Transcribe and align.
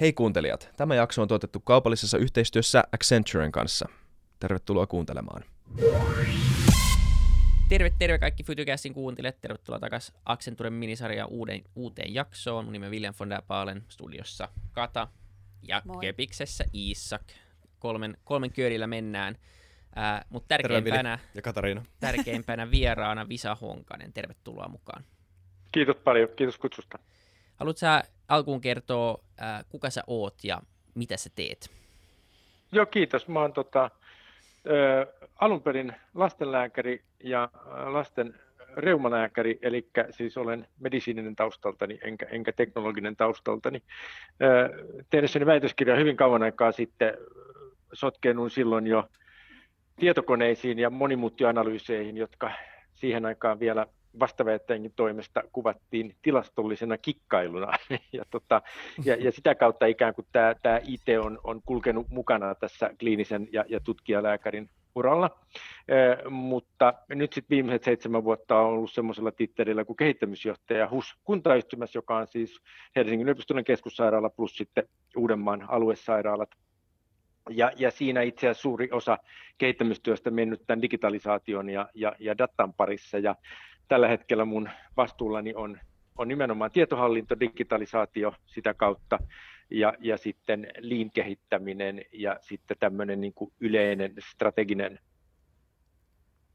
Hei 0.00 0.12
kuuntelijat, 0.12 0.70
tämä 0.76 0.94
jakso 0.94 1.22
on 1.22 1.28
tuotettu 1.28 1.60
kaupallisessa 1.60 2.18
yhteistyössä 2.18 2.84
Accenturen 2.92 3.52
kanssa. 3.52 3.88
Tervetuloa 4.38 4.86
kuuntelemaan. 4.86 5.44
Terve, 7.68 7.92
terve 7.98 8.18
kaikki 8.18 8.44
Fytycastin 8.44 8.94
kuuntelijat. 8.94 9.40
Tervetuloa 9.40 9.80
takaisin 9.80 10.14
Accenturen 10.24 10.72
minisarjan 10.72 11.28
uuden, 11.28 11.62
uuteen 11.76 12.14
jaksoon. 12.14 12.64
Mun 12.64 12.72
nimi 12.72 12.86
on 12.86 12.92
William 12.92 13.14
von 13.20 13.30
der 13.30 13.42
Paalen, 13.46 13.84
studiossa 13.88 14.48
Kata 14.72 15.08
ja 15.62 15.82
Moi. 15.84 16.00
Kepiksessä 16.00 16.64
Iisak. 16.74 17.22
Kolmen, 17.78 18.16
kolmen 18.24 18.52
köörillä 18.52 18.86
mennään. 18.86 19.36
Äh, 19.98 20.24
Mutta 20.28 20.48
tärkeimpänä, 20.48 21.18
ja 21.34 21.42
Katariina. 21.42 21.82
tärkeimpänä 22.00 22.70
vieraana 22.70 23.28
Visa 23.28 23.54
Honkanen. 23.60 24.12
Tervetuloa 24.12 24.68
mukaan. 24.68 25.04
Kiitos 25.72 25.96
paljon, 25.96 26.28
kiitos 26.36 26.58
kutsusta. 26.58 26.98
Haluatko 27.56 27.78
sä 27.78 28.04
alkuun 28.30 28.60
kertoa, 28.60 29.18
äh, 29.42 29.64
kuka 29.68 29.90
sä 29.90 30.02
oot 30.06 30.34
ja 30.44 30.62
mitä 30.94 31.16
sä 31.16 31.30
teet? 31.34 31.70
Joo, 32.72 32.86
kiitos. 32.86 33.28
Mä 33.28 33.40
oon 33.40 33.52
tota, 33.52 33.84
äh, 33.84 35.30
alun 35.36 35.62
perin 35.62 35.92
lastenlääkäri 36.14 37.02
ja 37.24 37.48
lasten 37.86 38.34
reumalääkäri, 38.76 39.58
eli 39.62 39.88
siis 40.10 40.36
olen 40.36 40.66
medisiininen 40.80 41.36
taustaltani 41.36 41.98
enkä, 42.02 42.26
enkä 42.30 42.52
teknologinen 42.52 43.16
taustaltani. 43.16 43.82
Tehdessäni 45.10 45.46
väitöskirjaa 45.46 45.98
hyvin 45.98 46.16
kauan 46.16 46.42
aikaa 46.42 46.72
sitten 46.72 47.14
sotkeenuin 47.92 48.50
silloin 48.50 48.86
jo 48.86 49.08
tietokoneisiin 49.96 50.78
ja 50.78 50.90
monimuuttioanalyyseihin, 50.90 52.16
jotka 52.16 52.50
siihen 52.94 53.26
aikaan 53.26 53.60
vielä 53.60 53.86
vastaväittäjänkin 54.18 54.92
toimesta 54.96 55.42
kuvattiin 55.52 56.16
tilastollisena 56.22 56.98
kikkailuna. 56.98 57.72
ja, 58.12 58.24
tota, 58.30 58.62
ja, 59.04 59.16
ja 59.16 59.32
sitä 59.32 59.54
kautta 59.54 59.86
ikään 59.86 60.14
kuin 60.14 60.26
tämä, 60.32 60.54
tämä 60.62 60.80
IT 60.86 61.18
on, 61.20 61.38
on 61.44 61.60
kulkenut 61.66 62.06
mukana 62.10 62.54
tässä 62.54 62.90
kliinisen 62.98 63.48
ja, 63.52 63.64
ja 63.68 63.80
tutkijalääkärin 63.80 64.70
uralla, 64.94 65.38
e, 65.88 65.94
mutta 66.30 66.94
nyt 67.08 67.32
sitten 67.32 67.56
viimeiset 67.56 67.84
seitsemän 67.84 68.24
vuotta 68.24 68.58
on 68.58 68.66
ollut 68.66 68.92
semmoisella 68.92 69.32
tittelillä 69.32 69.84
kuin 69.84 69.96
kehittämisjohtaja 69.96 70.88
HUS 70.88 71.14
kuntayhtymässä, 71.24 71.98
joka 71.98 72.16
on 72.16 72.26
siis 72.26 72.60
Helsingin 72.96 73.24
yliopistollinen 73.24 73.64
keskussairaala 73.64 74.30
plus 74.30 74.56
sitten 74.56 74.84
Uudenmaan 75.16 75.64
aluesairaalat. 75.68 76.50
Ja, 77.50 77.72
ja 77.76 77.90
siinä 77.90 78.22
itse 78.22 78.46
asiassa 78.46 78.62
suuri 78.62 78.88
osa 78.92 79.18
kehittämistyöstä 79.58 80.30
mennyt 80.30 80.62
tämän 80.66 80.82
digitalisaation 80.82 81.68
ja, 81.68 81.88
ja, 81.94 82.12
ja 82.18 82.38
datan 82.38 82.74
parissa. 82.74 83.18
Ja 83.18 83.34
tällä 83.90 84.08
hetkellä 84.08 84.44
mun 84.44 84.68
vastuullani 84.96 85.54
on, 85.54 85.78
on 86.18 86.28
nimenomaan 86.28 86.70
tietohallinto, 86.70 87.40
digitalisaatio 87.40 88.34
sitä 88.46 88.74
kautta 88.74 89.18
ja, 89.70 89.94
ja 89.98 90.16
sitten 90.16 90.66
lean-kehittäminen 90.78 92.04
ja 92.12 92.36
sitten 92.40 92.76
tämmöinen 92.80 93.20
niin 93.20 93.34
kuin 93.34 93.52
yleinen 93.60 94.14
strateginen 94.18 94.98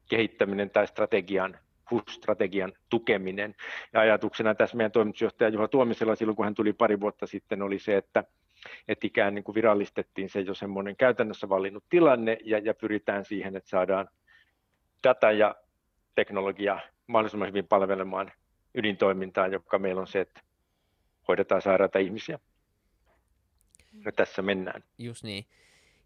kehittäminen 0.10 0.70
tai 0.70 0.88
strategian 0.88 1.58
HUS-strategian 1.92 2.74
tukeminen. 2.90 3.56
Ja 3.94 4.00
ajatuksena 4.00 4.56
tässä 4.56 4.78
meidän 4.78 4.92
toimitusjohtaja 4.92 5.50
Juha 5.50 5.68
Tuomisella 5.68 6.16
silloin, 6.16 6.36
kun 6.36 6.46
hän 6.46 6.56
tuli 6.56 6.74
pari 6.74 7.00
vuotta 7.00 7.28
sitten, 7.28 7.62
oli 7.62 7.80
se, 7.80 7.98
että, 7.98 8.24
että 8.88 9.08
ikään 9.08 9.36
niin 9.36 9.44
kuin 9.44 9.56
virallistettiin 9.56 10.30
se 10.30 10.42
jo 10.42 10.54
semmoinen 10.54 10.96
käytännössä 10.96 11.50
valinnut 11.50 11.84
tilanne 11.90 12.38
ja, 12.44 12.58
ja 12.58 12.74
pyritään 12.74 13.26
siihen, 13.26 13.56
että 13.56 13.70
saadaan 13.70 14.08
data 15.04 15.32
ja 15.32 15.56
teknologia 16.16 16.80
mahdollisimman 17.08 17.48
hyvin 17.48 17.68
palvelemaan 17.68 18.32
ydintoimintaa, 18.76 19.48
joka 19.48 19.80
meillä 19.80 20.02
on 20.02 20.08
se, 20.08 20.22
että 20.22 20.42
hoidetaan 21.28 21.62
sairaita 21.62 22.00
ihmisiä. 22.00 22.40
Ja 24.06 24.12
tässä 24.12 24.42
mennään. 24.42 24.84
Just 24.98 25.24
niin. 25.24 25.46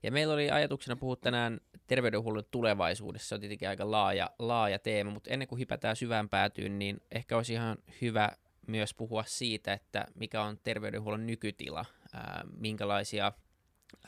Ja 0.03 0.11
meillä 0.11 0.33
oli 0.33 0.51
ajatuksena 0.51 0.95
puhua 0.95 1.15
tänään 1.15 1.59
terveydenhuollon 1.87 2.43
tulevaisuudessa, 2.51 3.27
se 3.27 3.35
on 3.35 3.41
tietenkin 3.41 3.69
aika 3.69 3.91
laaja, 3.91 4.29
laaja 4.39 4.79
teema, 4.79 5.11
mutta 5.11 5.29
ennen 5.29 5.47
kuin 5.47 5.59
hypätään 5.59 5.95
syvään 5.95 6.29
päätyyn, 6.29 6.79
niin 6.79 7.01
ehkä 7.11 7.37
olisi 7.37 7.53
ihan 7.53 7.77
hyvä 8.01 8.31
myös 8.67 8.93
puhua 8.93 9.23
siitä, 9.23 9.73
että 9.73 10.05
mikä 10.15 10.41
on 10.41 10.57
terveydenhuollon 10.63 11.27
nykytila, 11.27 11.85
ää, 12.13 12.43
minkälaisia, 12.57 13.31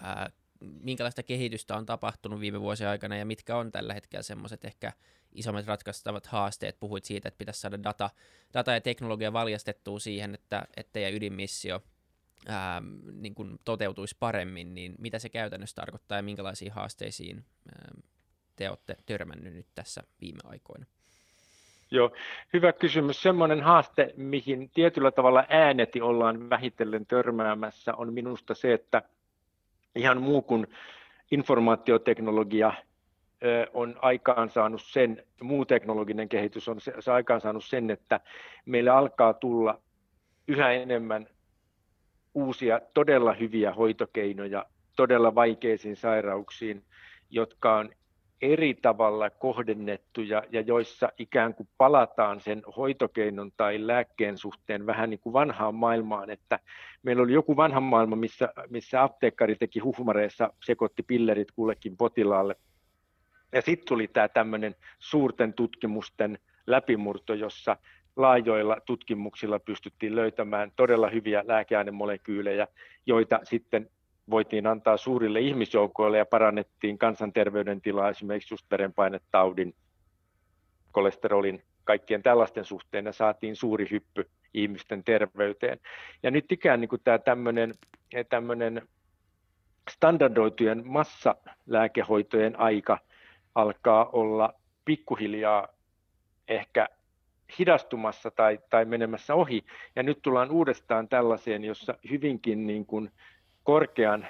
ää, 0.02 0.32
minkälaista 0.60 1.24
kehitystä 1.24 1.76
on 1.76 1.86
tapahtunut 1.86 2.40
viime 2.40 2.62
vuosien 2.62 2.90
aikana 2.90 3.18
ja 3.18 3.26
mitkä 3.26 3.58
on 3.58 3.72
tällä 3.72 3.94
hetkellä 3.94 4.24
semmoiset 4.24 4.66
ehkä 4.66 4.94
isommat 5.34 5.68
ratkaistavat 5.68 6.28
haasteet. 6.28 6.80
Puhuit 6.80 7.06
siitä, 7.06 7.28
että 7.28 7.38
pitäisi 7.38 7.60
saada 7.60 7.84
data, 7.84 8.10
data 8.54 8.72
ja 8.72 8.82
teknologia 8.82 9.34
valjastettua 9.34 10.00
siihen, 10.00 10.34
että, 10.34 10.64
että 10.78 10.94
teidän 10.94 11.14
ydinmissio 11.14 11.82
ää, 12.48 12.82
niin 13.12 13.36
kuin 13.36 13.60
toteutuisi 13.66 14.16
paremmin, 14.20 14.76
niin 14.76 14.96
mitä 15.00 15.20
se 15.20 15.30
käytännössä 15.30 15.76
tarkoittaa 15.76 16.18
ja 16.18 16.24
minkälaisiin 16.24 16.72
haasteisiin 16.72 17.46
ää, 17.76 17.92
te 18.56 18.70
olette 18.70 18.98
törmännyt 19.06 19.54
nyt 19.54 19.68
tässä 19.76 20.04
viime 20.22 20.40
aikoina? 20.44 20.86
Joo, 21.92 22.12
hyvä 22.54 22.74
kysymys. 22.74 23.22
Semmoinen 23.22 23.62
haaste, 23.62 24.14
mihin 24.18 24.70
tietyllä 24.70 25.12
tavalla 25.12 25.46
ääneti 25.50 26.02
ollaan 26.02 26.50
vähitellen 26.50 27.06
törmäämässä, 27.06 27.96
on 27.96 28.14
minusta 28.14 28.54
se, 28.54 28.74
että 28.74 29.02
ihan 29.96 30.22
muu 30.22 30.42
kuin 30.42 30.68
informaatioteknologia 31.32 32.74
on 33.74 33.96
aikaansaanut 34.02 34.82
sen, 34.82 35.24
muu 35.42 35.66
teknologinen 35.66 36.30
kehitys 36.30 36.68
on 36.68 36.82
se, 36.82 36.94
se 37.00 37.12
aikaansaanut 37.12 37.66
sen, 37.66 37.92
että 37.92 38.20
meille 38.66 38.90
alkaa 38.90 39.34
tulla 39.34 39.82
yhä 40.48 40.72
enemmän 40.72 41.28
uusia 42.34 42.82
todella 42.94 43.34
hyviä 43.34 43.74
hoitokeinoja 43.74 44.66
todella 44.96 45.36
vaikeisiin 45.36 45.96
sairauksiin, 45.96 46.84
jotka 47.30 47.78
on 47.78 47.90
eri 48.42 48.74
tavalla 48.74 49.30
kohdennettuja 49.30 50.44
ja 50.52 50.62
joissa 50.62 51.10
ikään 51.18 51.54
kuin 51.54 51.70
palataan 51.78 52.40
sen 52.40 52.64
hoitokeinon 52.78 53.52
tai 53.58 53.88
lääkkeen 53.88 54.38
suhteen 54.38 54.86
vähän 54.86 55.10
niin 55.10 55.20
kuin 55.20 55.34
vanhaan 55.34 55.76
maailmaan, 55.76 56.30
että 56.30 56.60
meillä 57.04 57.24
oli 57.24 57.34
joku 57.34 57.58
vanha 57.58 57.80
maailma, 57.80 58.16
missä, 58.16 58.54
missä 58.70 59.04
apteekkari 59.04 59.56
teki 59.56 59.80
huhmareissa, 59.80 60.54
sekoitti 60.66 61.04
pillerit 61.04 61.52
kullekin 61.52 61.98
potilaalle. 61.98 62.56
Ja 63.52 63.62
sitten 63.62 63.88
tuli 63.88 64.08
tämä 64.08 64.28
tämmöinen 64.28 64.76
suurten 65.00 65.54
tutkimusten 65.54 66.40
läpimurto, 66.68 67.34
jossa 67.34 67.78
laajoilla 68.16 68.78
tutkimuksilla 68.86 69.60
pystyttiin 69.60 70.16
löytämään 70.16 70.72
todella 70.76 71.10
hyviä 71.10 71.44
lääkeainemolekyylejä, 71.48 72.68
joita 73.06 73.40
sitten 73.44 73.90
voitiin 74.30 74.68
antaa 74.68 74.98
suurille 74.98 75.40
ihmisjoukoille 75.40 76.18
ja 76.18 76.26
parannettiin 76.26 76.98
kansanterveyden 76.98 77.82
tilaa, 77.82 78.10
esimerkiksi 78.10 78.54
just 78.54 78.66
verenpainetaudin, 78.72 79.76
kolesterolin, 80.92 81.64
kaikkien 81.84 82.24
tällaisten 82.24 82.66
suhteen 82.66 83.06
ja 83.06 83.12
saatiin 83.12 83.56
suuri 83.56 83.88
hyppy 83.92 84.30
ihmisten 84.54 85.04
terveyteen. 85.04 85.80
Ja 86.24 86.32
nyt 86.32 86.52
ikään 86.52 86.82
niin 86.82 86.90
kuin 86.90 87.02
tämä 87.04 87.18
tämmöinen, 87.20 87.74
tämmöinen 88.30 88.82
standardoitujen 89.92 90.88
massalääkehoitojen 90.88 92.60
aika 92.60 92.98
alkaa 93.56 94.10
olla 94.10 94.54
pikkuhiljaa 94.86 95.68
ehkä 96.48 96.88
hidastumassa 97.60 98.32
tai, 98.32 98.60
tai 98.70 98.86
menemässä 98.86 99.36
ohi. 99.36 99.66
Ja 99.96 100.04
nyt 100.04 100.22
tullaan 100.22 100.52
uudestaan 100.52 101.08
tällaiseen, 101.08 101.64
jossa 101.64 101.96
hyvinkin 102.10 102.68
niin 102.68 102.86
kuin 102.86 103.12
korkean 103.64 104.28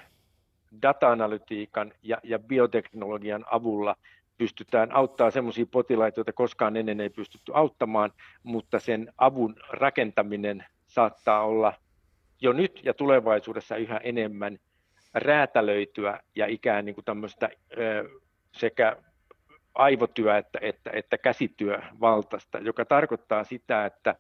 data-analytiikan 0.81 1.93
ja, 2.03 2.17
ja 2.23 2.39
bioteknologian 2.39 3.45
avulla 3.51 3.95
pystytään 4.37 4.95
auttamaan 4.95 5.31
sellaisia 5.31 5.65
potilaita, 5.65 6.19
joita 6.19 6.33
koskaan 6.33 6.77
ennen 6.77 7.01
ei 7.01 7.09
pystytty 7.09 7.51
auttamaan, 7.55 8.11
mutta 8.43 8.79
sen 8.79 9.13
avun 9.17 9.55
rakentaminen 9.69 10.65
saattaa 10.87 11.45
olla 11.45 11.73
jo 12.41 12.53
nyt 12.53 12.79
ja 12.83 12.93
tulevaisuudessa 12.93 13.75
yhä 13.75 13.97
enemmän 13.97 14.59
räätälöityä 15.13 16.19
ja 16.35 16.47
ikään 16.47 16.85
niin 16.85 16.95
kuin 16.95 17.05
tämmöistä 17.05 17.49
sekä 18.51 18.97
aivotyö 19.75 20.37
että, 20.37 20.59
että, 20.61 20.89
että 20.93 21.17
käsityö 21.17 21.81
valtaista, 21.99 22.57
joka 22.57 22.85
tarkoittaa 22.85 23.43
sitä, 23.43 23.85
että 23.85 24.15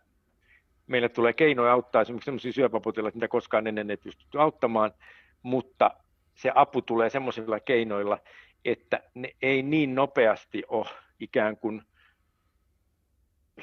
meille 0.87 1.09
tulee 1.09 1.33
keinoja 1.33 1.73
auttaa 1.73 2.01
esimerkiksi 2.01 2.25
sellaisia 2.25 2.53
syöpäpotilaita, 2.53 3.15
mitä 3.15 3.27
koskaan 3.27 3.67
ennen 3.67 3.91
ei 3.91 3.97
pystytty 3.97 4.39
auttamaan, 4.39 4.91
mutta 5.43 5.91
se 6.35 6.51
apu 6.55 6.81
tulee 6.81 7.09
sellaisilla 7.09 7.59
keinoilla, 7.59 8.17
että 8.65 9.03
ne 9.15 9.35
ei 9.41 9.63
niin 9.63 9.95
nopeasti 9.95 10.63
ole 10.67 10.87
ikään 11.19 11.57
kuin 11.57 11.81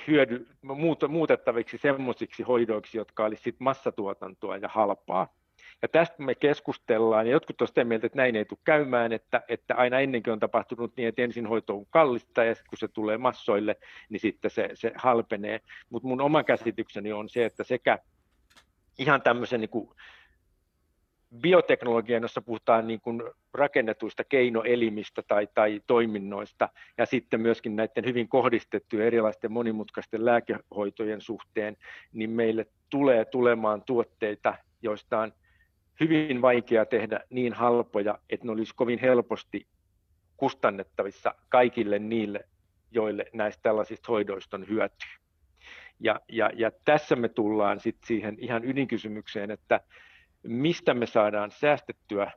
hyödy, 0.07 0.47
muutettaviksi 1.09 1.79
semmoisiksi 1.79 2.43
hoidoiksi, 2.43 2.99
jotka 2.99 3.25
olisivat 3.25 3.61
massatuotantoa 3.61 4.57
ja 4.57 4.69
halpaa. 4.69 5.35
Ja 5.83 5.89
tästä 5.89 6.23
me 6.23 6.35
keskustellaan, 6.35 7.27
ja 7.27 7.33
jotkut 7.33 7.61
ovat 7.61 7.69
sitä 7.69 7.85
mieltä, 7.85 8.07
että 8.07 8.17
näin 8.17 8.37
ei 8.37 8.45
tule 8.45 8.59
käymään, 8.65 9.13
että, 9.13 9.43
että 9.49 9.75
aina 9.75 10.01
ennenkin 10.01 10.33
on 10.33 10.41
tapahtunut 10.41 10.93
niin, 10.97 11.09
että 11.09 11.23
ensin 11.23 11.47
hoito 11.47 11.75
on 11.75 11.87
kallista, 11.91 12.45
ja 12.45 12.55
kun 12.55 12.79
se 12.79 12.89
tulee 12.89 13.19
massoille, 13.19 13.77
niin 14.09 14.21
sitten 14.21 14.51
se, 14.51 14.71
se 14.75 14.93
halpenee. 14.95 15.61
Mutta 15.91 16.09
mun 16.09 16.21
oma 16.21 16.45
käsitykseni 16.45 17.13
on 17.13 17.29
se, 17.29 17.45
että 17.45 17.65
sekä 17.65 17.99
ihan 18.99 19.23
tämmöisen 19.23 19.61
niin 19.61 19.71
kuin 19.71 19.91
bioteknologian, 21.41 22.23
jossa 22.23 22.43
puhutaan 22.43 22.87
niin 22.87 23.01
kuin 23.01 23.23
rakennetuista 23.55 24.25
keinoelimistä 24.25 25.23
tai, 25.23 25.49
tai 25.55 25.81
toiminnoista, 25.87 26.69
ja 26.99 27.07
sitten 27.07 27.41
myöskin 27.41 27.77
näiden 27.77 28.05
hyvin 28.05 28.29
kohdistettujen 28.29 29.07
erilaisten 29.07 29.53
monimutkaisten 29.53 30.25
lääkehoitojen 30.25 31.21
suhteen, 31.21 31.77
niin 32.13 32.31
meille 32.31 32.67
tulee 32.91 33.25
tulemaan 33.25 33.83
tuotteita, 33.83 34.55
joista 34.83 35.19
on 35.19 35.33
hyvin 36.01 36.43
vaikea 36.43 36.87
tehdä 36.87 37.21
niin 37.31 37.53
halpoja, 37.53 38.19
että 38.31 38.47
ne 38.47 38.53
olisi 38.53 38.75
kovin 38.75 38.99
helposti 38.99 39.67
kustannettavissa 40.37 41.35
kaikille 41.49 41.99
niille, 41.99 42.45
joille 42.91 43.27
näistä 43.33 43.63
tällaisista 43.63 44.13
hoidoista 44.13 44.57
on 44.57 44.69
hyötyä. 44.69 45.09
Ja, 46.01 46.21
ja, 46.29 46.51
ja 46.55 46.71
tässä 46.85 47.17
me 47.17 47.29
tullaan 47.29 47.81
sitten 47.81 48.07
siihen 48.07 48.37
ihan 48.39 48.65
ydinkysymykseen, 48.65 49.51
että 49.51 49.81
mistä 50.43 50.95
me 50.95 51.07
saadaan 51.07 51.51
säästettyä, 51.51 52.33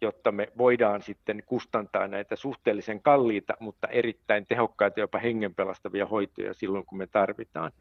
jotta 0.00 0.32
me 0.32 0.52
voidaan 0.58 1.02
sitten 1.02 1.42
kustantaa 1.46 2.08
näitä 2.08 2.36
suhteellisen 2.36 3.02
kalliita, 3.02 3.54
mutta 3.60 3.88
erittäin 3.88 4.46
tehokkaita, 4.46 5.00
jopa 5.00 5.18
hengenpelastavia 5.18 6.06
hoitoja 6.06 6.54
silloin, 6.54 6.86
kun 6.86 6.98
me 6.98 7.06
tarvitaan. 7.06 7.72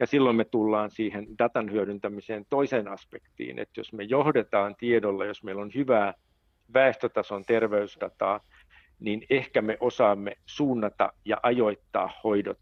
Ja 0.00 0.06
silloin 0.06 0.36
me 0.36 0.44
tullaan 0.44 0.90
siihen 0.90 1.26
datan 1.38 1.72
hyödyntämiseen 1.72 2.46
toiseen 2.50 2.88
aspektiin, 2.88 3.58
että 3.58 3.80
jos 3.80 3.92
me 3.92 4.02
johdetaan 4.02 4.76
tiedolla, 4.76 5.24
jos 5.24 5.42
meillä 5.42 5.62
on 5.62 5.70
hyvää 5.74 6.14
väestötason 6.74 7.44
terveysdataa, 7.44 8.40
niin 9.00 9.26
ehkä 9.30 9.62
me 9.62 9.76
osaamme 9.80 10.36
suunnata 10.46 11.12
ja 11.24 11.36
ajoittaa 11.42 12.10
hoidot 12.24 12.58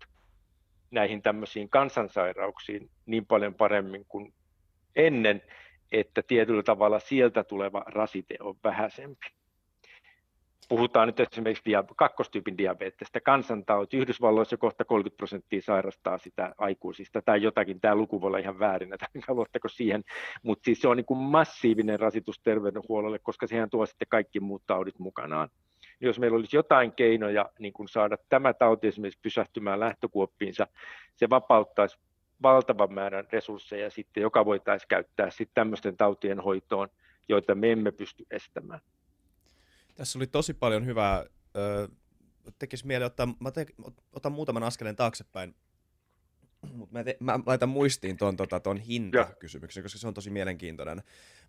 näihin 0.90 1.22
tämmöisiin 1.22 1.68
kansansairauksiin 1.68 2.90
niin 3.06 3.26
paljon 3.26 3.54
paremmin 3.54 4.04
kuin 4.08 4.32
ennen, 4.96 5.42
että 5.92 6.22
tietyllä 6.22 6.62
tavalla 6.62 6.98
sieltä 6.98 7.44
tuleva 7.44 7.82
rasite 7.86 8.36
on 8.40 8.54
vähäisempi. 8.64 9.26
Puhutaan 10.68 11.08
nyt 11.08 11.20
esimerkiksi 11.20 11.70
dia- 11.70 11.94
kakkostyypin 11.96 12.58
diabetestä. 12.58 13.20
Kansantauti 13.20 13.96
Yhdysvalloissa 13.96 14.56
kohta 14.56 14.84
30 14.84 15.16
prosenttia 15.16 15.62
sairastaa 15.62 16.18
sitä 16.18 16.54
aikuisista 16.58 17.22
tai 17.22 17.42
jotakin. 17.42 17.80
Tämä 17.80 17.94
luku 17.94 18.20
voi 18.20 18.28
olla 18.28 18.38
ihan 18.38 18.58
väärin, 18.58 18.94
että 18.94 19.06
luotteko 19.28 19.68
siihen. 19.68 20.04
Mutta 20.42 20.64
siis 20.64 20.80
se 20.80 20.88
on 20.88 20.96
niin 20.96 21.04
kuin 21.04 21.18
massiivinen 21.18 22.00
rasitus 22.00 22.40
terveydenhuollolle, 22.40 23.18
koska 23.18 23.46
sehän 23.46 23.70
tuo 23.70 23.86
sitten 23.86 24.08
kaikki 24.08 24.40
muut 24.40 24.62
taudit 24.66 24.98
mukanaan 24.98 25.48
jos 26.00 26.18
meillä 26.18 26.36
olisi 26.36 26.56
jotain 26.56 26.92
keinoja 26.92 27.50
niin 27.58 27.72
kuin 27.72 27.88
saada 27.88 28.16
tämä 28.28 28.54
tauti 28.54 28.86
esimerkiksi 28.86 29.20
pysähtymään 29.22 29.80
lähtökuoppiinsa, 29.80 30.66
se 31.16 31.30
vapauttaisi 31.30 31.98
valtavan 32.42 32.94
määrän 32.94 33.26
resursseja 33.32 33.90
sitten, 33.90 34.20
joka 34.20 34.44
voitaisiin 34.44 34.88
käyttää 34.88 35.30
sitten 35.30 35.54
tämmöisten 35.54 35.96
tautien 35.96 36.40
hoitoon, 36.40 36.88
joita 37.28 37.54
me 37.54 37.72
emme 37.72 37.92
pysty 37.92 38.26
estämään. 38.30 38.80
Tässä 39.94 40.18
oli 40.18 40.26
tosi 40.26 40.54
paljon 40.54 40.86
hyvää. 40.86 41.24
Tekisi 42.58 42.86
mieli 42.86 43.04
ottaa, 43.04 43.28
mä 43.40 43.50
te, 43.50 43.66
otan 44.12 44.32
muutaman 44.32 44.62
askeleen 44.62 44.96
taaksepäin, 44.96 45.54
mutta 46.72 46.92
mä, 46.98 47.04
te, 47.04 47.16
mä 47.20 47.40
laitan 47.46 47.68
muistiin 47.68 48.16
tuon 48.16 48.36
tota, 48.36 48.60
ton 48.60 48.76
hintakysymyksen, 48.76 49.82
koska 49.82 49.98
se 49.98 50.08
on 50.08 50.14
tosi 50.14 50.30
mielenkiintoinen. 50.30 51.02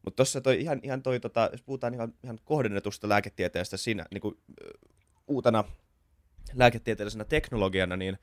Mutta 0.05 0.15
tuossa 0.15 0.41
toi, 0.41 0.61
ihan, 0.61 0.79
ihan 0.83 1.03
toi, 1.03 1.19
tota, 1.19 1.49
jos 1.51 1.61
puhutaan 1.61 1.93
ihan, 1.93 2.13
ihan 2.23 2.39
kohdennetusta 2.43 3.09
lääketieteestä 3.09 3.77
siinä 3.77 4.05
niin 4.11 4.21
kuin, 4.21 4.37
uutena 5.27 5.63
lääketieteellisenä 6.53 7.25
teknologiana, 7.25 7.97
niin 7.97 8.17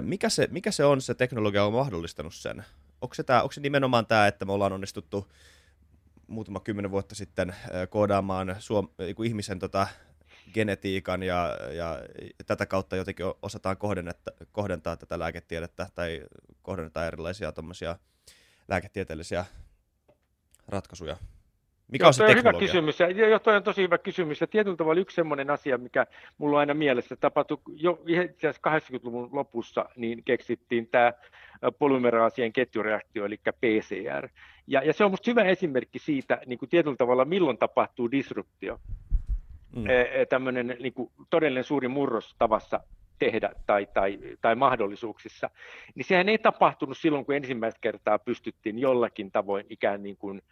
mikä 0.00 0.28
se, 0.28 0.48
mikä 0.50 0.70
se 0.70 0.84
on 0.84 1.00
se 1.00 1.14
teknologia 1.14 1.64
on 1.64 1.72
mahdollistanut 1.72 2.34
sen? 2.34 2.64
Onko 3.00 3.14
se, 3.14 3.22
tää, 3.22 3.42
onko 3.42 3.52
se 3.52 3.60
nimenomaan 3.60 4.06
tämä, 4.06 4.26
että 4.26 4.44
me 4.44 4.52
ollaan 4.52 4.72
onnistuttu 4.72 5.32
muutama 6.26 6.60
kymmenen 6.60 6.90
vuotta 6.90 7.14
sitten 7.14 7.54
koodaamaan 7.90 8.56
suom, 8.58 8.88
ihmisen 9.24 9.58
tota, 9.58 9.86
genetiikan 10.54 11.22
ja, 11.22 11.58
ja 11.72 11.98
tätä 12.46 12.66
kautta 12.66 12.96
jotenkin 12.96 13.26
osataan 13.42 13.76
kohdentaa 14.52 14.96
tätä 14.96 15.18
lääketiedettä 15.18 15.88
tai 15.94 16.22
kohdennetaan 16.62 17.06
erilaisia 17.06 17.52
lääketieteellisiä 18.68 19.44
ratkaisuja? 20.68 21.16
Mikä 21.92 22.06
on 22.06 22.14
se 22.14 22.26
teknologia? 22.26 22.52
Hyvä 22.52 22.66
kysymys, 22.66 23.00
ja 23.00 23.28
jo, 23.28 23.38
toi 23.38 23.56
on 23.56 23.62
tosi 23.62 23.82
hyvä 23.82 23.98
kysymys, 23.98 24.40
ja 24.40 24.46
tietyllä 24.46 24.76
tavalla 24.76 25.00
yksi 25.00 25.14
sellainen 25.14 25.50
asia, 25.50 25.78
mikä 25.78 26.06
mulla 26.38 26.56
on 26.56 26.60
aina 26.60 26.74
mielessä, 26.74 27.16
tapahtui 27.16 27.58
jo 27.74 28.02
itse 28.06 28.48
asiassa 28.48 28.96
80-luvun 28.96 29.28
lopussa, 29.32 29.88
niin 29.96 30.24
keksittiin 30.24 30.86
tämä 30.86 31.12
polymeraasien 31.78 32.52
ketjureaktio, 32.52 33.24
eli 33.24 33.36
PCR. 33.36 34.28
Ja, 34.66 34.82
ja 34.82 34.92
se 34.92 35.04
on 35.04 35.10
minusta 35.10 35.30
hyvä 35.30 35.42
esimerkki 35.44 35.98
siitä, 35.98 36.40
niin 36.46 36.58
kuin 36.58 36.68
tietyllä 36.68 36.96
tavalla, 36.96 37.24
milloin 37.24 37.58
tapahtuu 37.58 38.10
disruptio. 38.10 38.80
Mm. 39.76 39.86
E, 39.90 40.26
tämmöinen 40.28 40.76
niin 40.80 40.92
kuin, 40.92 41.10
todellinen 41.30 41.64
suuri 41.64 41.88
murros 41.88 42.34
tavassa 42.38 42.80
tehdä 43.18 43.50
tai, 43.66 43.86
tai, 43.94 44.18
tai 44.40 44.54
mahdollisuuksissa, 44.54 45.50
niin 45.94 46.04
sehän 46.04 46.28
ei 46.28 46.38
tapahtunut 46.38 46.98
silloin, 46.98 47.24
kun 47.24 47.34
ensimmäistä 47.34 47.78
kertaa 47.80 48.18
pystyttiin 48.18 48.78
jollakin 48.78 49.30
tavoin 49.30 49.66
ikään 49.70 50.02
niin 50.02 50.16
kuin 50.16 50.42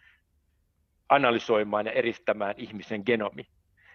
analysoimaan 1.11 1.85
ja 1.85 1.91
eristämään 1.91 2.55
ihmisen 2.57 3.03
genomi. 3.05 3.47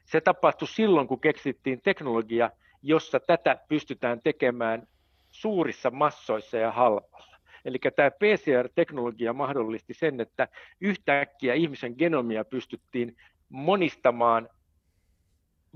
Se 0.04 0.20
tapahtui 0.20 0.68
silloin, 0.68 1.08
kun 1.08 1.20
keksittiin 1.20 1.80
teknologia, 1.80 2.50
jossa 2.82 3.20
tätä 3.20 3.58
pystytään 3.68 4.20
tekemään 4.24 4.88
suurissa 5.28 5.90
massoissa 5.90 6.56
ja 6.56 6.72
halvalla. 6.72 7.36
Eli 7.64 7.78
tämä 7.96 8.10
PCR-teknologia 8.10 9.32
mahdollisti 9.32 9.94
sen, 9.94 10.20
että 10.20 10.48
yhtäkkiä 10.80 11.54
ihmisen 11.54 11.94
genomia 11.98 12.44
pystyttiin 12.44 13.16
monistamaan 13.48 14.48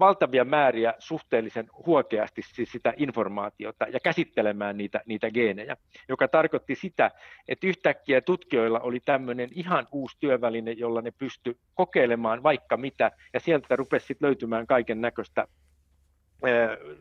valtavia 0.01 0.45
määriä 0.45 0.95
suhteellisen 0.99 1.67
huokeasti 1.87 2.43
siis 2.43 2.73
sitä 2.73 2.95
informaatiota 2.97 3.87
ja 3.93 4.01
käsittelemään 4.01 4.77
niitä, 4.77 5.01
niitä 5.07 5.31
geenejä, 5.31 5.77
joka 6.09 6.29
tarkoitti 6.29 6.75
sitä, 6.75 7.11
että 7.49 7.67
yhtäkkiä 7.67 8.21
tutkijoilla 8.21 8.81
oli 8.81 9.01
tämmöinen 9.01 9.49
ihan 9.55 9.87
uusi 9.93 10.17
työväline, 10.21 10.73
jolla 10.73 11.03
ne 11.03 11.11
pysty 11.11 11.59
kokeilemaan 11.75 12.43
vaikka 12.43 12.77
mitä, 12.77 13.11
ja 13.35 13.41
sieltä 13.41 13.77
rupesi 13.77 14.17
löytymään 14.21 14.67
kaiken 14.67 15.01
näköistä 15.01 15.47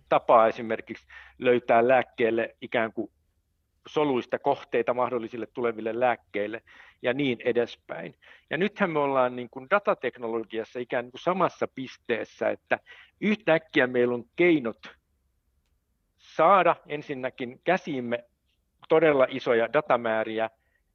tapaa 0.10 0.48
esimerkiksi 0.48 1.08
löytää 1.40 1.88
lääkkeelle 1.88 2.56
ikään 2.62 2.94
kuin 2.94 3.12
soluista 3.90 4.40
kohteita 4.40 4.94
mahdollisille 4.94 5.48
tuleville 5.54 6.00
lääkkeille 6.00 6.62
ja 7.02 7.14
niin 7.14 7.38
edespäin. 7.46 8.16
Ja 8.50 8.58
nythän 8.58 8.92
me 8.92 9.00
ollaan 9.00 9.36
niin 9.36 9.50
kuin 9.50 9.68
datateknologiassa 9.70 10.80
ikään 10.80 11.12
kuin 11.12 11.22
samassa 11.22 11.68
pisteessä, 11.76 12.50
että 12.50 12.80
yhtäkkiä 13.22 13.88
meillä 13.88 14.14
on 14.14 14.24
keinot 14.36 14.80
saada 16.18 16.76
ensinnäkin 16.88 17.62
käsimme 17.64 18.24
todella 18.90 19.28
isoja 19.30 19.74
datamääriä 19.74 20.50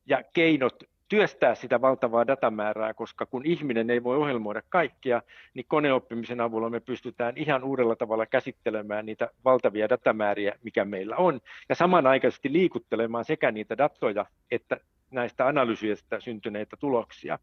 ja 0.07 0.23
keinot 0.33 0.83
työstää 1.09 1.55
sitä 1.55 1.81
valtavaa 1.81 2.27
datamäärää, 2.27 2.95
koska 2.95 3.27
kun 3.27 3.47
ihminen 3.47 3.91
ei 3.91 4.03
voi 4.03 4.17
ohjelmoida 4.17 4.63
kaikkia, 4.69 5.23
niin 5.55 5.67
koneoppimisen 5.69 6.41
avulla 6.41 6.71
me 6.71 6.81
pystytään 6.81 7.37
ihan 7.37 7.65
uudella 7.65 7.97
tavalla 7.97 8.27
käsittelemään 8.27 9.07
niitä 9.07 9.31
valtavia 9.45 9.89
datamääriä, 9.89 10.59
mikä 10.63 10.85
meillä 10.85 11.17
on, 11.17 11.41
ja 11.69 11.75
samanaikaisesti 11.75 12.53
liikuttelemaan 12.53 13.25
sekä 13.25 13.53
niitä 13.53 13.79
datoja 13.79 14.27
että 14.51 14.81
näistä 15.11 15.47
analyysistä 15.47 16.21
syntyneitä 16.21 16.77
tuloksia. 16.77 17.39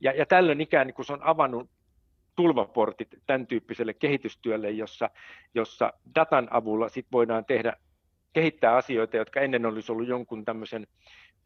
Ja, 0.00 0.12
ja 0.12 0.26
tällöin 0.26 0.60
ikään 0.60 0.94
kuin 0.94 1.06
se 1.06 1.12
on 1.12 1.22
avannut 1.22 1.70
tulvaportit 2.36 3.08
tämän 3.26 3.46
tyyppiselle 3.46 3.94
kehitystyölle, 3.94 4.70
jossa, 4.70 5.10
jossa 5.54 5.92
datan 6.14 6.48
avulla 6.50 6.88
sit 6.88 7.06
voidaan 7.12 7.44
tehdä, 7.44 7.76
kehittää 8.32 8.76
asioita, 8.76 9.16
jotka 9.16 9.40
ennen 9.40 9.66
olisi 9.66 9.92
ollut 9.92 10.08
jonkun 10.08 10.44
tämmöisen 10.44 10.86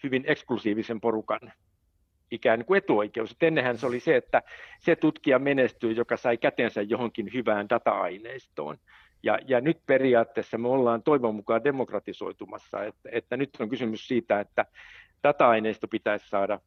hyvin 0.02 0.25
eksklusiivisen 0.26 1.00
porukan 1.00 1.52
ikään 2.30 2.64
kuin 2.64 2.78
etuoikeus. 2.78 3.30
Et 3.30 3.42
ennenhän 3.42 3.78
se 3.78 3.87
oli 3.87 4.00
se, 4.00 4.16
että 4.16 4.42
se 4.80 4.97
tutkija 4.97 5.38
menestyy, 5.38 5.92
joka 5.92 6.16
sai 6.16 6.37
kätensä 6.37 6.83
johonkin 6.83 7.30
hyvään 7.35 7.69
data-aineistoon. 7.69 8.78
Ja, 9.23 9.38
ja 9.47 9.61
nyt 9.61 9.78
periaatteessa 9.87 10.59
me 10.59 10.69
ollaan 10.69 11.02
toivon 11.02 11.35
mukaan 11.35 11.64
demokratisoitumassa, 11.64 12.85
että, 12.85 13.09
että 13.12 13.37
nyt 13.37 13.50
on 13.61 13.69
kysymys 13.69 14.09
siitä, 14.09 14.40
että 14.40 14.64
data-aineisto 15.23 15.88
pitäisi 15.88 16.28
saada 16.28 16.61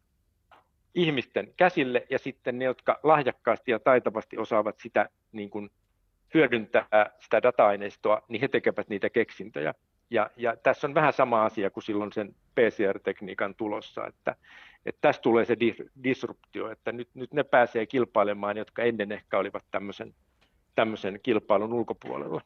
ihmisten 0.95 1.53
käsille 1.57 2.07
ja 2.09 2.19
sitten 2.19 2.59
ne, 2.59 2.65
jotka 2.65 2.99
lahjakkaasti 3.03 3.71
ja 3.71 3.79
taitavasti 3.79 4.37
osaavat 4.37 4.79
sitä 4.79 5.09
niin 5.31 5.49
kuin 5.49 5.69
hyödyntää 6.33 6.87
sitä 7.19 7.41
data-aineistoa, 7.41 8.21
niin 8.27 8.41
he 8.41 8.47
tekevät 8.47 8.89
niitä 8.89 9.09
keksintöjä. 9.09 9.73
Ja, 10.09 10.29
ja 10.37 10.55
tässä 10.55 10.87
on 10.87 10.93
vähän 10.93 11.13
sama 11.13 11.45
asia 11.45 11.69
kuin 11.69 11.83
silloin 11.83 12.13
sen 12.13 12.35
PCR-tekniikan 12.55 13.55
tulossa, 13.55 14.07
että, 14.07 14.35
että 14.85 15.01
tässä 15.01 15.21
tulee 15.21 15.45
se 15.45 15.57
disruptio, 16.03 16.71
että 16.71 16.91
nyt, 16.91 17.09
nyt 17.13 17.33
ne 17.33 17.43
pääsee 17.43 17.85
kilpailemaan, 17.85 18.57
jotka 18.57 18.83
ennen 18.83 19.11
ehkä 19.11 19.37
olivat 19.37 19.63
tämmöisen, 19.71 20.13
tämmöisen 20.75 21.19
kilpailun 21.23 21.73
ulkopuolella. 21.73 22.41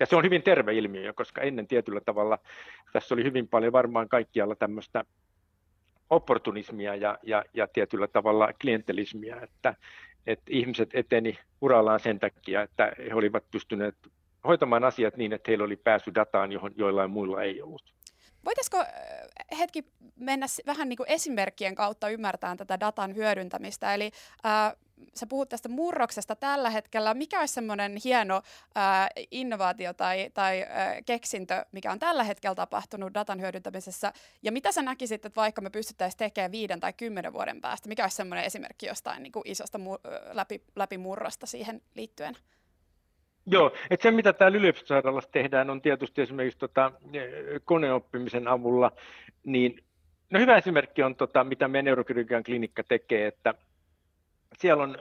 Ja 0.00 0.06
se 0.06 0.16
on 0.16 0.24
hyvin 0.24 0.42
terve 0.42 0.74
ilmiö, 0.74 1.12
koska 1.12 1.40
ennen 1.40 1.66
tietyllä 1.66 2.00
tavalla 2.00 2.38
tässä 2.92 3.14
oli 3.14 3.24
hyvin 3.24 3.48
paljon 3.48 3.72
varmaan 3.72 4.08
kaikkialla 4.08 4.54
tämmöistä 4.54 5.04
opportunismia 6.10 6.94
ja, 6.94 7.18
ja, 7.22 7.44
ja 7.54 7.68
tietyllä 7.68 8.06
tavalla 8.06 8.52
klientelismia, 8.60 9.40
että, 9.40 9.74
että 10.26 10.44
ihmiset 10.50 10.90
eteni 10.92 11.38
urallaan 11.60 12.00
sen 12.00 12.18
takia, 12.18 12.62
että 12.62 12.92
he 12.98 13.14
olivat 13.14 13.44
pystyneet 13.50 13.94
hoitamaan 14.46 14.84
asiat 14.84 15.16
niin, 15.16 15.32
että 15.32 15.50
heillä 15.50 15.64
oli 15.64 15.76
pääsy 15.76 16.14
dataan, 16.14 16.52
johon 16.52 16.72
joillain 16.76 17.10
muilla 17.10 17.42
ei 17.42 17.62
ollut. 17.62 17.96
Voitaisiko 18.44 18.84
hetki 19.58 19.84
mennä 20.16 20.46
vähän 20.66 20.88
niin 20.88 20.96
kuin 20.96 21.10
esimerkkien 21.10 21.74
kautta 21.74 22.08
ymmärtämään 22.08 22.56
tätä 22.56 22.80
datan 22.80 23.14
hyödyntämistä? 23.14 23.94
Eli 23.94 24.10
äh, 24.46 24.76
sä 25.14 25.26
puhut 25.26 25.48
tästä 25.48 25.68
murroksesta 25.68 26.36
tällä 26.36 26.70
hetkellä. 26.70 27.14
Mikä 27.14 27.40
olisi 27.40 27.54
semmoinen 27.54 27.96
hieno 28.04 28.36
äh, 28.36 29.08
innovaatio 29.30 29.94
tai, 29.94 30.30
tai 30.34 30.62
äh, 30.62 30.68
keksintö, 31.06 31.64
mikä 31.72 31.92
on 31.92 31.98
tällä 31.98 32.24
hetkellä 32.24 32.54
tapahtunut 32.54 33.14
datan 33.14 33.40
hyödyntämisessä? 33.40 34.12
Ja 34.42 34.52
mitä 34.52 34.72
sä 34.72 34.82
näkisit, 34.82 35.24
että 35.24 35.40
vaikka 35.40 35.60
me 35.60 35.70
pystyttäisiin 35.70 36.18
tekemään 36.18 36.52
viiden 36.52 36.80
tai 36.80 36.92
kymmenen 36.92 37.32
vuoden 37.32 37.60
päästä? 37.60 37.88
Mikä 37.88 38.04
olisi 38.04 38.16
semmoinen 38.16 38.44
esimerkki 38.44 38.86
jostain 38.86 39.22
niin 39.22 39.32
kuin 39.32 39.42
isosta 39.44 39.78
mu- 39.78 40.32
läpi, 40.32 40.62
läpimurrosta 40.76 41.46
siihen 41.46 41.82
liittyen? 41.94 42.36
Joo, 43.46 43.72
että 43.90 44.02
se 44.02 44.10
mitä 44.10 44.32
täällä 44.32 44.58
yliopistosairaalassa 44.58 45.30
tehdään 45.30 45.70
on 45.70 45.82
tietysti 45.82 46.22
esimerkiksi 46.22 46.58
tota, 46.58 46.92
koneoppimisen 47.64 48.48
avulla, 48.48 48.92
niin 49.44 49.84
no 50.30 50.40
hyvä 50.40 50.56
esimerkki 50.56 51.02
on, 51.02 51.16
tota, 51.16 51.44
mitä 51.44 51.68
meidän 51.68 51.84
neurokirurgian 51.84 52.44
klinikka 52.44 52.82
tekee, 52.84 53.26
että 53.26 53.54
siellä 54.58 54.82
on 54.82 54.98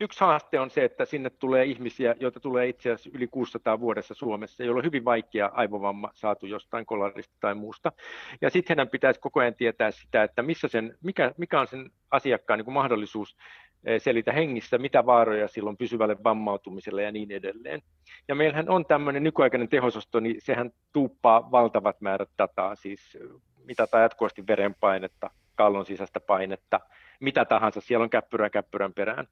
yksi 0.00 0.20
haaste 0.20 0.60
on 0.60 0.70
se, 0.70 0.84
että 0.84 1.04
sinne 1.04 1.30
tulee 1.30 1.64
ihmisiä, 1.64 2.14
joita 2.20 2.40
tulee 2.40 2.68
itse 2.68 2.90
asiassa 2.90 3.10
yli 3.14 3.26
600 3.26 3.80
vuodessa 3.80 4.14
Suomessa, 4.14 4.64
joilla 4.64 4.78
on 4.78 4.84
hyvin 4.84 5.04
vaikea 5.04 5.50
aivovamma 5.52 6.10
saatu 6.14 6.46
jostain 6.46 6.86
kolarista 6.86 7.34
tai 7.40 7.54
muusta. 7.54 7.92
Ja 8.40 8.50
sitten 8.50 8.68
heidän 8.68 8.88
pitäisi 8.88 9.20
koko 9.20 9.40
ajan 9.40 9.54
tietää 9.54 9.90
sitä, 9.90 10.22
että 10.22 10.42
missä 10.42 10.68
sen, 10.68 10.98
mikä, 11.02 11.34
mikä 11.36 11.60
on 11.60 11.66
sen 11.66 11.90
asiakkaan 12.10 12.58
niin 12.58 12.64
kuin 12.64 12.74
mahdollisuus 12.74 13.36
eh, 13.36 13.67
selitä 13.98 14.32
hengissä, 14.32 14.78
mitä 14.78 15.06
vaaroja 15.06 15.48
silloin 15.48 15.76
pysyvälle 15.76 16.16
vammautumiselle 16.24 17.02
ja 17.02 17.12
niin 17.12 17.32
edelleen. 17.32 17.82
Ja 18.28 18.34
meillähän 18.34 18.70
on 18.70 18.86
tämmöinen 18.86 19.22
nykyaikainen 19.22 19.68
tehososto, 19.68 20.20
niin 20.20 20.36
sehän 20.38 20.70
tuuppaa 20.92 21.50
valtavat 21.50 22.00
määrät 22.00 22.30
dataa, 22.38 22.74
siis 22.74 23.18
mitataan 23.64 24.02
jatkuvasti 24.02 24.46
verenpainetta, 24.46 25.30
kallon 25.54 25.86
sisäistä 25.86 26.20
painetta, 26.20 26.80
mitä 27.20 27.44
tahansa, 27.44 27.80
siellä 27.80 28.04
on 28.04 28.10
käppyrä 28.10 28.50
käppyrän 28.50 28.94
perään. 28.94 29.28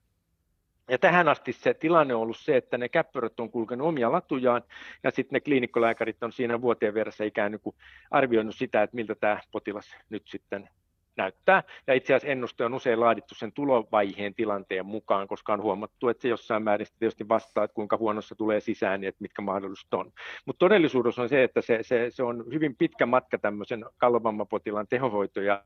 Ja 0.91 0.99
tähän 0.99 1.29
asti 1.29 1.53
se 1.53 1.75
tilanne 1.75 2.15
on 2.15 2.21
ollut 2.21 2.37
se, 2.37 2.57
että 2.57 2.79
ne 2.79 2.89
käppyrät 2.89 3.41
on 3.41 3.51
kulkenut 3.51 3.89
omia 3.89 4.13
latujaan, 4.13 4.63
ja 5.03 5.11
sitten 5.11 5.37
ne 5.37 5.41
kliinikkolääkärit 5.41 6.23
on 6.23 6.33
siinä 6.33 6.61
vuotien 6.61 6.95
veressä 6.95 7.25
ikään 7.25 7.61
kuin 7.63 7.77
arvioinut 8.11 8.55
sitä, 8.55 8.83
että 8.83 8.97
miltä 8.97 9.15
tämä 9.15 9.41
potilas 9.53 9.97
nyt 10.11 10.23
sitten 10.27 10.69
näyttää. 11.17 11.63
Ja 11.87 11.95
itse 11.95 12.15
asiassa 12.15 12.33
ennuste 12.33 12.65
on 12.65 12.75
usein 12.75 13.01
laadittu 13.01 13.35
sen 13.35 13.53
tulovaiheen 13.53 14.35
tilanteen 14.35 14.87
mukaan, 14.87 15.29
koska 15.29 15.53
on 15.53 15.63
huomattu, 15.63 16.09
että 16.09 16.23
se 16.23 16.29
jossain 16.29 16.63
määrin 16.63 16.87
tietysti 16.99 17.29
vastaa, 17.29 17.65
että 17.65 17.75
kuinka 17.75 17.97
huonossa 17.97 18.35
tulee 18.35 18.61
sisään, 18.61 19.01
niin 19.01 19.09
että 19.09 19.23
mitkä 19.23 19.43
mahdollisuudet 19.43 19.95
on. 19.95 20.13
Mutta 20.47 20.59
todellisuudessa 20.59 21.23
on 21.23 21.29
se, 21.29 21.45
että 21.45 21.63
se, 21.63 21.79
se, 21.83 22.07
se 22.11 22.23
on 22.23 22.45
hyvin 22.53 22.77
pitkä 22.77 23.07
matka 23.07 23.39
tämmöisen 23.39 23.85
kallovammapotilaan 23.97 24.87
tehohoito 24.89 25.41
ja 25.41 25.65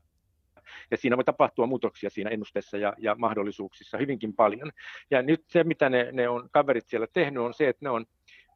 ja 0.91 0.97
siinä 0.97 1.17
voi 1.17 1.23
tapahtua 1.23 1.67
muutoksia 1.67 2.09
siinä 2.09 2.29
ennusteessa 2.29 2.77
ja, 2.77 2.93
ja 2.97 3.15
mahdollisuuksissa 3.15 3.97
hyvinkin 3.97 4.33
paljon. 4.33 4.71
Ja 5.11 5.21
nyt 5.21 5.43
se, 5.47 5.63
mitä 5.63 5.89
ne, 5.89 6.09
ne 6.11 6.29
on 6.29 6.49
kaverit 6.51 6.87
siellä 6.87 7.07
tehnyt, 7.13 7.43
on 7.43 7.53
se, 7.53 7.69
että 7.69 7.85
ne 7.85 7.89
on 7.89 8.05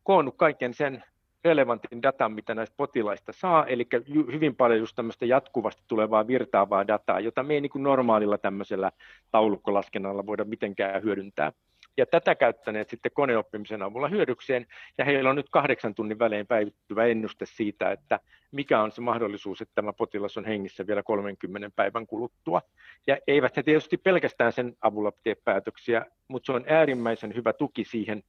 koonnut 0.04 0.36
kaiken 0.38 0.74
sen 0.74 1.04
relevantin 1.46 2.02
datan, 2.02 2.32
mitä 2.32 2.56
näistä 2.56 2.76
potilaista 2.78 3.32
saa, 3.34 3.66
eli 3.66 3.88
hyvin 4.32 4.56
paljon 4.56 4.80
just 4.80 4.96
tämmöistä 4.96 5.26
jatkuvasti 5.26 5.84
tulevaa 5.88 6.28
virtaavaa 6.28 6.88
dataa, 6.88 7.20
jota 7.20 7.44
me 7.44 7.54
ei 7.54 7.62
niin 7.62 7.70
kuin 7.70 7.84
normaalilla 7.84 8.38
tämmöisellä 8.38 8.92
taulukkolaskennalla 9.32 10.26
voida 10.26 10.46
mitenkään 10.46 11.04
hyödyntää 11.04 11.52
ja 11.98 12.06
tätä 12.06 12.36
käyttäneet 12.36 12.90
sitten 12.90 13.12
koneoppimisen 13.16 13.82
avulla 13.82 14.08
hyödykseen, 14.08 14.66
ja 14.98 15.06
heillä 15.06 15.30
on 15.30 15.36
nyt 15.36 15.50
kahdeksan 15.50 15.96
tunnin 15.96 16.20
välein 16.20 16.48
päivittyvä 16.48 17.06
ennuste 17.06 17.46
siitä, 17.46 17.92
että 17.92 18.20
mikä 18.52 18.82
on 18.82 18.92
se 18.92 19.02
mahdollisuus, 19.02 19.62
että 19.62 19.76
tämä 19.76 19.94
potilas 19.94 20.38
on 20.38 20.46
hengissä 20.46 20.88
vielä 20.88 21.04
30 21.04 21.72
päivän 21.76 22.08
kuluttua. 22.08 22.62
Ja 23.08 23.18
eivät 23.28 23.58
he 23.58 23.64
tietysti 23.64 23.98
pelkästään 23.98 24.54
sen 24.54 24.76
avulla 24.82 25.12
tee 25.24 25.36
päätöksiä, 25.36 26.06
mutta 26.28 26.46
se 26.46 26.52
on 26.52 26.66
äärimmäisen 26.68 27.36
hyvä 27.36 27.54
tuki 27.54 27.84
siihen 27.84 28.24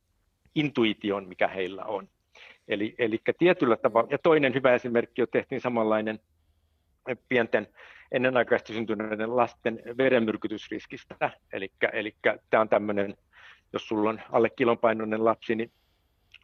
intuitioon, 0.54 1.28
mikä 1.28 1.48
heillä 1.48 1.84
on. 1.84 2.08
Eli, 2.68 2.94
eli 2.98 3.18
tietyllä 3.38 3.76
tavalla, 3.76 4.08
ja 4.10 4.18
toinen 4.18 4.54
hyvä 4.54 4.74
esimerkki 4.74 5.22
on 5.22 5.28
tehtiin 5.30 5.60
samanlainen 5.60 6.20
pienten 7.28 7.68
ennenaikaisesti 8.12 8.72
syntyneiden 8.72 9.36
lasten 9.36 9.82
verenmyrkytysriskistä. 9.98 11.30
Eli, 11.52 11.72
eli 11.92 12.16
tämä 12.50 12.60
on 12.60 12.68
tämmöinen 12.68 13.16
jos 13.72 13.88
sulla 13.88 14.10
on 14.10 14.20
alle 14.32 14.50
kilonpainoinen 14.50 15.24
lapsi, 15.24 15.54
niin 15.54 15.70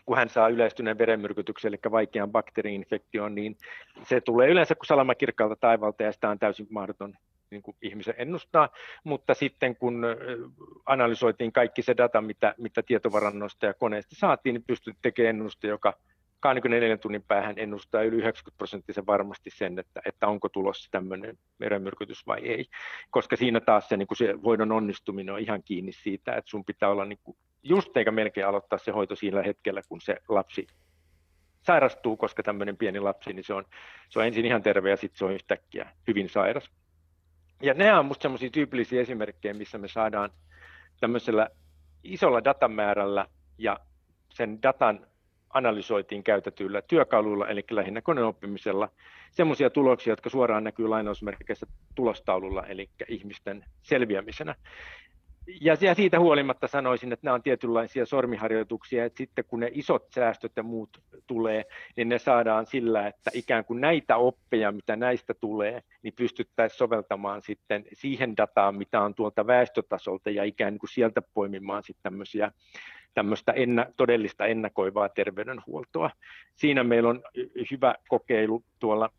kun 0.07 0.17
hän 0.17 0.29
saa 0.29 0.49
yleistyneen 0.49 0.99
verenmyrkytyksen, 0.99 1.69
eli 1.69 1.79
vaikean 1.91 2.33
bakteeriinfektion, 2.33 3.35
niin 3.35 3.57
se 4.02 4.21
tulee 4.21 4.49
yleensä 4.49 4.75
kuin 4.75 4.87
salama 4.87 5.14
kirkkaalta 5.14 5.57
taivalta, 5.57 6.02
ja 6.02 6.12
sitä 6.12 6.29
on 6.29 6.38
täysin 6.38 6.67
mahdoton 6.71 7.14
niin 7.50 7.62
kuin 7.62 7.76
ihmisen 7.83 8.14
ennustaa, 8.19 8.69
mutta 9.05 9.35
sitten 9.35 9.76
kun 9.76 10.07
analysoitiin 10.87 11.52
kaikki 11.52 11.83
se 11.83 11.97
data, 11.97 12.21
mitä, 12.21 12.55
mitä 12.59 12.83
tietovarannosta 12.83 13.67
ja 13.67 13.75
koneesta 13.75 14.17
saatiin, 14.19 14.55
niin 14.55 14.64
pystyttiin 14.67 15.02
tekemään 15.02 15.37
ennuste, 15.37 15.69
joka 15.69 15.99
24 16.42 16.96
tunnin 16.96 17.22
päähän 17.22 17.54
ennustaa 17.58 18.02
yli 18.02 18.16
90 18.16 18.58
prosenttisen 18.58 19.06
varmasti 19.06 19.50
sen, 19.50 19.78
että, 19.78 20.00
että 20.04 20.26
onko 20.26 20.49
tulossa 20.49 20.88
tämmöinen 20.90 21.38
verenmyrkytys 21.61 22.26
vai 22.26 22.40
ei. 22.40 22.66
Koska 23.11 23.37
siinä 23.37 23.61
taas 23.61 23.88
se, 23.88 23.96
niin 23.96 24.06
kuin 24.06 24.18
se 24.18 24.34
hoidon 24.44 24.72
onnistuminen 24.72 25.34
on 25.34 25.40
ihan 25.40 25.62
kiinni 25.62 25.92
siitä, 25.92 26.34
että 26.34 26.50
sun 26.50 26.64
pitää 26.64 26.88
olla 26.88 27.04
niin 27.04 27.18
kuin 27.22 27.37
just 27.62 27.96
eikä 27.96 28.11
melkein 28.11 28.46
aloittaa 28.46 28.78
se 28.78 28.90
hoito 28.90 29.16
siinä 29.16 29.42
hetkellä, 29.42 29.82
kun 29.88 30.00
se 30.00 30.16
lapsi 30.28 30.66
sairastuu, 31.62 32.16
koska 32.16 32.42
tämmöinen 32.42 32.76
pieni 32.76 33.00
lapsi, 33.00 33.32
niin 33.32 33.44
se 33.44 33.54
on, 33.54 33.64
se 34.08 34.18
on 34.18 34.26
ensin 34.26 34.46
ihan 34.46 34.62
terve 34.62 34.90
ja 34.90 34.96
sitten 34.96 35.18
se 35.18 35.25
on 35.25 35.32
yhtäkkiä 35.32 35.90
hyvin 36.08 36.28
sairas. 36.28 36.70
Ja 37.62 37.75
nämä 37.75 37.99
on 37.99 38.04
minusta 38.04 38.22
sellaisia 38.22 38.50
tyypillisiä 38.50 39.00
esimerkkejä, 39.00 39.54
missä 39.54 39.78
me 39.78 39.88
saadaan 39.88 40.30
tämmöisellä 41.00 41.49
isolla 42.04 42.44
datamäärällä 42.44 43.26
ja 43.58 43.80
sen 44.34 44.62
datan 44.62 45.06
analysoitiin 45.52 46.25
käytetyillä 46.25 46.82
työkaluilla, 46.82 47.49
eli 47.49 47.64
lähinnä 47.71 48.00
koneoppimisella, 48.00 48.88
sellaisia 49.30 49.71
tuloksia, 49.71 50.12
jotka 50.12 50.30
suoraan 50.30 50.64
näkyy 50.64 50.88
lainausmerkeissä 50.88 51.66
tulostaululla, 51.94 52.66
eli 52.66 52.90
ihmisten 53.09 53.64
selviämisenä. 53.82 54.54
Ja 55.61 55.76
siitä 55.94 56.21
huolimatta 56.21 56.66
sanoisin, 56.66 57.12
että 57.12 57.26
nämä 57.26 57.35
on 57.35 57.42
tietynlaisia 57.42 58.06
sormiharjoituksia, 58.06 59.04
että 59.04 59.16
sitten 59.16 59.44
kun 59.44 59.61
ne 59.61 59.71
isot 59.73 60.06
säästöt 60.14 60.52
ja 60.56 60.62
muut 60.62 61.02
tulee, 61.26 61.64
niin 61.97 62.09
ne 62.09 62.18
saadaan 62.18 62.66
sillä, 62.66 63.06
että 63.06 63.30
ikään 63.35 63.64
kuin 63.64 63.80
näitä 63.80 64.16
oppeja, 64.16 64.73
mitä 64.73 64.97
näistä 64.97 65.35
tulee, 65.35 65.82
niin 66.02 66.14
pystyttäisiin 66.16 66.78
soveltamaan 66.78 67.42
sitten 67.42 67.85
siihen 67.92 68.37
dataan, 68.37 68.76
mitä 68.76 69.00
on 69.00 69.14
tuolta 69.14 69.47
väestötasolta 69.47 70.30
ja 70.30 70.44
ikään 70.44 70.78
kuin 70.78 70.90
sieltä 70.90 71.23
poimimaan 71.35 71.82
sitten 71.82 72.02
tämmöisiä 72.02 72.52
tämmöistä 73.14 73.52
ennä, 73.52 73.87
todellista 73.97 74.47
ennakoivaa 74.47 75.09
terveydenhuoltoa. 75.09 76.11
Siinä 76.54 76.85
meillä 76.85 77.11
on 77.11 77.23
hyvä 77.71 77.95
kokeilu 78.09 78.64
tuolla 78.78 79.11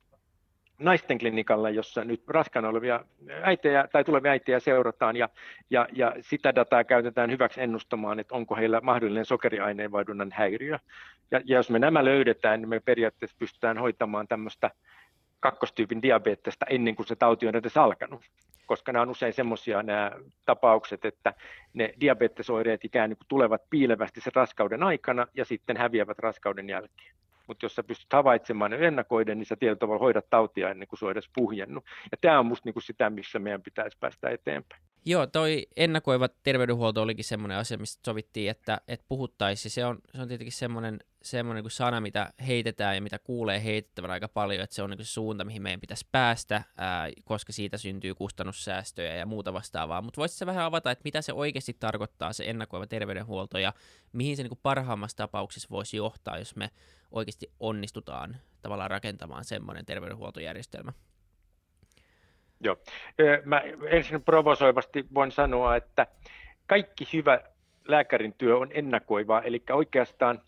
naisten 0.80 1.18
klinikalla, 1.18 1.70
jossa 1.70 2.04
nyt 2.04 2.24
raskaana 2.28 2.70
olevia 2.70 3.06
äitejä 3.42 3.88
tai 3.92 4.04
tulevia 4.04 4.32
äitejä 4.32 4.60
seurataan 4.60 5.16
ja, 5.16 5.30
ja, 5.70 5.88
ja 5.94 6.16
sitä 6.22 6.56
dataa 6.56 6.84
käytetään 6.84 7.32
hyväksi 7.32 7.62
ennustamaan, 7.62 8.20
että 8.20 8.36
onko 8.36 8.56
heillä 8.56 8.82
mahdollinen 8.82 9.26
sokeriaineenvaihdunnan 9.26 10.32
häiriö. 10.34 10.80
Ja, 11.32 11.42
ja 11.46 11.58
jos 11.58 11.70
me 11.70 11.80
nämä 11.80 12.06
löydetään, 12.06 12.62
niin 12.62 12.70
me 12.70 12.80
periaatteessa 12.80 13.38
pystytään 13.40 13.78
hoitamaan 13.78 14.28
tämmöistä 14.28 14.72
kakkostyypin 15.40 16.02
diabetesta 16.02 16.66
ennen 16.70 16.96
kuin 16.96 17.08
se 17.08 17.16
tauti 17.16 17.48
on 17.48 17.56
edes 17.56 17.78
alkanut 17.78 18.22
koska 18.74 18.92
nämä 18.92 19.04
on 19.04 19.10
usein 19.10 19.34
semmoisia 19.34 19.84
nämä 19.84 20.12
tapaukset, 20.46 21.06
että 21.06 21.34
ne 21.74 21.94
diabetesoireet 22.02 22.86
ikään 22.86 23.10
kuin 23.10 23.28
tulevat 23.28 23.62
piilevästi 23.70 24.22
sen 24.22 24.36
raskauden 24.36 24.84
aikana 24.84 25.28
ja 25.34 25.46
sitten 25.46 25.78
häviävät 25.78 26.20
raskauden 26.20 26.70
jälkeen. 26.70 27.16
Mutta 27.48 27.66
jos 27.66 27.76
sä 27.76 27.84
pystyt 27.84 28.14
havaitsemaan 28.14 28.72
ne 28.72 28.88
ennakoiden, 28.88 29.38
niin 29.38 29.46
sä 29.46 29.56
tietyllä 29.56 29.80
tavalla 29.80 30.00
hoidat 30.00 30.30
tautia 30.30 30.70
ennen 30.70 30.88
kuin 30.88 31.00
se 31.00 31.06
on 31.06 31.12
edes 31.12 31.30
puhjennut. 31.36 31.86
Ja 32.12 32.18
tämä 32.22 32.40
on 32.40 32.46
musta 32.46 32.68
niinku 32.68 32.82
sitä, 32.82 33.10
missä 33.10 33.40
meidän 33.40 33.62
pitäisi 33.62 33.98
päästä 34.00 34.30
eteenpäin. 34.30 34.82
Joo, 35.06 35.28
toi 35.28 35.68
ennakoiva 35.76 36.28
terveydenhuolto 36.28 37.02
olikin 37.02 37.26
semmoinen 37.26 37.58
asia, 37.58 37.78
mistä 37.78 38.02
sovittiin, 38.06 38.52
että, 38.52 38.82
että 38.88 39.06
puhuttaisiin. 39.10 39.72
Se 39.72 39.86
on, 39.86 40.00
se 40.16 40.22
on 40.22 40.28
tietenkin 40.28 40.54
semmoinen, 40.54 41.00
semmoinen 41.22 41.64
kuin 41.64 41.72
sana, 41.72 42.02
mitä 42.02 42.34
heitetään 42.48 42.96
ja 42.96 43.02
mitä 43.02 43.20
kuulee 43.20 43.64
heitettävän 43.64 44.12
aika 44.12 44.28
paljon, 44.28 44.64
että 44.64 44.76
se 44.76 44.84
on 44.84 44.90
niin 44.90 45.06
se 45.06 45.12
suunta, 45.12 45.46
mihin 45.46 45.62
meidän 45.62 45.80
pitäisi 45.80 46.08
päästä, 46.12 46.64
ää, 46.78 47.10
koska 47.24 47.54
siitä 47.54 47.78
syntyy 47.78 48.16
kustannussäästöjä 48.16 49.16
ja 49.16 49.26
muuta 49.26 49.54
vastaavaa. 49.54 50.02
Mutta 50.02 50.22
voisitko 50.22 50.46
vähän 50.46 50.66
avata, 50.66 50.92
että 50.92 51.04
mitä 51.04 51.22
se 51.22 51.34
oikeasti 51.34 51.78
tarkoittaa, 51.80 52.34
se 52.34 52.50
ennakoiva 52.50 52.88
terveydenhuolto, 52.88 53.58
ja 53.58 53.74
mihin 54.14 54.38
se 54.38 54.44
niin 54.44 54.60
parhaimmassa 54.64 55.18
tapauksessa 55.18 55.70
voisi 55.72 55.98
johtaa, 55.98 56.38
jos 56.38 56.56
me 56.56 56.70
oikeasti 57.12 57.52
onnistutaan 57.60 58.38
tavallaan 58.62 58.92
rakentamaan 58.92 59.46
semmoinen 59.46 59.86
terveydenhuoltojärjestelmä? 59.86 60.94
Joo. 62.64 62.78
Mä 63.46 63.62
ensin 63.88 64.24
provosoivasti 64.24 65.06
voin 65.14 65.32
sanoa, 65.32 65.76
että 65.76 66.08
kaikki 66.68 67.08
hyvä 67.14 67.40
lääkärin 67.88 68.34
työ 68.38 68.58
on 68.58 68.70
ennakoivaa, 68.74 69.42
eli 69.42 69.64
oikeastaan 69.72 70.42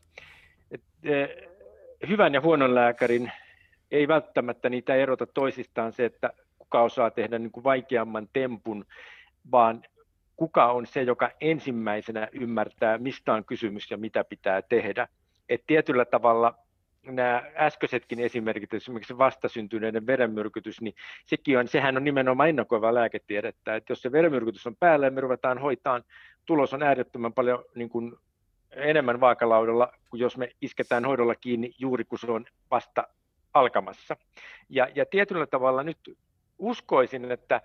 hyvän 2.08 2.34
ja 2.34 2.42
huonon 2.42 2.76
lääkärin 2.76 3.32
ei 3.92 4.08
välttämättä 4.08 4.70
niitä 4.70 4.96
erota 4.96 5.26
toisistaan 5.26 5.94
se, 5.94 6.06
että 6.06 6.30
kuka 6.60 6.82
osaa 6.82 7.12
tehdä 7.12 7.40
niin 7.40 7.52
kuin 7.52 7.64
vaikeamman 7.64 8.28
tempun, 8.34 8.86
vaan 9.52 9.84
kuka 10.36 10.72
on 10.72 10.88
se, 10.88 11.02
joka 11.02 11.32
ensimmäisenä 11.42 12.28
ymmärtää, 12.32 12.98
mistä 12.98 13.34
on 13.34 13.46
kysymys 13.46 13.92
ja 13.92 13.98
mitä 13.98 14.24
pitää 14.24 14.62
tehdä. 14.62 15.08
Et 15.50 15.64
tietyllä 15.68 16.06
tavalla 16.06 16.65
nämä 17.06 17.44
äskeisetkin 17.56 18.20
esimerkit, 18.20 18.74
esimerkiksi 18.74 19.18
vastasyntyneiden 19.18 20.08
verenmyrkytys, 20.08 20.82
niin 20.82 20.96
sekin 21.26 21.60
on, 21.60 21.68
sehän 21.68 21.98
on 21.98 22.04
nimenomaan 22.04 22.50
ennakoivaa 22.50 22.94
lääketiedettä, 22.94 23.76
että 23.76 23.92
jos 23.92 24.02
se 24.02 24.12
verenmyrkytys 24.12 24.68
on 24.68 24.76
päällä 24.76 25.06
ja 25.06 25.12
me 25.12 25.22
ruvetaan 25.22 25.58
hoitaan, 25.58 26.04
tulos 26.46 26.74
on 26.74 26.84
äärettömän 26.84 27.34
paljon 27.34 27.66
niin 27.76 27.90
kuin 27.90 28.16
enemmän 28.72 29.20
vaakalaudalla, 29.20 29.94
kuin 30.10 30.22
jos 30.22 30.38
me 30.38 30.52
isketään 30.62 31.06
hoidolla 31.06 31.36
kiinni 31.36 31.72
juuri 31.80 32.04
kun 32.04 32.20
se 32.20 32.32
on 32.32 32.46
vasta 32.72 33.08
alkamassa. 33.54 34.18
Ja, 34.70 34.88
ja 34.96 35.06
tietyllä 35.06 35.46
tavalla 35.46 35.84
nyt 35.84 36.18
uskoisin, 36.60 37.32
että, 37.32 37.62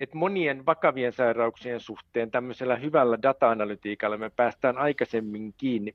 että 0.00 0.16
monien 0.16 0.66
vakavien 0.66 1.12
sairauksien 1.12 1.80
suhteen 1.80 2.30
tämmöisellä 2.30 2.76
hyvällä 2.76 3.18
data-analytiikalla 3.22 4.16
me 4.16 4.30
päästään 4.30 4.78
aikaisemmin 4.78 5.54
kiinni 5.58 5.94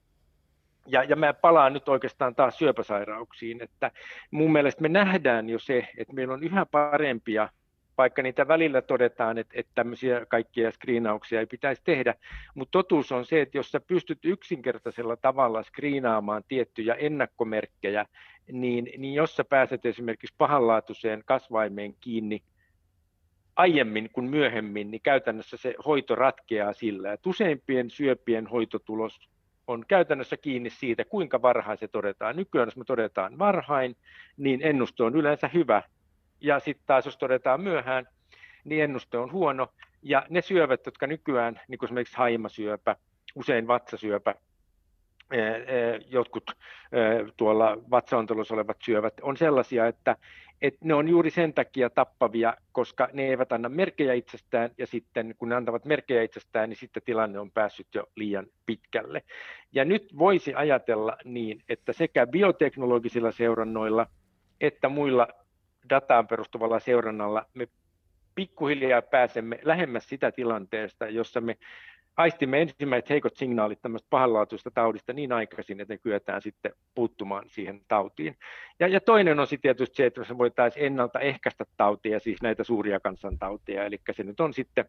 ja, 0.92 1.04
ja 1.04 1.16
mä 1.16 1.34
palaan 1.34 1.74
nyt 1.74 1.90
oikeastaan 1.90 2.36
taas 2.36 2.58
syöpäsairauksiin, 2.58 3.64
että 3.64 3.92
mun 4.32 4.52
mielestä 4.52 4.82
me 4.82 4.90
nähdään 4.90 5.50
jo 5.50 5.60
se, 5.60 5.88
että 5.98 6.14
meillä 6.14 6.34
on 6.34 6.44
yhä 6.44 6.66
parempia, 6.66 7.50
vaikka 7.98 8.22
niitä 8.22 8.48
välillä 8.48 8.82
todetaan, 8.82 9.38
että, 9.38 9.54
että 9.58 9.72
tämmöisiä 9.76 10.26
kaikkia 10.26 10.72
screenauksia 10.72 11.40
ei 11.40 11.46
pitäisi 11.46 11.82
tehdä, 11.86 12.16
mutta 12.56 12.72
totuus 12.72 13.12
on 13.12 13.26
se, 13.26 13.42
että 13.42 13.58
jos 13.58 13.72
sä 13.72 13.80
pystyt 13.80 14.20
yksinkertaisella 14.24 15.18
tavalla 15.18 15.64
screenaamaan 15.64 16.44
tiettyjä 16.48 16.94
ennakkomerkkejä, 16.94 18.06
niin, 18.52 18.90
niin 18.98 19.14
jos 19.14 19.36
sä 19.36 19.44
pääset 19.44 19.86
esimerkiksi 19.86 20.36
pahanlaatuiseen 20.38 21.24
kasvaimeen 21.26 21.96
kiinni 22.02 22.42
aiemmin 23.56 24.10
kuin 24.14 24.30
myöhemmin, 24.30 24.92
niin 24.92 25.02
käytännössä 25.02 25.58
se 25.58 25.76
hoito 25.86 26.16
ratkeaa 26.16 26.74
sillä, 26.74 27.14
että 27.14 27.30
useimpien 27.30 27.90
syöpien 27.90 28.48
hoitotulos 28.48 29.20
on 29.70 29.86
käytännössä 29.88 30.38
kiinni 30.38 30.70
siitä, 30.70 31.06
kuinka 31.06 31.42
varhain 31.42 31.78
se 31.78 31.88
todetaan. 31.88 32.36
Nykyään 32.36 32.68
jos 32.68 32.78
me 32.78 32.84
todetaan 32.86 33.40
varhain, 33.40 33.96
niin 34.38 34.60
ennuste 34.64 35.04
on 35.04 35.16
yleensä 35.16 35.48
hyvä. 35.48 35.84
Ja 36.42 36.60
sitten 36.60 36.84
taas 36.88 37.06
jos 37.06 37.18
todetaan 37.18 37.62
myöhään, 37.62 38.08
niin 38.64 38.84
ennuste 38.84 39.18
on 39.18 39.32
huono. 39.32 39.68
Ja 40.02 40.26
ne 40.30 40.42
syövät, 40.42 40.86
jotka 40.86 41.08
nykyään, 41.08 41.62
niin 41.68 41.80
kuin 41.80 41.88
esimerkiksi 41.88 42.18
haimasyöpä, 42.18 42.96
usein 43.36 43.68
vatsasyöpä, 43.68 44.36
jotkut 46.10 46.52
tuolla 47.38 47.78
vatsaontelussa 47.92 48.54
olevat 48.54 48.78
syövät, 48.82 49.14
on 49.22 49.38
sellaisia, 49.38 49.88
että 49.88 50.16
että 50.62 50.80
ne 50.84 50.94
on 50.94 51.10
juuri 51.10 51.30
sen 51.30 51.54
takia 51.54 51.90
tappavia, 51.90 52.54
koska 52.72 53.10
ne 53.14 53.28
eivät 53.28 53.52
anna 53.52 53.70
merkejä 53.70 54.14
itsestään, 54.14 54.70
ja 54.78 54.88
sitten 54.88 55.36
kun 55.38 55.50
ne 55.50 55.56
antavat 55.56 55.86
merkejä 55.86 56.24
itsestään, 56.24 56.70
niin 56.70 56.78
sitten 56.78 57.04
tilanne 57.06 57.40
on 57.40 57.52
päässyt 57.52 57.88
jo 57.96 58.04
liian 58.16 58.48
pitkälle. 58.66 59.24
Ja 59.72 59.86
nyt 59.86 60.18
voisi 60.18 60.54
ajatella 60.56 61.18
niin, 61.24 61.64
että 61.70 61.94
sekä 61.94 62.28
bioteknologisilla 62.28 63.32
seurannoilla 63.32 64.08
että 64.62 64.90
muilla 64.90 65.28
dataan 65.90 66.28
perustuvalla 66.28 66.80
seurannalla 66.80 67.46
me 67.54 67.68
pikkuhiljaa 68.36 69.02
pääsemme 69.02 69.60
lähemmäs 69.64 70.10
sitä 70.10 70.32
tilanteesta, 70.32 71.10
jossa 71.10 71.42
me 71.42 71.58
aistimme 72.20 72.62
ensimmäiset 72.62 73.10
heikot 73.10 73.38
signaalit 73.38 73.82
tämmöistä 73.82 74.08
pahanlaatuista 74.10 74.72
taudista 74.72 75.14
niin 75.14 75.32
aikaisin, 75.32 75.82
että 75.82 75.94
ne 75.94 75.98
kyetään 75.98 76.42
sitten 76.42 76.72
puuttumaan 76.96 77.44
siihen 77.48 77.82
tautiin. 77.88 78.38
Ja, 78.80 78.88
ja 78.88 79.02
toinen 79.02 79.40
on 79.40 79.48
sitten 79.48 79.62
tietysti 79.62 79.96
se, 79.96 80.06
että 80.06 80.22
me 80.30 80.38
voitaisiin 80.38 80.86
ennaltaehkäistä 80.86 81.66
tautia, 81.78 82.20
siis 82.20 82.42
näitä 82.42 82.64
suuria 82.64 83.00
kansantautia, 83.00 83.86
eli 83.86 84.00
se 84.12 84.24
nyt 84.24 84.40
on 84.40 84.54
sitten 84.54 84.86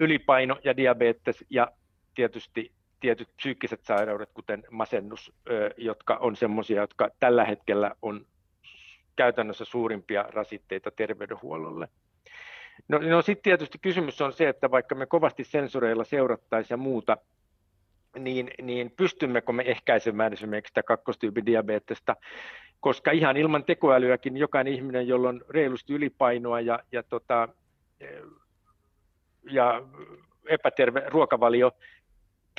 ylipaino 0.00 0.56
ja 0.64 0.76
diabetes 0.76 1.44
ja 1.50 1.72
tietysti 2.14 2.72
tietyt 3.00 3.28
psyykkiset 3.36 3.84
sairaudet, 3.84 4.30
kuten 4.34 4.64
masennus, 4.70 5.32
jotka 5.76 6.16
on 6.16 6.36
semmoisia, 6.36 6.80
jotka 6.80 7.08
tällä 7.18 7.44
hetkellä 7.44 7.94
on 8.02 8.26
käytännössä 9.16 9.64
suurimpia 9.64 10.22
rasitteita 10.22 10.90
terveydenhuollolle. 10.90 11.88
No, 12.88 12.98
no 12.98 13.22
sitten 13.22 13.42
tietysti 13.42 13.78
kysymys 13.78 14.20
on 14.20 14.32
se, 14.32 14.48
että 14.48 14.70
vaikka 14.70 14.94
me 14.94 15.06
kovasti 15.06 15.44
sensoreilla 15.44 16.04
seurattaisiin 16.04 16.74
ja 16.74 16.76
muuta, 16.76 17.16
niin, 18.18 18.50
niin 18.62 18.90
pystymmekö 18.96 19.52
me 19.52 19.62
ehkäisemään 19.66 20.32
esimerkiksi 20.32 20.70
sitä 20.70 20.82
kakkostyypin 20.82 21.46
diabetesta, 21.46 22.16
koska 22.80 23.10
ihan 23.10 23.36
ilman 23.36 23.64
tekoälyäkin 23.64 24.36
jokainen 24.36 24.72
ihminen, 24.72 25.08
jolla 25.08 25.28
on 25.28 25.44
reilusti 25.48 25.92
ylipainoa 25.92 26.60
ja, 26.60 26.78
ja, 26.92 27.02
tota, 27.02 27.48
ja 29.50 29.82
epäterve 30.48 31.02
ruokavalio, 31.06 31.72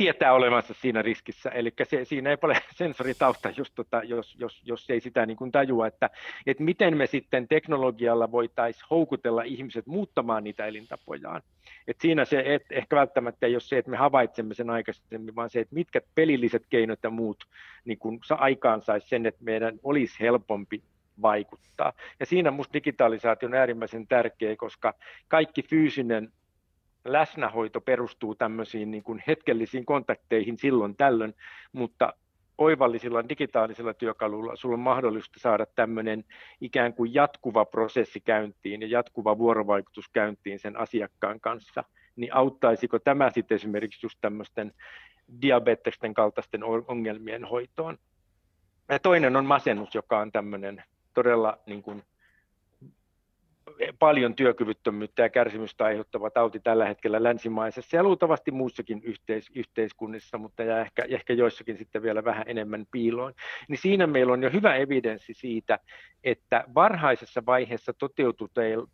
tietää 0.02 0.34
olevansa 0.34 0.74
siinä 0.74 1.02
riskissä, 1.02 1.50
eli 1.50 1.74
se, 1.84 2.06
siinä 2.06 2.30
ei 2.30 2.38
ole 2.42 2.62
sensoritausta, 2.76 3.50
just 3.58 3.74
tota, 3.76 4.04
jos, 4.04 4.36
jos, 4.40 4.62
jos 4.66 4.90
ei 4.90 5.00
sitä 5.00 5.26
niin 5.26 5.38
kuin 5.38 5.52
tajua, 5.52 5.88
että, 5.88 6.10
että 6.48 6.64
miten 6.64 6.98
me 6.98 7.08
sitten 7.08 7.48
teknologialla 7.48 8.32
voitaisiin 8.32 8.86
houkutella 8.90 9.44
ihmiset 9.44 9.88
muuttamaan 9.88 10.44
niitä 10.44 10.66
elintapojaan. 10.66 11.42
Et 11.88 11.98
siinä 12.02 12.26
se 12.26 12.44
et, 12.46 12.64
ehkä 12.70 12.96
välttämättä 12.96 13.46
ei 13.46 13.56
ole 13.56 13.60
se, 13.60 13.78
että 13.78 13.92
me 13.92 13.98
havaitsemme 13.98 14.54
sen 14.54 14.70
aikaisemmin, 14.70 15.36
vaan 15.36 15.50
se, 15.50 15.60
että 15.60 15.76
mitkä 15.76 16.02
pelilliset 16.16 16.64
keinot 16.70 17.00
ja 17.04 17.10
muut 17.10 17.46
niin 17.86 17.98
kun 17.98 18.20
aikaan 18.30 18.82
saisi 18.82 19.08
sen, 19.08 19.26
että 19.26 19.44
meidän 19.44 19.80
olisi 19.84 20.20
helpompi 20.20 20.82
vaikuttaa. 21.22 21.94
Ja 22.20 22.26
siinä 22.26 22.52
minusta 22.52 22.74
digitalisaatio 22.74 23.48
on 23.48 23.56
äärimmäisen 23.56 24.08
tärkeä, 24.08 24.56
koska 24.56 24.94
kaikki 25.28 25.64
fyysinen 25.64 26.32
läsnähoito 27.06 27.82
perustuu 27.82 28.36
tämmöisiin 28.36 28.92
niin 28.92 29.04
kuin 29.04 29.24
hetkellisiin 29.28 29.86
kontakteihin 29.86 30.58
silloin 30.58 30.96
tällöin, 30.96 31.34
mutta 31.72 32.14
oivallisilla 32.58 33.30
digitaalisilla 33.30 33.94
työkaluilla 33.94 34.56
sulla 34.56 34.74
on 34.74 34.80
mahdollista 34.80 35.40
saada 35.40 35.66
tämmöinen 35.66 36.24
ikään 36.62 36.94
kuin 36.94 37.14
jatkuva 37.14 37.66
prosessi 37.66 38.20
käyntiin 38.20 38.82
ja 38.82 38.88
jatkuva 38.88 39.38
vuorovaikutus 39.38 40.10
käyntiin 40.10 40.60
sen 40.60 40.78
asiakkaan 40.78 41.40
kanssa, 41.40 41.84
niin 42.16 42.36
auttaisiko 42.36 43.00
tämä 43.00 43.32
sitten 43.32 43.56
esimerkiksi 43.56 44.06
just 44.06 44.18
tämmöisten 44.22 44.74
diabetesten 45.42 46.14
kaltaisten 46.14 46.64
ongelmien 46.64 47.46
hoitoon? 47.46 47.98
Ja 48.90 49.00
toinen 49.00 49.36
on 49.36 49.46
masennus, 49.46 49.96
joka 49.96 50.20
on 50.20 50.32
tämmöinen 50.32 50.84
todella 51.14 51.58
niin 51.66 51.84
kuin 51.84 52.04
paljon 54.00 54.36
työkyvyttömyyttä 54.36 55.24
ja 55.24 55.30
kärsimystä 55.30 55.86
aiheuttava 55.86 56.30
tauti 56.30 56.60
tällä 56.60 56.86
hetkellä 56.86 57.24
länsimaisessa 57.24 57.98
ja 57.98 58.04
luultavasti 58.04 58.52
muussakin 58.52 59.02
yhteis- 59.04 59.52
yhteiskunnissa, 59.56 60.38
mutta 60.38 60.64
ja 60.64 60.82
ehkä, 60.82 61.06
ehkä 61.10 61.34
joissakin 61.34 61.78
sitten 61.78 62.04
vielä 62.04 62.24
vähän 62.24 62.44
enemmän 62.48 62.86
piiloon. 62.92 63.34
Niin 63.68 63.78
siinä 63.78 64.08
meillä 64.08 64.34
on 64.34 64.44
jo 64.44 64.50
hyvä 64.50 64.76
evidenssi 64.76 65.34
siitä, 65.34 65.80
että 66.24 66.64
varhaisessa 66.76 67.44
vaiheessa 67.46 67.94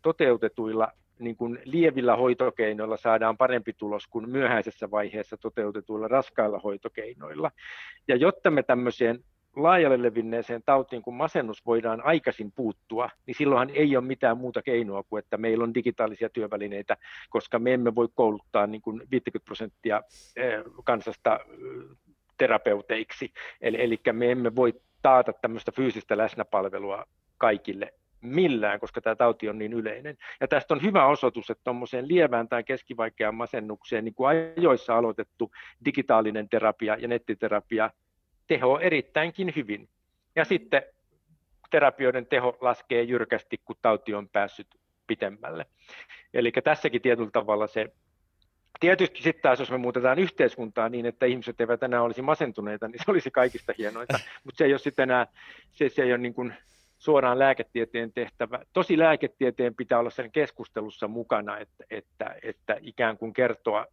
toteutetuilla 0.02 0.88
niin 1.18 1.36
kuin 1.36 1.58
lievillä 1.64 2.16
hoitokeinoilla 2.16 2.96
saadaan 2.96 3.36
parempi 3.36 3.72
tulos 3.72 4.06
kuin 4.06 4.30
myöhäisessä 4.30 4.90
vaiheessa 4.90 5.36
toteutetuilla 5.36 6.08
raskailla 6.08 6.58
hoitokeinoilla. 6.58 7.50
Ja 8.08 8.16
jotta 8.16 8.50
me 8.50 8.62
tämmöiseen 8.62 9.24
laajalle 9.62 10.02
levinneeseen 10.02 10.62
tautiin, 10.66 11.02
kun 11.02 11.14
masennus 11.14 11.66
voidaan 11.66 12.04
aikaisin 12.04 12.52
puuttua, 12.52 13.10
niin 13.26 13.34
silloinhan 13.34 13.70
ei 13.70 13.96
ole 13.96 14.04
mitään 14.04 14.38
muuta 14.38 14.62
keinoa 14.62 15.02
kuin, 15.02 15.24
että 15.24 15.36
meillä 15.36 15.64
on 15.64 15.74
digitaalisia 15.74 16.28
työvälineitä, 16.28 16.96
koska 17.30 17.58
me 17.58 17.74
emme 17.74 17.94
voi 17.94 18.08
kouluttaa 18.14 18.66
niin 18.66 18.82
kuin 18.82 19.02
50 19.10 19.44
prosenttia 19.44 20.02
eh, 20.36 20.62
kansasta 20.84 21.40
eh, 21.40 21.96
terapeuteiksi. 22.38 23.32
Eli, 23.60 23.82
eli 23.82 24.00
me 24.12 24.30
emme 24.30 24.56
voi 24.56 24.74
taata 25.02 25.32
tämmöistä 25.32 25.72
fyysistä 25.72 26.16
läsnäpalvelua 26.16 27.04
kaikille 27.38 27.92
millään, 28.20 28.80
koska 28.80 29.00
tämä 29.00 29.16
tauti 29.16 29.48
on 29.48 29.58
niin 29.58 29.72
yleinen. 29.72 30.16
Ja 30.40 30.48
tästä 30.48 30.74
on 30.74 30.82
hyvä 30.82 31.06
osoitus, 31.06 31.50
että 31.50 31.64
tuommoiseen 31.64 32.08
lievään 32.08 32.48
tai 32.48 32.64
keskivaikeaan 32.64 33.34
masennukseen 33.34 34.04
niin 34.04 34.14
kuin 34.14 34.28
ajoissa 34.28 34.98
aloitettu 34.98 35.50
digitaalinen 35.84 36.48
terapia 36.48 36.96
ja 36.96 37.08
nettiterapia 37.08 37.90
teho 38.48 38.78
erittäinkin 38.78 39.52
hyvin. 39.56 39.88
Ja 40.36 40.44
sitten 40.44 40.82
terapioiden 41.70 42.26
teho 42.26 42.58
laskee 42.60 43.02
jyrkästi, 43.02 43.60
kun 43.64 43.76
tauti 43.82 44.14
on 44.14 44.28
päässyt 44.28 44.66
pitemmälle. 45.06 45.66
Eli 46.34 46.52
tässäkin 46.64 47.02
tietyllä 47.02 47.30
tavalla 47.30 47.66
se, 47.66 47.92
tietysti 48.80 49.22
sitten 49.22 49.42
taas 49.42 49.58
jos 49.58 49.70
me 49.70 49.78
muutetaan 49.78 50.18
yhteiskuntaa 50.18 50.88
niin, 50.88 51.06
että 51.06 51.26
ihmiset 51.26 51.60
eivät 51.60 51.82
enää 51.82 52.02
olisi 52.02 52.22
masentuneita, 52.22 52.88
niin 52.88 52.98
se 53.04 53.10
olisi 53.10 53.30
kaikista 53.30 53.72
hienointa, 53.78 54.18
mutta 54.44 54.58
se 54.58 54.64
ei 54.64 54.72
ole 54.72 54.78
sitten 54.78 55.02
enää, 55.02 55.26
se, 55.72 55.88
se 55.88 56.02
ei 56.02 56.12
ole 56.12 56.18
niin 56.18 56.34
kuin 56.34 56.54
suoraan 56.98 57.38
lääketieteen 57.38 58.12
tehtävä. 58.12 58.60
Tosi 58.72 58.98
lääketieteen 58.98 59.74
pitää 59.74 59.98
olla 59.98 60.10
sen 60.10 60.32
keskustelussa 60.32 61.08
mukana, 61.08 61.58
että, 61.58 61.84
että, 61.90 62.36
että 62.42 62.76
ikään 62.80 63.18
kuin 63.18 63.32
kertoa, 63.32 63.86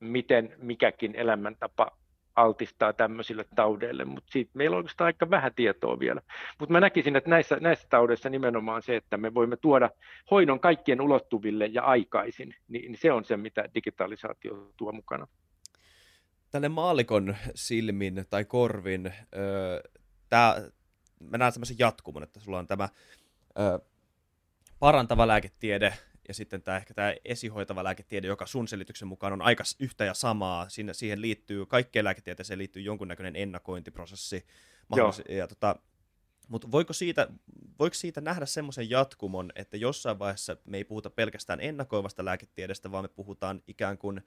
miten 0.00 0.54
mikäkin 0.58 1.14
elämäntapa 1.14 1.96
altistaa 2.36 2.92
tämmöisille 2.92 3.44
taudeille, 3.54 4.04
mutta 4.04 4.32
siitä 4.32 4.50
meillä 4.54 4.74
on 4.74 4.78
oikeastaan 4.78 5.06
aika 5.06 5.30
vähän 5.30 5.54
tietoa 5.54 5.98
vielä. 5.98 6.20
Mutta 6.58 6.72
mä 6.72 6.80
näkisin, 6.80 7.16
että 7.16 7.30
näissä, 7.30 7.56
näissä 7.60 7.88
taudeissa 7.90 8.30
nimenomaan 8.30 8.82
se, 8.82 8.96
että 8.96 9.16
me 9.16 9.34
voimme 9.34 9.56
tuoda 9.56 9.90
hoidon 10.30 10.60
kaikkien 10.60 11.00
ulottuville 11.00 11.66
ja 11.66 11.82
aikaisin, 11.82 12.54
niin, 12.68 12.92
niin 12.92 12.98
se 12.98 13.12
on 13.12 13.24
se, 13.24 13.36
mitä 13.36 13.68
digitalisaatio 13.74 14.72
tuo 14.76 14.92
mukana. 14.92 15.26
Tälle 16.50 16.68
maalikon 16.68 17.36
silmin 17.54 18.24
tai 18.30 18.44
korvin, 18.44 19.12
öö, 19.36 19.80
tää, 20.28 20.54
mä 21.30 21.38
näen 21.38 21.52
semmoisen 21.52 21.78
jatkumon, 21.78 22.22
että 22.22 22.40
sulla 22.40 22.58
on 22.58 22.66
tämä 22.66 22.88
öö, 23.58 23.78
parantava 24.78 25.26
lääketiede, 25.28 25.94
ja 26.28 26.34
sitten 26.34 26.62
tämä 26.62 26.76
ehkä 26.76 26.94
tämä 26.94 27.14
esihoitava 27.24 27.84
lääketiede, 27.84 28.26
joka 28.26 28.46
sun 28.46 28.68
selityksen 28.68 29.08
mukaan 29.08 29.32
on 29.32 29.42
aika 29.42 29.64
yhtä 29.80 30.04
ja 30.04 30.14
samaa. 30.14 30.68
Siinä, 30.68 30.92
siihen 30.92 31.20
liittyy, 31.20 31.66
kaikkeen 31.66 32.04
lääketieteeseen 32.04 32.58
liittyy 32.58 32.82
jonkunnäköinen 32.82 33.36
ennakointiprosessi. 33.36 34.46
Ja, 35.28 35.48
tota, 35.48 35.76
mutta 36.48 36.70
voiko 36.70 36.92
siitä, 36.92 37.28
voiko 37.78 37.94
siitä 37.94 38.20
nähdä 38.20 38.46
semmoisen 38.46 38.90
jatkumon, 38.90 39.52
että 39.54 39.76
jossain 39.76 40.18
vaiheessa 40.18 40.56
me 40.64 40.76
ei 40.76 40.84
puhuta 40.84 41.10
pelkästään 41.10 41.60
ennakoivasta 41.60 42.24
lääketiedestä, 42.24 42.92
vaan 42.92 43.04
me 43.04 43.08
puhutaan 43.08 43.62
ikään 43.68 43.98
kuin 43.98 44.20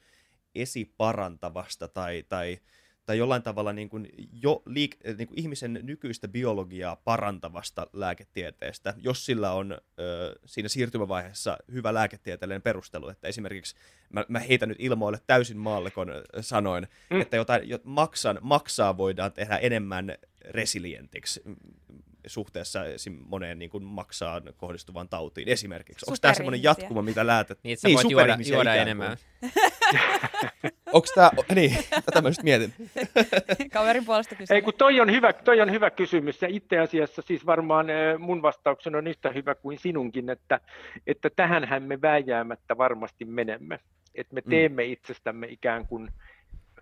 esiparantavasta 0.56 1.88
tai, 1.88 2.24
tai 2.30 2.60
tai 3.08 3.17
jollain 3.17 3.43
tavalla 3.43 3.74
niin 3.74 3.89
kuin 3.89 4.10
jo 4.32 4.63
liik- 4.70 5.17
niin 5.17 5.28
kuin 5.28 5.39
ihmisen 5.39 5.80
nykyistä 5.84 6.28
biologiaa 6.28 6.96
parantavasta 6.96 7.88
lääketieteestä, 7.93 8.93
jos 8.98 9.26
sillä 9.26 9.52
on 9.52 9.72
ö, 10.00 10.36
siinä 10.46 10.70
siirtymävaiheessa 10.70 11.58
hyvä 11.72 11.93
lääketieteellinen 11.93 12.62
perustelu. 12.62 13.10
Että 13.10 13.28
esimerkiksi 13.28 13.76
mä, 14.10 14.26
mä 14.28 14.39
heitän 14.39 14.70
nyt 14.70 14.78
ilmoille 14.82 15.20
täysin 15.28 15.58
maallikon 15.58 16.08
sanoin, 16.41 16.88
mm. 17.10 17.22
että 17.22 17.38
jotain 17.38 17.70
jo, 17.70 17.80
maksan, 17.84 18.39
maksaa 18.41 18.98
voidaan 18.98 19.32
tehdä 19.32 19.58
enemmän 19.58 20.15
resilientiksi 20.46 21.41
suhteessa 22.28 22.80
moneen 23.26 23.60
niin 23.60 23.70
kuin 23.70 23.84
maksaa 23.84 24.42
kohdistuvaan 24.58 25.10
tautiin 25.10 25.50
esimerkiksi. 25.50 26.06
Onko 26.08 26.18
tämä 26.22 26.34
semmoinen 26.34 26.63
jatkuma, 26.63 27.02
mitä 27.02 27.28
läätät? 27.28 27.60
Niin, 27.63 27.74
että 27.74 27.82
sä 27.82 27.88
niin, 27.88 27.96
voit 27.96 28.12
juoda, 28.12 28.38
juoda 28.50 28.76
enemmän. 28.76 29.18
Onko 30.94 31.08
tämä, 31.16 31.32
niin, 31.56 31.78
tätä 32.06 32.22
mä 32.22 32.30
just 32.30 32.44
mietin. 32.44 32.74
Kaverin 33.74 34.06
puolesta 34.06 34.36
kysymys. 34.36 34.52
Ei, 34.52 34.62
kun 34.62 34.74
toi 34.78 35.00
on, 35.00 35.12
hyvä, 35.12 35.34
toi 35.34 35.62
on 35.62 35.72
hyvä 35.72 35.90
kysymys, 35.90 36.42
ja 36.42 36.48
itse 36.48 36.80
asiassa 36.80 37.22
siis 37.22 37.46
varmaan 37.46 37.88
mun 38.20 38.42
vastauksen 38.42 38.96
on 38.96 39.08
yhtä 39.08 39.32
hyvä 39.32 39.56
kuin 39.56 39.80
sinunkin, 39.80 40.30
että, 40.30 40.60
että 41.08 41.30
tähänhän 41.36 41.84
me 41.84 42.02
vääjäämättä 42.02 42.78
varmasti 42.78 43.26
menemme. 43.26 43.80
Että 44.16 44.34
me 44.34 44.42
mm. 44.46 44.50
teemme 44.50 44.84
mm. 44.84 44.92
itsestämme 44.92 45.48
ikään 45.48 45.88
kuin 45.88 46.10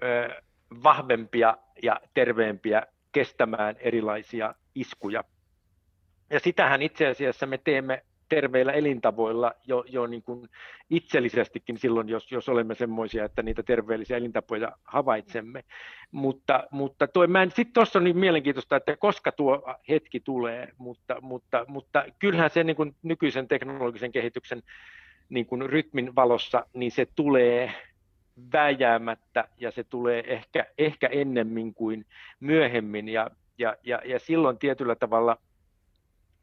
ö, 0.03 0.41
vahvempia 0.84 1.58
ja 1.84 2.01
terveempiä 2.13 2.84
kestämään 3.12 3.75
erilaisia 3.79 4.55
iskuja. 4.75 5.23
Ja 6.29 6.39
sitähän 6.39 6.81
itse 6.81 7.07
asiassa 7.07 7.45
me 7.45 7.57
teemme 7.57 8.03
terveillä 8.29 8.71
elintavoilla 8.71 9.53
jo, 9.67 9.83
jo 9.88 10.07
niin 10.07 10.23
kuin 10.23 10.49
itsellisestikin 10.89 11.77
silloin, 11.77 12.09
jos, 12.09 12.31
jos 12.31 12.49
olemme 12.49 12.75
semmoisia, 12.75 13.25
että 13.25 13.43
niitä 13.43 13.63
terveellisiä 13.63 14.17
elintapoja 14.17 14.71
havaitsemme. 14.83 15.63
Mutta, 16.11 16.67
mutta 16.71 17.07
sitten 17.49 17.73
tuossa 17.73 17.99
on 17.99 18.03
niin 18.03 18.17
mielenkiintoista, 18.17 18.75
että 18.75 18.97
koska 18.97 19.31
tuo 19.31 19.75
hetki 19.89 20.19
tulee, 20.19 20.67
mutta, 20.77 21.21
mutta, 21.21 21.65
mutta 21.67 22.05
kyllähän 22.19 22.49
se 22.49 22.63
niin 22.63 22.75
kuin 22.75 22.95
nykyisen 23.03 23.47
teknologisen 23.47 24.11
kehityksen 24.11 24.63
niin 25.29 25.45
kuin 25.45 25.61
rytmin 25.61 26.15
valossa, 26.15 26.65
niin 26.73 26.91
se 26.91 27.07
tulee 27.15 27.73
vääjäämättä 28.53 29.47
ja 29.57 29.71
se 29.71 29.83
tulee 29.83 30.23
ehkä, 30.27 30.65
ehkä 30.77 31.07
ennemmin 31.07 31.73
kuin 31.73 32.05
myöhemmin 32.39 33.09
ja, 33.09 33.31
ja, 33.57 33.75
ja, 33.83 34.01
ja 34.05 34.19
silloin 34.19 34.57
tietyllä 34.57 34.95
tavalla 34.95 35.38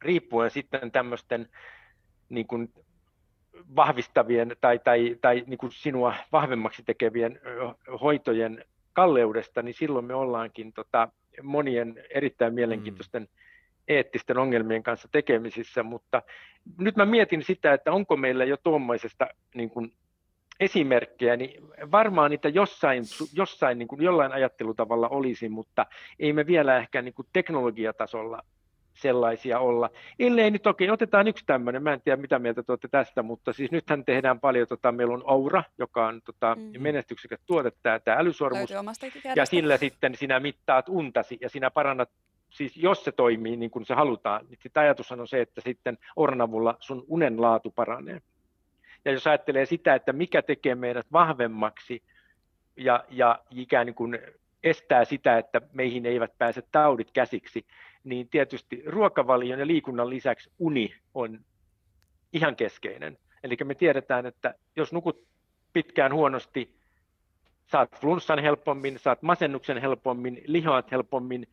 riippuen 0.03 0.51
sitten 0.51 0.91
tämmöisten 0.91 1.49
niin 2.29 2.47
kuin 2.47 2.73
vahvistavien 3.75 4.55
tai, 4.61 4.79
tai, 4.79 5.17
tai 5.21 5.43
niin 5.47 5.57
kuin 5.57 5.71
sinua 5.71 6.13
vahvemmaksi 6.31 6.83
tekevien 6.83 7.39
hoitojen 8.01 8.65
kalleudesta, 8.93 9.61
niin 9.61 9.73
silloin 9.73 10.05
me 10.05 10.15
ollaankin 10.15 10.73
tota, 10.73 11.09
monien 11.43 12.03
erittäin 12.09 12.53
mielenkiintoisten 12.53 13.21
mm. 13.21 13.27
eettisten 13.87 14.37
ongelmien 14.37 14.83
kanssa 14.83 15.07
tekemisissä, 15.11 15.83
mutta 15.83 16.21
nyt 16.77 16.95
mä 16.95 17.05
mietin 17.05 17.43
sitä, 17.43 17.73
että 17.73 17.91
onko 17.91 18.17
meillä 18.17 18.45
jo 18.45 18.57
tuommoisesta 18.57 19.27
niin 19.55 19.69
kuin 19.69 19.93
esimerkkejä, 20.59 21.35
niin 21.35 21.63
varmaan 21.91 22.31
niitä 22.31 22.49
jossain, 22.49 23.03
jossain 23.33 23.77
niin 23.77 23.87
kuin 23.87 24.01
jollain 24.01 24.31
ajattelutavalla 24.31 25.09
olisi, 25.09 25.49
mutta 25.49 25.85
ei 26.19 26.33
me 26.33 26.47
vielä 26.47 26.77
ehkä 26.77 27.01
niin 27.01 27.13
kuin 27.13 27.27
teknologiatasolla 27.33 28.43
sellaisia 28.93 29.59
olla. 29.59 29.89
Ellei 30.19 30.51
nyt, 30.51 30.67
okei, 30.67 30.89
otetaan 30.89 31.27
yksi 31.27 31.43
tämmöinen, 31.45 31.83
mä 31.83 31.93
en 31.93 32.01
tiedä 32.01 32.21
mitä 32.21 32.39
mieltä 32.39 32.63
te 32.63 32.71
olette 32.71 32.87
tästä, 32.87 33.23
mutta 33.23 33.53
siis 33.53 33.71
nythän 33.71 34.05
tehdään 34.05 34.39
paljon, 34.39 34.67
tota, 34.67 34.91
meillä 34.91 35.13
on 35.13 35.23
Aura, 35.25 35.63
joka 35.77 36.07
on 36.07 36.21
tota, 36.21 36.55
mm-hmm. 36.55 36.81
menestyksekäs 36.81 37.39
tuote, 37.45 37.71
tämä, 37.83 37.99
tämä 37.99 38.17
älysormus, 38.17 38.69
ja 39.35 39.45
sillä 39.45 39.77
sitten 39.77 40.15
sinä 40.15 40.39
mittaat 40.39 40.89
untasi 40.89 41.37
ja 41.41 41.49
sinä 41.49 41.71
parannat 41.71 42.09
siis 42.53 42.77
jos 42.77 43.03
se 43.03 43.11
toimii 43.11 43.57
niin 43.57 43.71
kuin 43.71 43.85
se 43.85 43.93
halutaan, 43.93 44.45
niin 44.49 44.59
sitten 44.63 44.83
ajatushan 44.83 45.19
on 45.19 45.27
se, 45.27 45.41
että 45.41 45.61
sitten 45.61 45.97
Auran 46.17 46.41
avulla 46.41 46.77
sun 46.79 47.05
unen 47.07 47.41
laatu 47.41 47.71
paranee. 47.71 48.21
Ja 49.05 49.11
jos 49.11 49.27
ajattelee 49.27 49.65
sitä, 49.65 49.95
että 49.95 50.13
mikä 50.13 50.41
tekee 50.41 50.75
meidät 50.75 51.07
vahvemmaksi 51.11 52.03
ja, 52.77 53.05
ja 53.09 53.39
ikään 53.51 53.85
niin 53.85 53.95
kuin 53.95 54.19
estää 54.63 55.05
sitä, 55.05 55.37
että 55.37 55.61
meihin 55.73 56.05
eivät 56.05 56.37
pääse 56.37 56.63
taudit 56.71 57.11
käsiksi, 57.11 57.65
niin 58.03 58.29
tietysti 58.29 58.83
ruokavalion 58.85 59.59
ja 59.59 59.67
liikunnan 59.67 60.09
lisäksi 60.09 60.51
uni 60.59 60.95
on 61.13 61.39
ihan 62.33 62.55
keskeinen. 62.55 63.17
Eli 63.43 63.57
me 63.63 63.75
tiedetään, 63.75 64.25
että 64.25 64.55
jos 64.75 64.93
nukut 64.93 65.27
pitkään 65.73 66.13
huonosti, 66.13 66.75
saat 67.67 67.99
flunssan 67.99 68.39
helpommin, 68.39 68.99
saat 68.99 69.21
masennuksen 69.21 69.77
helpommin, 69.77 70.41
lihoat 70.47 70.91
helpommin, 70.91 71.47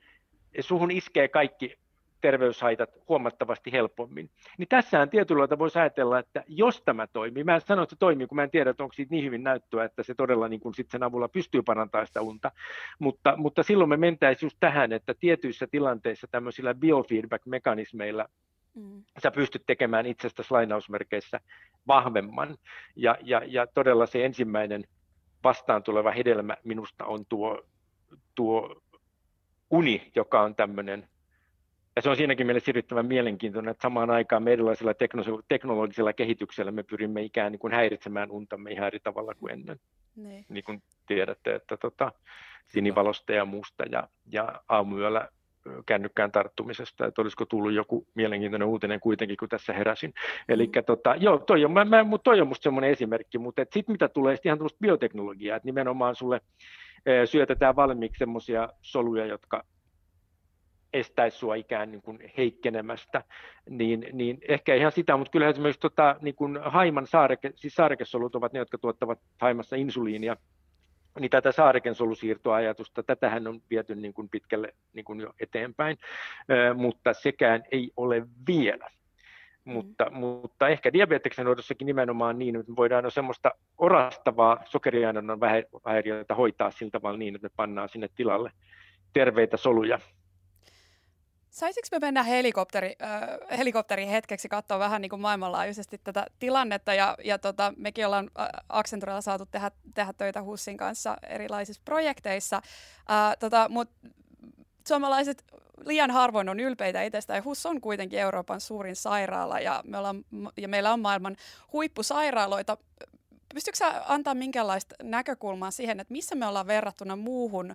suhun 0.60 0.90
iskee 0.90 1.28
kaikki 1.28 1.78
terveyshaitat 2.20 2.90
huomattavasti 3.08 3.72
helpommin. 3.72 4.30
Niin 4.58 4.68
tässähän 4.68 5.10
tietyllä 5.10 5.58
voisi 5.58 5.78
ajatella, 5.78 6.18
että 6.18 6.44
jos 6.46 6.82
tämä 6.82 7.06
toimii, 7.06 7.44
mä 7.44 7.54
en 7.54 7.60
sano, 7.60 7.82
että 7.82 7.94
se 7.94 7.98
toimii, 7.98 8.26
kun 8.26 8.36
mä 8.36 8.42
en 8.42 8.50
tiedä, 8.50 8.70
että 8.70 8.82
onko 8.82 8.92
siitä 8.92 9.14
niin 9.14 9.24
hyvin 9.24 9.44
näyttöä, 9.44 9.84
että 9.84 10.02
se 10.02 10.14
todella 10.14 10.48
niin 10.48 10.60
kuin 10.60 10.74
sit 10.74 10.90
sen 10.90 11.02
avulla 11.02 11.28
pystyy 11.28 11.62
parantamaan 11.62 12.06
sitä 12.06 12.20
unta, 12.20 12.52
mutta, 12.98 13.36
mutta 13.36 13.62
silloin 13.62 13.90
me 13.90 13.96
mentäisiin 13.96 14.46
just 14.46 14.56
tähän, 14.60 14.92
että 14.92 15.14
tietyissä 15.20 15.66
tilanteissa 15.66 16.26
tämmöisillä 16.30 16.74
biofeedback-mekanismeilla 16.74 18.28
Mm. 18.74 19.04
Sä 19.22 19.30
pystyt 19.30 19.62
tekemään 19.66 20.06
itsestäsi 20.06 20.50
lainausmerkeissä 20.50 21.40
vahvemman. 21.86 22.56
Ja, 22.96 23.16
ja, 23.22 23.42
ja 23.46 23.66
todella 23.66 24.06
se 24.06 24.24
ensimmäinen 24.24 24.84
vastaan 25.44 25.82
tuleva 25.82 26.10
hedelmä 26.10 26.56
minusta 26.64 27.04
on 27.04 27.26
tuo, 27.28 27.62
tuo 28.34 28.82
uni, 29.70 30.12
joka 30.14 30.42
on 30.42 30.54
tämmöinen 30.54 31.08
ja 31.96 32.02
se 32.02 32.10
on 32.10 32.16
siinäkin 32.16 32.46
mielessä 32.46 32.68
hirvittävän 32.68 33.06
mielenkiintoinen, 33.06 33.70
että 33.70 33.82
samaan 33.82 34.10
aikaan 34.10 34.42
me 34.42 34.52
erilaisilla 34.52 34.94
teknologisilla 35.48 36.12
kehityksellä 36.12 36.70
me 36.70 36.82
pyrimme 36.82 37.22
ikään 37.22 37.52
niin 37.52 37.60
kuin 37.60 37.72
häiritsemään 37.72 38.30
untamme 38.30 38.70
ihan 38.70 38.86
eri 38.86 39.00
tavalla 39.00 39.34
kuin 39.34 39.52
ennen. 39.52 39.80
Ne. 40.16 40.44
Niin 40.48 40.64
kuin 40.64 40.82
tiedätte, 41.06 41.54
että 41.54 41.76
tota, 41.76 42.12
sinivalosta 42.66 43.32
ja 43.32 43.44
muusta 43.44 43.84
ja, 43.84 44.08
ja 44.32 44.62
aamuyöllä 44.68 45.28
kännykkään 45.86 46.32
tarttumisesta, 46.32 47.06
että 47.06 47.22
olisiko 47.22 47.44
tullut 47.44 47.72
joku 47.72 48.06
mielenkiintoinen 48.14 48.68
uutinen 48.68 49.00
kuitenkin, 49.00 49.36
kun 49.36 49.48
tässä 49.48 49.72
heräsin. 49.72 50.10
Mm. 50.10 50.54
Eli 50.54 50.70
tota, 50.86 51.14
joo, 51.16 51.38
toi 51.38 51.64
on, 51.64 51.72
mä, 51.72 51.84
mä, 51.84 52.04
toi 52.24 52.40
on 52.40 52.48
musta 52.48 52.62
semmoinen 52.62 52.90
esimerkki, 52.90 53.38
mutta 53.38 53.62
sitten 53.62 53.92
mitä 53.92 54.08
tulee 54.08 54.36
ihan 54.44 54.58
tuosta 54.58 54.78
bioteknologiaa, 54.80 55.56
että 55.56 55.66
nimenomaan 55.66 56.14
sulle 56.14 56.40
syötetään 57.24 57.76
valmiiksi 57.76 58.18
semmoisia 58.18 58.68
soluja, 58.82 59.26
jotka 59.26 59.64
estäisi 60.92 61.38
sua 61.38 61.54
ikään 61.54 61.90
niin 61.90 62.02
kuin 62.02 62.18
heikkenemästä, 62.36 63.24
niin, 63.68 64.06
niin 64.12 64.38
ehkä 64.48 64.74
ihan 64.74 64.92
sitä, 64.92 65.16
mutta 65.16 65.30
kyllä 65.30 65.48
esimerkiksi 65.48 65.80
tota, 65.80 66.16
niin 66.20 66.34
kuin 66.34 66.58
haiman 66.64 67.06
saareke, 67.06 67.52
siis 67.54 67.74
saarekesolut 67.74 68.34
ovat 68.34 68.52
ne, 68.52 68.58
jotka 68.58 68.78
tuottavat 68.78 69.18
haimassa 69.40 69.76
insuliinia, 69.76 70.36
niin 71.20 71.30
tätä 71.30 71.52
saarekensolusiirtoajatusta, 71.52 73.02
tätähän 73.02 73.46
on 73.46 73.62
viety 73.70 73.94
niin 73.94 74.14
kuin 74.14 74.28
pitkälle 74.28 74.74
niin 74.92 75.04
kuin 75.04 75.20
jo 75.20 75.34
eteenpäin, 75.40 75.98
mutta 76.74 77.12
sekään 77.12 77.62
ei 77.72 77.90
ole 77.96 78.26
vielä. 78.46 78.90
Mm. 79.64 79.72
Mutta, 79.72 80.10
mutta 80.10 80.68
ehkä 80.68 80.92
diabeteksen 80.92 81.46
hoidossakin 81.46 81.86
nimenomaan 81.86 82.38
niin, 82.38 82.56
että 82.56 82.76
voidaan 82.76 83.04
jo 83.04 83.10
semmoista 83.10 83.50
orastavaa 83.78 84.62
sokeriainenon 84.64 85.38
häiriötä 85.86 86.34
hoitaa 86.34 86.70
sillä 86.70 86.90
tavalla 86.90 87.18
niin, 87.18 87.34
että 87.34 87.44
me 87.44 87.52
pannaan 87.56 87.88
sinne 87.88 88.08
tilalle 88.14 88.52
terveitä 89.12 89.56
soluja, 89.56 89.98
Saisinko 91.50 91.88
me 91.92 91.98
mennä 91.98 92.22
helikopteri, 92.22 92.96
äh, 93.02 93.58
helikopteri 93.58 94.06
hetkeksi 94.06 94.48
katsoa 94.48 94.78
vähän 94.78 95.02
niin 95.02 95.10
kuin 95.10 95.20
maailmanlaajuisesti 95.20 96.00
tätä 96.04 96.26
tilannetta 96.38 96.94
ja, 96.94 97.16
ja 97.24 97.38
tota, 97.38 97.74
mekin 97.76 98.06
ollaan 98.06 98.30
Accenturella 98.68 99.20
saatu 99.20 99.46
tehdä, 99.46 99.70
tehdä 99.94 100.12
töitä 100.12 100.42
Hussin 100.42 100.76
kanssa 100.76 101.16
erilaisissa 101.28 101.82
projekteissa, 101.84 102.56
äh, 102.56 103.36
tota, 103.38 103.68
mutta 103.68 104.08
suomalaiset 104.88 105.44
liian 105.84 106.10
harvoin 106.10 106.48
on 106.48 106.60
ylpeitä 106.60 107.02
itsestä 107.02 107.34
ja 107.34 107.42
HUS 107.42 107.66
on 107.66 107.80
kuitenkin 107.80 108.18
Euroopan 108.18 108.60
suurin 108.60 108.96
sairaala 108.96 109.60
ja, 109.60 109.82
me 109.86 109.98
ollaan, 109.98 110.24
ja 110.56 110.68
meillä 110.68 110.92
on 110.92 111.00
maailman 111.00 111.36
huippusairaaloita. 111.72 112.76
Pystytkö 113.54 113.76
sä 113.76 114.02
antaa 114.08 114.34
minkälaista 114.34 114.94
näkökulmaa 115.02 115.70
siihen, 115.70 116.00
että 116.00 116.12
missä 116.12 116.34
me 116.34 116.46
ollaan 116.46 116.66
verrattuna 116.66 117.16
muuhun 117.16 117.74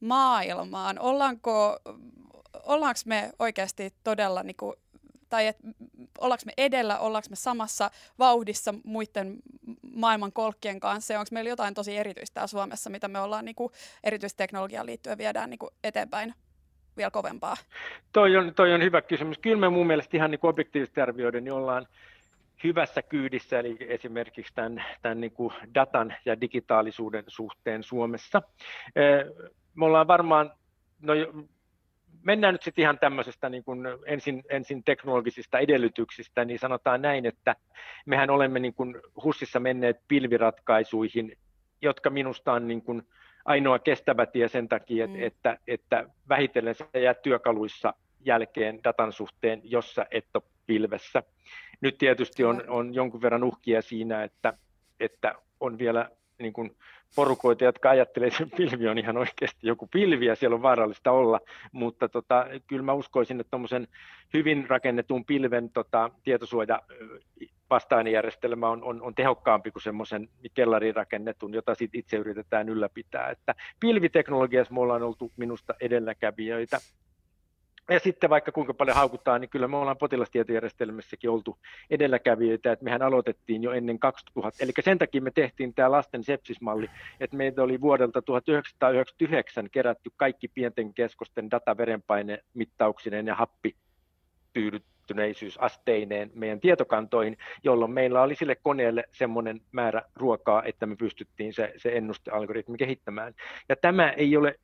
maailmaan? 0.00 0.98
Ollaanko, 0.98 1.78
ollaanko 2.66 3.00
me 3.06 3.32
oikeasti 3.38 3.90
todella, 4.04 4.42
niin 4.42 4.56
kuin, 4.56 4.76
tai 5.28 5.46
et, 5.46 5.56
ollaanko 6.20 6.42
me 6.46 6.52
edellä, 6.56 6.98
ollaanko 6.98 7.26
me 7.30 7.36
samassa 7.36 7.90
vauhdissa 8.18 8.74
muiden 8.84 9.36
maailman 9.94 10.32
kolkkien 10.32 10.80
kanssa, 10.80 11.12
ja 11.12 11.20
onko 11.20 11.28
meillä 11.32 11.50
jotain 11.50 11.74
tosi 11.74 11.96
erityistä 11.96 12.46
Suomessa, 12.46 12.90
mitä 12.90 13.08
me 13.08 13.20
ollaan 13.20 13.44
niin 13.44 13.54
kuin, 13.54 13.72
erityisteknologiaan 14.04 14.86
liittyen 14.86 15.18
viedään 15.18 15.50
niin 15.50 15.58
kuin, 15.58 15.70
eteenpäin? 15.84 16.34
vielä 16.96 17.10
kovempaa? 17.10 17.56
Toi 18.12 18.36
on, 18.36 18.54
toi 18.54 18.72
on 18.74 18.82
hyvä 18.82 19.02
kysymys. 19.02 19.38
Kyllä 19.38 19.56
me 19.56 19.68
mun 19.68 19.86
mielestä 19.86 20.16
ihan 20.16 20.30
niin 20.30 20.40
objektiivisesti 20.42 21.00
arvioiden 21.00 21.44
niin 21.44 21.52
ollaan 21.52 21.86
hyvässä 22.64 23.02
kyydissä, 23.02 23.58
eli 23.58 23.76
esimerkiksi 23.80 24.54
tämän, 24.54 24.84
tämän 25.02 25.20
niin 25.20 25.32
kuin 25.32 25.54
datan 25.74 26.14
ja 26.24 26.40
digitaalisuuden 26.40 27.24
suhteen 27.26 27.82
Suomessa. 27.82 28.42
Me 29.74 29.84
ollaan 29.84 30.06
varmaan, 30.06 30.52
no 31.02 31.12
mennään 32.24 32.54
nyt 32.54 32.62
sitten 32.62 32.82
ihan 32.82 32.98
tämmöisestä 32.98 33.48
niin 33.48 33.64
kuin 33.64 33.80
ensin, 34.06 34.42
ensin 34.50 34.84
teknologisista 34.84 35.58
edellytyksistä, 35.58 36.44
niin 36.44 36.58
sanotaan 36.58 37.02
näin, 37.02 37.26
että 37.26 37.56
mehän 38.06 38.30
olemme 38.30 38.58
niin 38.58 38.74
kuin 38.74 38.96
HUSissa 39.24 39.60
menneet 39.60 39.96
pilviratkaisuihin, 40.08 41.38
jotka 41.82 42.10
minusta 42.10 42.52
on 42.52 42.68
niin 42.68 42.82
kuin 42.82 43.02
ainoa 43.44 43.78
kestävä 43.78 44.26
tie 44.26 44.48
sen 44.48 44.68
takia, 44.68 45.06
mm. 45.06 45.22
että, 45.22 45.58
että 45.66 46.08
vähitellen 46.28 46.74
se 46.74 47.00
jää 47.00 47.14
työkaluissa 47.14 47.94
jälkeen 48.20 48.84
datan 48.84 49.12
suhteen, 49.12 49.60
jossa 49.64 50.06
et 50.10 50.26
ole 50.34 50.42
pilvessä. 50.66 51.22
Nyt 51.80 51.98
tietysti 51.98 52.44
on, 52.44 52.64
on 52.68 52.94
jonkun 52.94 53.22
verran 53.22 53.44
uhkia 53.44 53.82
siinä, 53.82 54.24
että, 54.24 54.52
että 55.00 55.34
on 55.60 55.78
vielä 55.78 56.10
niin 56.38 56.52
kuin 56.52 56.76
porukoita, 57.16 57.64
jotka 57.64 57.90
ajattelee, 57.90 58.28
että 58.28 58.46
pilvi 58.56 58.88
on 58.88 58.98
ihan 58.98 59.16
oikeasti 59.16 59.66
joku 59.66 59.86
pilvi 59.86 60.26
ja 60.26 60.36
siellä 60.36 60.54
on 60.54 60.62
vaarallista 60.62 61.10
olla, 61.10 61.40
mutta 61.72 62.08
tota, 62.08 62.46
kyllä 62.66 62.82
mä 62.82 62.92
uskoisin, 62.92 63.40
että 63.40 63.50
tuommoisen 63.50 63.88
hyvin 64.34 64.70
rakennetun 64.70 65.24
pilven 65.24 65.70
tota, 65.70 66.10
tietosuoja 66.22 66.82
vastaanejärjestelmä 67.70 68.68
on, 68.68 68.84
on, 68.84 69.02
on 69.02 69.14
tehokkaampi 69.14 69.70
kuin 69.70 69.82
semmoisen 69.82 70.28
kellariin 70.54 70.94
rakennetun, 70.94 71.54
jota 71.54 71.74
sit 71.74 71.94
itse 71.94 72.16
yritetään 72.16 72.68
ylläpitää. 72.68 73.30
Että 73.30 73.54
pilviteknologiassa 73.80 74.74
me 74.74 74.80
ollaan 74.80 75.02
oltu 75.02 75.32
minusta 75.36 75.74
edelläkävijöitä. 75.80 76.80
Ja 77.90 78.00
sitten 78.00 78.30
vaikka 78.30 78.52
kuinka 78.52 78.74
paljon 78.74 78.96
haukutaan, 78.96 79.40
niin 79.40 79.48
kyllä 79.48 79.68
me 79.68 79.76
ollaan 79.76 79.98
potilastietojärjestelmässäkin 79.98 81.30
oltu 81.30 81.58
edelläkävijöitä, 81.90 82.72
että 82.72 82.84
mehän 82.84 83.02
aloitettiin 83.02 83.62
jo 83.62 83.72
ennen 83.72 83.98
2000. 83.98 84.64
Eli 84.64 84.72
sen 84.84 84.98
takia 84.98 85.22
me 85.22 85.30
tehtiin 85.30 85.74
tämä 85.74 85.90
lasten 85.90 86.24
sepsismalli, 86.24 86.90
että 87.20 87.36
meitä 87.36 87.62
oli 87.62 87.80
vuodelta 87.80 88.22
1999 88.22 89.70
kerätty 89.70 90.10
kaikki 90.16 90.48
pienten 90.48 90.94
keskusten 90.94 91.50
data 91.50 91.76
verenpainemittauksineen 91.76 93.26
ja 93.26 93.34
happi 93.34 93.76
asteineen 95.58 96.30
meidän 96.34 96.60
tietokantoihin, 96.60 97.36
jolloin 97.64 97.90
meillä 97.90 98.22
oli 98.22 98.34
sille 98.34 98.54
koneelle 98.54 99.04
semmoinen 99.12 99.60
määrä 99.72 100.02
ruokaa, 100.16 100.62
että 100.64 100.86
me 100.86 100.96
pystyttiin 100.96 101.52
se, 101.52 101.72
se 101.76 101.96
ennustealgoritmi 101.96 102.78
kehittämään. 102.78 103.34
Ja 103.68 103.76
tämä 103.76 104.10
ei 104.10 104.36
ole 104.36 104.58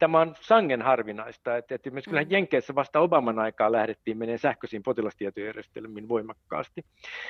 tämä 0.00 0.20
on 0.20 0.34
sangen 0.40 0.82
harvinaista, 0.82 1.56
että, 1.56 1.74
että 1.74 1.90
myös 1.90 2.04
kyllä 2.04 2.22
mm. 2.22 2.30
Jenkeissä 2.30 2.74
vasta 2.74 3.00
Obaman 3.00 3.38
aikaa 3.38 3.72
lähdettiin 3.72 4.18
menee 4.18 4.38
sähköisiin 4.38 4.82
potilastietojärjestelmiin 4.82 6.08
voimakkaasti. 6.08 6.84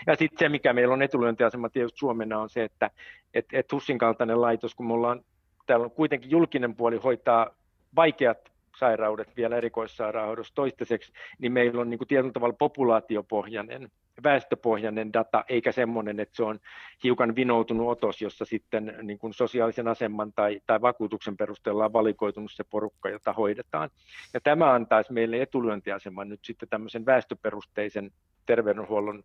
Ja 0.07 0.17
sitten 0.17 0.39
se, 0.39 0.49
mikä 0.49 0.73
meillä 0.73 0.95
on 0.95 1.03
etulyöntiasema 1.03 1.69
tietysti 1.69 1.99
Suomena 1.99 2.39
on 2.39 2.49
se, 2.49 2.65
että 2.65 2.91
et, 3.35 3.47
et 3.53 3.73
HUSin 3.73 3.99
kaltainen 3.99 4.41
laitos, 4.41 4.75
kun 4.75 4.87
me 4.87 4.93
ollaan, 4.93 5.25
täällä 5.67 5.85
on 5.85 5.91
kuitenkin 5.91 6.31
julkinen 6.31 6.77
puoli 6.77 6.97
hoitaa 6.97 7.51
vaikeat 7.97 8.51
sairaudet 8.77 9.37
vielä 9.37 9.57
erikoissairaanhoidossa 9.57 10.55
toistaiseksi, 10.55 11.13
niin 11.39 11.53
meillä 11.53 11.81
on 11.81 11.91
niin 11.91 11.99
kuin 11.99 12.09
tietyllä 12.09 12.33
tavalla 12.33 12.57
populaatiopohjainen, 12.59 13.91
väestöpohjainen 14.23 15.13
data, 15.13 15.45
eikä 15.49 15.73
semmoinen, 15.73 16.21
että 16.21 16.37
se 16.37 16.43
on 16.43 16.61
hiukan 17.05 17.37
vinoutunut 17.37 17.89
otos, 17.89 18.23
jossa 18.23 18.45
sitten 18.45 18.95
niin 19.03 19.19
kuin 19.19 19.35
sosiaalisen 19.35 19.89
aseman 19.89 20.33
tai, 20.33 20.61
tai 20.67 20.81
vakuutuksen 20.81 21.37
perusteella 21.37 21.85
on 21.85 21.93
valikoitunut 21.93 22.53
se 22.53 22.65
porukka, 22.65 23.09
jota 23.09 23.33
hoidetaan. 23.33 23.91
Ja 24.35 24.41
tämä 24.41 24.73
antaisi 24.73 25.13
meille 25.13 25.43
etulyöntiaseman 25.43 26.29
nyt 26.29 26.41
sitten 26.45 26.69
tämmöisen 26.69 27.07
väestöperusteisen 27.07 28.11
terveydenhuollon 28.47 29.23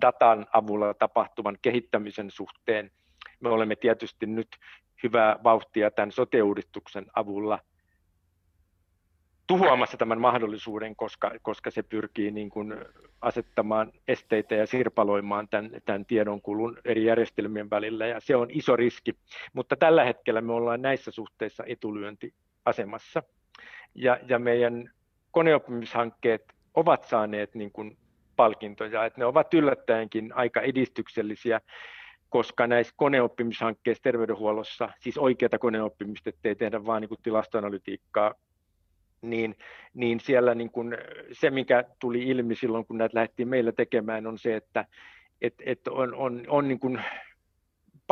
datan 0.00 0.46
avulla 0.52 0.94
tapahtuvan 0.94 1.56
kehittämisen 1.62 2.30
suhteen. 2.30 2.90
Me 3.40 3.48
olemme 3.48 3.76
tietysti 3.76 4.26
nyt 4.26 4.48
hyvää 5.02 5.36
vauhtia 5.44 5.90
tämän 5.90 6.12
sote-uudistuksen 6.12 7.06
avulla 7.14 7.58
tuhoamassa 9.50 9.96
tämän 9.96 10.20
mahdollisuuden, 10.20 10.96
koska, 10.96 11.30
koska 11.42 11.70
se 11.70 11.82
pyrkii 11.82 12.30
niin 12.30 12.50
kuin 12.50 12.74
asettamaan 13.20 13.92
esteitä 14.08 14.54
ja 14.54 14.66
sirpaloimaan 14.66 15.48
tämän, 15.48 15.70
tämän 15.84 16.06
tiedonkulun 16.06 16.78
eri 16.84 17.04
järjestelmien 17.04 17.70
välillä, 17.70 18.06
ja 18.06 18.20
se 18.20 18.36
on 18.36 18.48
iso 18.50 18.76
riski. 18.76 19.14
Mutta 19.52 19.76
tällä 19.76 20.04
hetkellä 20.04 20.40
me 20.40 20.52
ollaan 20.52 20.82
näissä 20.82 21.10
suhteissa 21.10 21.64
etulyöntiasemassa, 21.66 23.22
ja, 23.94 24.18
ja 24.28 24.38
meidän 24.38 24.90
koneoppimishankkeet 25.30 26.44
ovat 26.74 27.04
saaneet 27.04 27.54
niin 27.54 27.72
kuin 27.72 27.96
palkintoja, 28.36 29.04
että 29.04 29.20
ne 29.20 29.24
ovat 29.24 29.54
yllättäenkin 29.54 30.32
aika 30.34 30.60
edistyksellisiä, 30.60 31.60
koska 32.28 32.66
näissä 32.66 32.94
koneoppimishankkeissa 32.96 34.02
terveydenhuollossa, 34.02 34.88
siis 35.00 35.18
oikeata 35.18 35.58
koneoppimista, 35.58 36.30
ettei 36.30 36.54
tehdä 36.54 36.86
vain 36.86 37.00
niin 37.00 37.22
tilastoanalytiikkaa 37.22 38.34
niin, 39.22 39.56
niin 39.94 40.20
siellä 40.20 40.54
niin 40.54 40.70
kuin 40.70 40.96
se, 41.32 41.50
mikä 41.50 41.84
tuli 42.00 42.22
ilmi 42.22 42.54
silloin, 42.54 42.86
kun 42.86 42.98
näitä 42.98 43.16
lähdettiin 43.16 43.48
meillä 43.48 43.72
tekemään, 43.72 44.26
on 44.26 44.38
se, 44.38 44.56
että 44.56 44.84
et, 45.40 45.54
et 45.66 45.88
on, 45.88 46.14
on, 46.14 46.44
on 46.48 46.68
niin 46.68 46.80
kuin, 46.80 47.02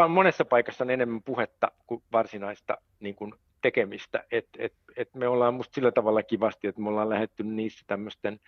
monessa 0.08 0.44
paikassa 0.44 0.84
on 0.84 0.90
enemmän 0.90 1.22
puhetta 1.22 1.72
kuin 1.86 2.02
varsinaista 2.12 2.78
niin 3.00 3.14
kuin 3.14 3.34
tekemistä. 3.62 4.24
Et, 4.32 4.48
et, 4.58 4.74
et 4.96 5.14
me 5.14 5.28
ollaan 5.28 5.54
musta 5.54 5.74
sillä 5.74 5.92
tavalla 5.92 6.22
kivasti, 6.22 6.68
että 6.68 6.80
me 6.80 6.88
ollaan 6.88 7.08
lähdetty 7.08 7.42
niissä 7.42 7.84
tämmöisten 7.86 8.40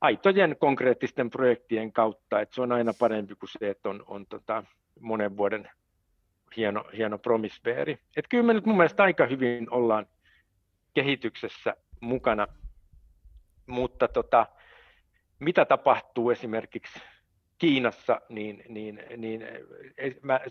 aitojen 0.00 0.56
konkreettisten 0.58 1.30
projektien 1.30 1.92
kautta, 1.92 2.40
että 2.40 2.54
se 2.54 2.62
on 2.62 2.72
aina 2.72 2.92
parempi 2.98 3.34
kuin 3.34 3.50
se, 3.58 3.70
että 3.70 3.88
on, 3.88 4.04
on 4.06 4.26
tota 4.26 4.64
monen 5.00 5.36
vuoden 5.36 5.70
hieno, 6.56 6.84
hieno 6.96 7.18
promisveeri. 7.18 7.98
Et 8.16 8.28
kyllä 8.28 8.44
me 8.44 8.54
nyt 8.54 8.66
mun 8.66 8.76
mielestä 8.76 9.02
aika 9.02 9.26
hyvin 9.26 9.70
ollaan 9.70 10.06
kehityksessä 10.94 11.76
mukana. 12.00 12.46
Mutta 13.66 14.08
tota, 14.08 14.46
mitä 15.38 15.64
tapahtuu 15.64 16.30
esimerkiksi 16.30 17.00
Kiinassa, 17.58 18.20
niin, 18.28 18.64
niin, 18.68 19.02
niin 19.16 19.44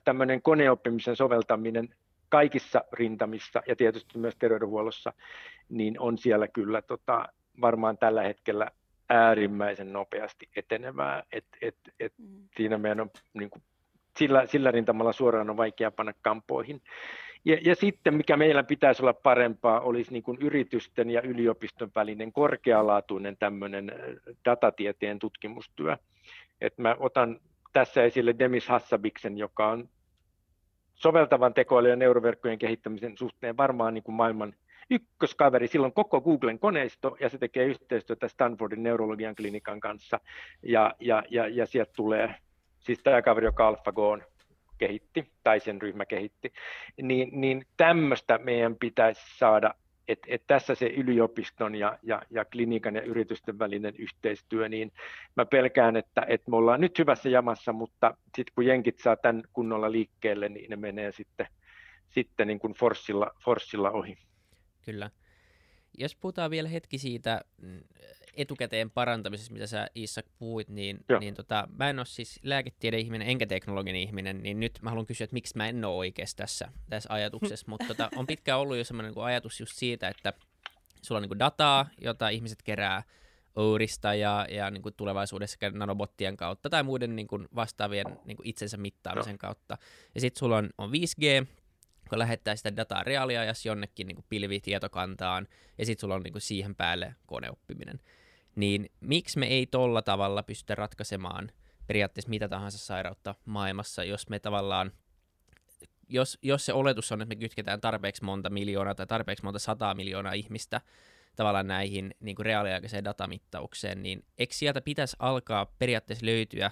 tämmöinen 0.03 0.41
koneoppimisen 0.41 1.15
soveltaminen 1.15 1.89
kaikissa 2.29 2.83
rintamissa 2.93 3.61
ja 3.67 3.75
tietysti 3.75 4.17
myös 4.17 4.35
terveydenhuollossa, 4.39 5.13
niin 5.69 5.99
on 5.99 6.17
siellä 6.17 6.47
kyllä 6.47 6.81
tota, 6.81 7.27
varmaan 7.61 7.97
tällä 7.97 8.23
hetkellä 8.23 8.71
äärimmäisen 9.09 9.93
nopeasti 9.93 10.49
etenevää. 10.55 11.23
Et, 11.31 11.45
et, 11.61 11.75
et 11.99 12.13
mm. 12.17 12.49
Siinä 12.57 12.77
meidän 12.77 12.99
on 12.99 13.11
niin 13.33 13.49
kuin, 13.49 13.63
sillä, 14.19 14.45
sillä 14.45 14.71
rintamalla 14.71 15.11
suoraan 15.11 15.49
on 15.49 15.57
vaikea 15.57 15.91
panna 15.91 16.13
kampoihin. 16.21 16.81
Ja, 17.45 17.57
ja 17.65 17.75
sitten 17.75 18.13
mikä 18.13 18.37
meillä 18.37 18.63
pitäisi 18.63 19.03
olla 19.03 19.13
parempaa, 19.13 19.79
olisi 19.79 20.11
niin 20.11 20.23
kuin 20.23 20.37
yritysten 20.41 21.09
ja 21.09 21.21
yliopiston 21.21 21.91
välinen 21.95 22.31
korkealaatuinen 22.31 23.37
tämmöinen 23.37 23.91
datatieteen 24.45 25.19
tutkimustyö. 25.19 25.97
Et 26.61 26.77
mä 26.77 26.95
otan 26.99 27.39
tässä 27.73 28.03
esille 28.03 28.35
Demis 28.39 28.67
Hassabiksen, 28.67 29.37
joka 29.37 29.67
on 29.67 29.89
soveltavan 30.93 31.53
tekoälyn 31.53 31.89
ja 31.89 31.95
neuroverkkojen 31.95 32.59
kehittämisen 32.59 33.17
suhteen 33.17 33.57
varmaan 33.57 33.93
niin 33.93 34.03
kuin 34.03 34.15
maailman 34.15 34.53
ykköskaveri. 34.89 35.67
Silloin 35.67 35.93
koko 35.93 36.21
Googlen 36.21 36.59
koneisto 36.59 37.17
ja 37.19 37.29
se 37.29 37.37
tekee 37.37 37.65
yhteistyötä 37.65 38.27
Stanfordin 38.27 38.83
neurologian 38.83 39.35
klinikan 39.35 39.79
kanssa 39.79 40.19
ja, 40.63 40.93
ja, 40.99 41.23
ja, 41.29 41.47
ja 41.47 41.65
sieltä 41.65 41.91
tulee, 41.95 42.35
siis 42.79 42.99
tämä 43.03 43.21
kaveri, 43.21 43.45
joka 43.45 43.67
AlphaGo 43.67 44.09
on 44.09 44.23
kehitti 44.77 45.31
tai 45.43 45.59
sen 45.59 45.81
ryhmä 45.81 46.05
kehitti, 46.05 46.53
niin, 47.01 47.41
niin 47.41 47.65
tämmöistä 47.77 48.37
meidän 48.37 48.75
pitäisi 48.75 49.21
saada 49.37 49.73
et, 50.09 50.19
et 50.27 50.43
tässä 50.47 50.75
se 50.75 50.87
yliopiston 50.87 51.75
ja, 51.75 51.99
ja, 52.03 52.21
ja 52.29 52.45
klinikan 52.45 52.95
ja 52.95 53.01
yritysten 53.01 53.59
välinen 53.59 53.95
yhteistyö, 53.97 54.69
niin 54.69 54.91
mä 55.35 55.45
pelkään, 55.45 55.95
että, 55.95 56.25
että 56.27 56.51
me 56.51 56.57
ollaan 56.57 56.81
nyt 56.81 56.99
hyvässä 56.99 57.29
jamassa, 57.29 57.73
mutta 57.73 58.17
sitten 58.35 58.53
kun 58.55 58.65
jenkit 58.65 58.99
saa 58.99 59.15
tämän 59.15 59.43
kunnolla 59.53 59.91
liikkeelle, 59.91 60.49
niin 60.49 60.69
ne 60.69 60.75
menee 60.75 61.11
sitten, 61.11 61.47
sitten 62.09 62.47
niin 62.47 62.59
kuin 62.59 62.73
forssilla, 62.73 63.31
forssilla 63.45 63.91
ohi. 63.91 64.17
Kyllä. 64.85 65.11
Jos 65.97 66.15
puhutaan 66.15 66.51
vielä 66.51 66.69
hetki 66.69 66.97
siitä 66.97 67.41
mm, 67.61 67.81
etukäteen 68.33 68.91
parantamisesta, 68.91 69.53
mitä 69.53 69.67
sä 69.67 69.87
Isak 69.95 70.25
puhuit, 70.39 70.69
niin, 70.69 70.99
niin 71.19 71.33
tota, 71.33 71.67
mä 71.77 71.89
en 71.89 71.99
ole 71.99 72.05
siis 72.05 72.39
lääketiedeihminen 72.43 73.27
enkä 73.27 73.45
teknologinen 73.45 74.01
ihminen, 74.01 74.43
niin 74.43 74.59
nyt 74.59 74.79
mä 74.81 74.89
haluan 74.89 75.05
kysyä, 75.05 75.25
että 75.25 75.33
miksi 75.33 75.57
mä 75.57 75.67
en 75.67 75.85
ole 75.85 75.95
oikeassa 75.95 76.37
tässä, 76.37 76.69
tässä 76.89 77.13
ajatuksessa, 77.13 77.65
mutta 77.69 77.85
tota, 77.87 78.09
on 78.15 78.27
pitkään 78.27 78.59
ollut 78.59 78.77
jo 78.77 78.83
semmoinen 78.83 79.13
niin 79.13 79.25
ajatus 79.25 79.59
just 79.59 79.73
siitä, 79.75 80.07
että 80.07 80.33
sulla 81.01 81.17
on 81.17 81.21
niin 81.21 81.29
kuin 81.29 81.39
dataa, 81.39 81.89
jota 82.01 82.29
ihmiset 82.29 82.63
kerää 82.63 83.03
Ourista 83.55 84.13
ja, 84.13 84.47
ja 84.49 84.71
niin 84.71 84.81
kuin 84.81 84.95
tulevaisuudessa 84.97 85.57
nanobottien 85.73 86.37
kautta 86.37 86.69
tai 86.69 86.83
muiden 86.83 87.15
niin 87.15 87.27
kuin 87.27 87.47
vastaavien 87.55 88.19
niin 88.25 88.37
kuin 88.37 88.47
itsensä 88.47 88.77
mittaamisen 88.77 89.37
kautta. 89.37 89.77
Ja 90.15 90.21
sitten 90.21 90.39
sulla 90.39 90.57
on, 90.57 90.69
on 90.77 90.91
5G, 90.91 91.45
kun 92.09 92.19
lähettää 92.19 92.55
sitä 92.55 92.75
dataa 92.75 93.03
reaaliajassa 93.03 93.69
jonnekin 93.69 94.07
niin 94.07 94.15
kuin 94.15 94.25
pilvitietokantaan, 94.29 95.47
ja 95.77 95.85
sitten 95.85 96.01
sulla 96.01 96.15
on 96.15 96.21
niin 96.23 96.31
kuin 96.31 96.41
siihen 96.41 96.75
päälle 96.75 97.15
koneoppiminen. 97.25 97.99
Niin 98.55 98.91
miksi 98.99 99.39
me 99.39 99.47
ei 99.47 99.65
tolla 99.65 100.01
tavalla 100.01 100.43
pystytä 100.43 100.75
ratkaisemaan 100.75 101.51
periaatteessa 101.87 102.29
mitä 102.29 102.49
tahansa 102.49 102.77
sairautta 102.77 103.35
maailmassa, 103.45 104.03
jos 104.03 104.29
me 104.29 104.39
tavallaan 104.39 104.91
jos, 106.09 106.37
jos 106.41 106.65
se 106.65 106.73
oletus 106.73 107.11
on, 107.11 107.21
että 107.21 107.35
me 107.35 107.39
kytketään 107.39 107.81
tarpeeksi 107.81 108.23
monta 108.23 108.49
miljoonaa 108.49 108.95
tai 108.95 109.07
tarpeeksi 109.07 109.43
monta 109.43 109.59
sataa 109.59 109.93
miljoonaa 109.93 110.33
ihmistä 110.33 110.81
tavallaan 111.35 111.67
näihin 111.67 112.15
niin 112.19 112.35
kuin 112.35 112.45
reaaliaikaiseen 112.45 113.03
datamittaukseen, 113.03 114.03
niin 114.03 114.25
eikö 114.37 114.53
sieltä 114.53 114.81
pitäisi 114.81 115.15
alkaa 115.19 115.65
periaatteessa 115.79 116.25
löytyä 116.25 116.71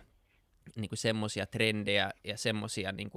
niin 0.75 0.89
semmoisia 0.93 1.45
trendejä 1.45 2.11
ja 2.23 2.37
semmoisia 2.37 2.91
niin 2.91 3.09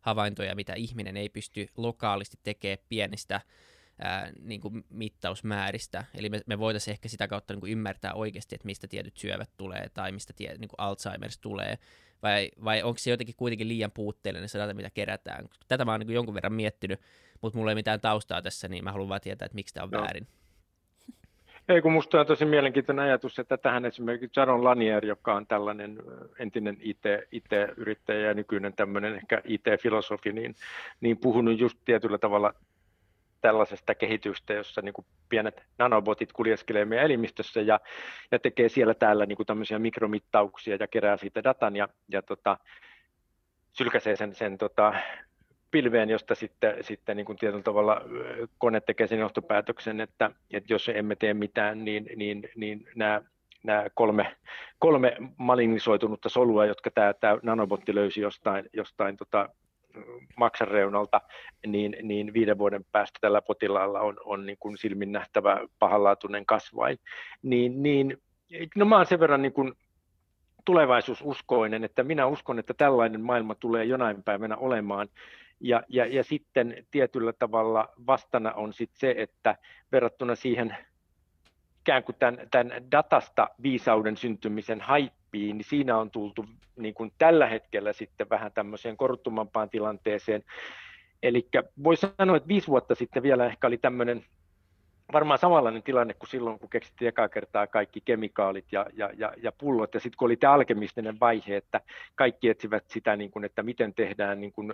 havaintoja, 0.00 0.54
mitä 0.54 0.74
ihminen 0.74 1.16
ei 1.16 1.28
pysty 1.28 1.66
lokaalisti 1.76 2.38
tekemään 2.42 2.86
pienistä 2.88 3.40
ää, 3.98 4.32
niin 4.42 4.60
kuin 4.60 4.84
mittausmääristä. 4.90 6.04
Eli 6.14 6.28
me, 6.28 6.40
me 6.46 6.58
voitaisiin 6.58 6.92
ehkä 6.92 7.08
sitä 7.08 7.28
kautta 7.28 7.54
niin 7.54 7.60
kuin 7.60 7.72
ymmärtää 7.72 8.14
oikeasti, 8.14 8.54
että 8.54 8.66
mistä 8.66 8.88
tietyt 8.88 9.16
syövät 9.16 9.50
tulee 9.56 9.88
tai 9.94 10.12
mistä 10.12 10.32
tie, 10.36 10.54
niin 10.58 10.68
kuin 10.68 10.80
Alzheimer's 10.80 11.38
tulee. 11.40 11.78
Vai, 12.22 12.50
vai 12.64 12.82
onko 12.82 12.98
se 12.98 13.10
jotenkin 13.10 13.34
kuitenkin 13.36 13.68
liian 13.68 13.90
puutteellinen 13.90 14.48
se 14.48 14.58
data, 14.58 14.74
mitä 14.74 14.90
kerätään? 14.90 15.48
Tätä 15.68 15.84
mä 15.84 15.90
oon 15.90 16.00
niin 16.00 16.14
jonkun 16.14 16.34
verran 16.34 16.52
miettinyt, 16.52 17.00
mutta 17.40 17.58
mulla 17.58 17.70
ei 17.70 17.74
mitään 17.74 18.00
taustaa 18.00 18.42
tässä, 18.42 18.68
niin 18.68 18.84
mä 18.84 18.92
haluan 18.92 19.08
vaan 19.08 19.20
tietää, 19.20 19.46
että 19.46 19.54
miksi 19.54 19.74
tämä 19.74 19.84
on 19.84 19.90
no. 19.90 20.00
väärin. 20.00 20.26
Ei, 21.68 21.82
kun 21.82 21.92
minusta 21.92 22.20
on 22.20 22.26
tosi 22.26 22.44
mielenkiintoinen 22.44 23.04
ajatus, 23.04 23.38
että 23.38 23.56
tähän 23.56 23.84
esimerkiksi 23.84 24.40
Jaron 24.40 24.64
Lanier, 24.64 25.06
joka 25.06 25.34
on 25.34 25.46
tällainen 25.46 25.98
entinen 26.38 26.76
IT, 26.80 27.02
IT-yrittäjä 27.32 28.28
ja 28.28 28.34
nykyinen 28.34 28.72
tämmöinen 28.72 29.14
ehkä 29.14 29.42
IT-filosofi, 29.44 30.32
niin, 30.32 30.54
niin 31.00 31.18
puhunut 31.18 31.58
just 31.58 31.78
tietyllä 31.84 32.18
tavalla 32.18 32.54
tällaisesta 33.44 33.94
kehitystä, 33.94 34.52
jossa 34.52 34.82
niin 34.82 34.92
kuin 34.92 35.06
pienet 35.28 35.62
nanobotit 35.78 36.32
kuljeskelee 36.32 36.84
meidän 36.84 37.04
elimistössä 37.06 37.60
ja, 37.60 37.80
ja 38.32 38.38
tekee 38.38 38.68
siellä 38.68 38.94
täällä 38.94 39.26
niin 39.26 39.36
kuin 39.36 39.46
tämmöisiä 39.46 39.78
mikromittauksia 39.78 40.76
ja 40.80 40.86
kerää 40.86 41.16
siitä 41.16 41.44
datan 41.44 41.76
ja, 41.76 41.88
ja 42.08 42.22
tota, 42.22 42.58
sylkäsee 43.72 44.16
sen, 44.16 44.34
sen 44.34 44.58
tota, 44.58 44.94
pilveen, 45.70 46.10
josta 46.10 46.34
sitten, 46.34 46.76
sitten 46.80 47.16
niin 47.16 47.26
kuin 47.26 47.38
tietyllä 47.38 47.62
tavalla 47.62 48.00
kone 48.58 48.80
tekee 48.80 49.06
sen 49.06 49.18
johtopäätöksen, 49.18 50.00
että, 50.00 50.30
että 50.52 50.72
jos 50.72 50.88
emme 50.94 51.16
tee 51.16 51.34
mitään, 51.34 51.84
niin, 51.84 52.06
niin, 52.16 52.48
niin 52.56 52.88
nämä, 52.96 53.22
nämä 53.62 53.86
kolme, 53.94 54.36
kolme 54.78 55.16
malignisoitunutta 55.36 56.28
solua, 56.28 56.66
jotka 56.66 56.90
tämä, 56.90 57.14
tämä 57.14 57.38
nanobotti 57.42 57.94
löysi 57.94 58.20
jostain, 58.20 58.70
jostain 58.72 59.16
tota, 59.16 59.48
maksan 60.36 60.68
reunalta, 60.68 61.20
niin, 61.66 61.96
niin 62.02 62.32
viiden 62.32 62.58
vuoden 62.58 62.84
päästä 62.92 63.18
tällä 63.20 63.42
potilaalla 63.42 64.00
on, 64.00 64.16
on 64.24 64.46
niin 64.46 64.58
kuin 64.60 64.78
silmin 64.78 65.12
nähtävä 65.12 65.60
pahanlaatuinen 65.78 66.46
kasvain. 66.46 66.98
Niin, 67.42 67.82
niin, 67.82 68.18
no 68.76 68.84
mä 68.84 68.96
olen 68.96 69.06
sen 69.06 69.20
verran 69.20 69.42
niin 69.42 69.52
kuin 69.52 69.72
tulevaisuususkoinen, 70.64 71.84
että 71.84 72.02
minä 72.02 72.26
uskon, 72.26 72.58
että 72.58 72.74
tällainen 72.74 73.20
maailma 73.20 73.54
tulee 73.54 73.84
jonain 73.84 74.22
päivänä 74.22 74.56
olemaan, 74.56 75.08
ja, 75.60 75.82
ja, 75.88 76.06
ja 76.06 76.24
sitten 76.24 76.86
tietyllä 76.90 77.32
tavalla 77.32 77.88
vastana 78.06 78.52
on 78.52 78.72
sit 78.72 78.90
se, 78.94 79.14
että 79.18 79.56
verrattuna 79.92 80.34
siihen 80.34 80.76
ikään 81.84 82.04
kuin 82.04 82.16
tämän, 82.18 82.38
tämän 82.50 82.90
datasta 82.90 83.48
viisauden 83.62 84.16
syntymisen 84.16 84.80
haippiin, 84.80 85.58
niin 85.58 85.64
siinä 85.68 85.98
on 85.98 86.10
tultu 86.10 86.44
niin 86.76 86.94
kuin 86.94 87.12
tällä 87.18 87.46
hetkellä 87.46 87.92
sitten 87.92 88.30
vähän 88.30 88.52
tämmöiseen 88.52 88.96
korruttumampaan 88.96 89.70
tilanteeseen. 89.70 90.44
Eli 91.22 91.48
voisi 91.84 92.06
sanoa, 92.18 92.36
että 92.36 92.48
viisi 92.48 92.66
vuotta 92.66 92.94
sitten 92.94 93.22
vielä 93.22 93.46
ehkä 93.46 93.66
oli 93.66 93.78
tämmöinen 93.78 94.24
varmaan 95.12 95.38
samanlainen 95.38 95.82
tilanne 95.82 96.14
kuin 96.14 96.30
silloin, 96.30 96.58
kun 96.58 96.70
keksittiin 96.70 97.08
ekaa 97.08 97.28
kertaa 97.28 97.66
kaikki 97.66 98.00
kemikaalit 98.00 98.72
ja, 98.72 98.86
ja, 98.92 99.10
ja, 99.16 99.32
ja 99.42 99.52
pullot, 99.52 99.94
ja 99.94 100.00
sitten 100.00 100.16
kun 100.18 100.26
oli 100.26 100.36
tämä 100.36 100.52
alkemistinen 100.52 101.20
vaihe, 101.20 101.56
että 101.56 101.80
kaikki 102.14 102.48
etsivät 102.48 102.84
sitä, 102.88 103.16
niin 103.16 103.30
kuin, 103.30 103.44
että 103.44 103.62
miten 103.62 103.94
tehdään 103.94 104.40
niin 104.40 104.52
kuin 104.52 104.72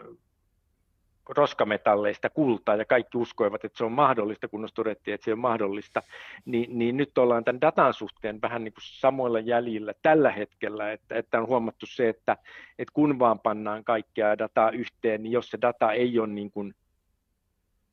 roskametalleista 1.37 2.31
kultaa 2.31 2.77
ja 2.77 2.85
kaikki 2.85 3.19
uskoivat, 3.19 3.65
että 3.65 3.79
se 3.79 3.85
on 3.85 3.93
mahdollista, 3.93 4.49
kun 4.49 4.69
todettiin, 4.75 5.15
että 5.15 5.25
se 5.25 5.33
on 5.33 5.39
mahdollista, 5.39 6.03
niin, 6.45 6.79
niin 6.79 6.97
nyt 6.97 7.19
ollaan 7.19 7.45
tämän 7.45 7.61
datan 7.61 7.95
suhteen 7.95 8.43
vähän 8.43 8.65
niin 8.65 8.73
kuin 8.73 8.85
samoilla 8.85 9.41
jäljillä 9.41 9.95
tällä 10.03 10.31
hetkellä, 10.31 10.93
että, 10.93 11.15
että 11.15 11.41
on 11.41 11.47
huomattu 11.47 11.87
se, 11.87 12.09
että, 12.09 12.37
että 12.79 12.93
kun 12.93 13.19
vaan 13.19 13.39
pannaan 13.39 13.85
kaikkea 13.85 14.39
dataa 14.39 14.71
yhteen, 14.71 15.23
niin 15.23 15.33
jos 15.33 15.51
se 15.51 15.59
data 15.63 15.93
ei 15.93 16.19
ole 16.19 16.29
niin 16.29 16.51
kuin 16.51 16.75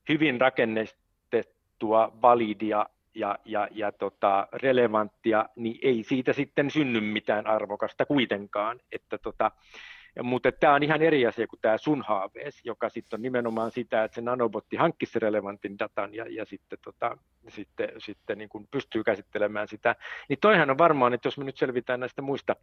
hyvin 0.10 0.42
rakennettua, 0.42 2.12
validia 2.22 2.86
ja, 3.16 3.40
ja, 3.46 3.68
ja 3.72 3.92
tota, 3.92 4.48
relevanttia, 4.54 5.46
niin 5.56 5.80
ei 5.82 6.04
siitä 6.04 6.34
sitten 6.34 6.72
synny 6.72 7.02
mitään 7.02 7.48
arvokasta 7.48 8.06
kuitenkaan. 8.06 8.80
Että 8.92 9.18
tota, 9.18 9.52
mutta 10.24 10.52
tämä 10.52 10.74
on 10.74 10.84
ihan 10.84 11.02
eri 11.02 11.28
asia 11.28 11.48
kuin 11.48 11.60
tämä 11.62 11.78
sun 11.78 12.02
haavees, 12.02 12.62
joka 12.64 12.90
sitten 12.90 13.18
on 13.18 13.22
nimenomaan 13.22 13.72
sitä, 13.72 14.04
että 14.04 14.16
se 14.16 14.22
nanobotti 14.22 14.76
hankkisi 14.76 15.20
relevantin 15.20 15.80
datan 15.80 16.14
ja, 16.14 16.26
ja 16.30 16.46
sitten, 16.46 16.80
tota, 16.82 17.18
sitten, 17.48 17.90
sitten 17.98 18.38
niin 18.38 18.50
kuin 18.50 18.68
pystyy 18.72 19.04
käsittelemään 19.04 19.68
sitä. 19.68 19.96
Niin 20.30 20.40
toihan 20.42 20.70
on 20.70 20.78
varmaan, 20.78 21.14
että 21.14 21.28
jos 21.28 21.38
me 21.38 21.44
nyt 21.44 21.58
selvitään 21.58 22.00
näistä 22.00 22.22
muista 22.22 22.56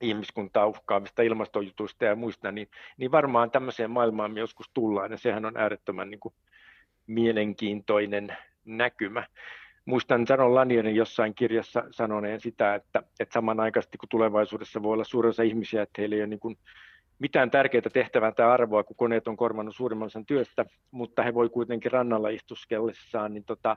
ihmiskuntaa 0.00 0.66
uhkaavista 0.66 1.22
ilmastojutuista 1.22 2.04
ja 2.04 2.16
muista, 2.16 2.52
niin, 2.52 2.68
niin 2.96 3.12
varmaan 3.12 3.50
tämmöiseen 3.50 3.90
maailmaan 3.90 4.32
me 4.32 4.40
joskus 4.40 4.70
tullaan, 4.74 5.10
ja 5.10 5.18
sehän 5.18 5.44
on 5.44 5.56
äärettömän 5.56 6.10
niin 6.10 6.20
kuin, 6.20 6.34
mielenkiintoinen 7.06 8.36
näkymä 8.64 9.26
muistan 9.84 10.26
Jaron 10.28 10.54
Lanierin 10.54 10.96
jossain 10.96 11.34
kirjassa 11.34 11.84
sanoneen 11.90 12.40
sitä, 12.40 12.74
että, 12.74 13.02
että 13.20 13.32
samanaikaisesti 13.32 13.98
kun 13.98 14.08
tulevaisuudessa 14.08 14.82
voi 14.82 14.92
olla 14.92 15.04
suurin 15.04 15.30
osa 15.30 15.42
ihmisiä, 15.42 15.82
että 15.82 16.02
heillä 16.02 16.16
ei 16.16 16.22
ole 16.22 16.26
niin 16.26 16.40
kuin 16.40 16.58
mitään 17.18 17.50
tärkeää 17.50 17.82
tehtävää 17.92 18.32
tai 18.32 18.46
arvoa, 18.46 18.84
kun 18.84 18.96
koneet 18.96 19.28
on 19.28 19.36
korvannut 19.36 19.76
suurimman 19.76 20.06
osan 20.06 20.26
työstä, 20.26 20.64
mutta 20.90 21.22
he 21.22 21.34
voi 21.34 21.48
kuitenkin 21.48 21.92
rannalla 21.92 22.28
istuskellessaan 22.28 23.34
niin 23.34 23.44
tota, 23.44 23.76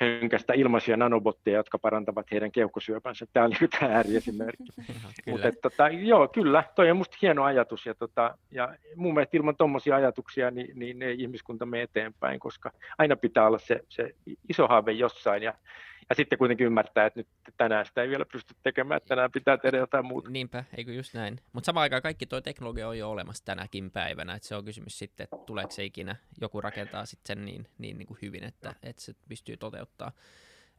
hönkästä 0.00 0.52
ilmaisia 0.52 0.96
nanobotteja, 0.96 1.56
jotka 1.56 1.78
parantavat 1.78 2.30
heidän 2.30 2.52
keuhkosyöpänsä. 2.52 3.26
Tämä 3.32 3.44
on 3.44 3.50
niin 3.60 3.70
tämä 3.70 3.92
ääriesimerkki. 3.92 4.64
Mutta 5.30 5.48
tota, 5.62 5.88
joo, 5.88 6.28
kyllä, 6.28 6.64
toi 6.74 6.90
on 6.90 6.96
minusta 6.96 7.16
hieno 7.22 7.44
ajatus. 7.44 7.86
Ja, 7.86 7.94
tota, 7.94 8.38
ja 8.50 8.74
mun 8.96 9.14
mielestä 9.14 9.36
ilman 9.36 9.56
tuommoisia 9.56 9.96
ajatuksia 9.96 10.50
niin, 10.50 10.78
niin 10.78 11.02
ei 11.02 11.22
ihmiskunta 11.22 11.66
mene 11.66 11.82
eteenpäin, 11.82 12.40
koska 12.40 12.70
aina 12.98 13.16
pitää 13.16 13.46
olla 13.46 13.58
se, 13.58 13.80
se 13.88 14.14
iso 14.48 14.68
haave 14.68 14.92
jossain. 14.92 15.42
Ja 15.42 15.54
ja 16.08 16.14
sitten 16.14 16.38
kuitenkin 16.38 16.66
ymmärtää, 16.66 17.06
että 17.06 17.20
nyt 17.20 17.28
tänään 17.56 17.86
sitä 17.86 18.02
ei 18.02 18.08
vielä 18.08 18.24
pysty 18.32 18.54
tekemään, 18.62 18.96
että 18.96 19.08
tänään 19.08 19.32
pitää 19.32 19.58
tehdä 19.58 19.78
jotain 19.78 20.06
muuta. 20.06 20.30
Niinpä, 20.30 20.64
eikö 20.76 20.92
just 20.92 21.14
näin. 21.14 21.40
Mutta 21.52 21.66
samaan 21.66 21.82
aikaan 21.82 22.02
kaikki 22.02 22.26
tuo 22.26 22.40
teknologia 22.40 22.88
on 22.88 22.98
jo 22.98 23.10
olemassa 23.10 23.44
tänäkin 23.44 23.90
päivänä, 23.90 24.34
että 24.34 24.48
se 24.48 24.56
on 24.56 24.64
kysymys 24.64 24.98
sitten, 24.98 25.24
että 25.24 25.36
tuleeko 25.46 25.70
se 25.70 25.84
ikinä, 25.84 26.16
joku 26.40 26.60
rakentaa 26.60 27.06
sitten 27.06 27.36
sen 27.36 27.44
niin, 27.44 27.66
niin, 27.78 27.98
niin 27.98 28.06
kuin 28.06 28.18
hyvin, 28.22 28.44
että, 28.44 28.74
että 28.82 29.02
se 29.02 29.12
pystyy 29.28 29.56
toteuttaa. 29.56 30.12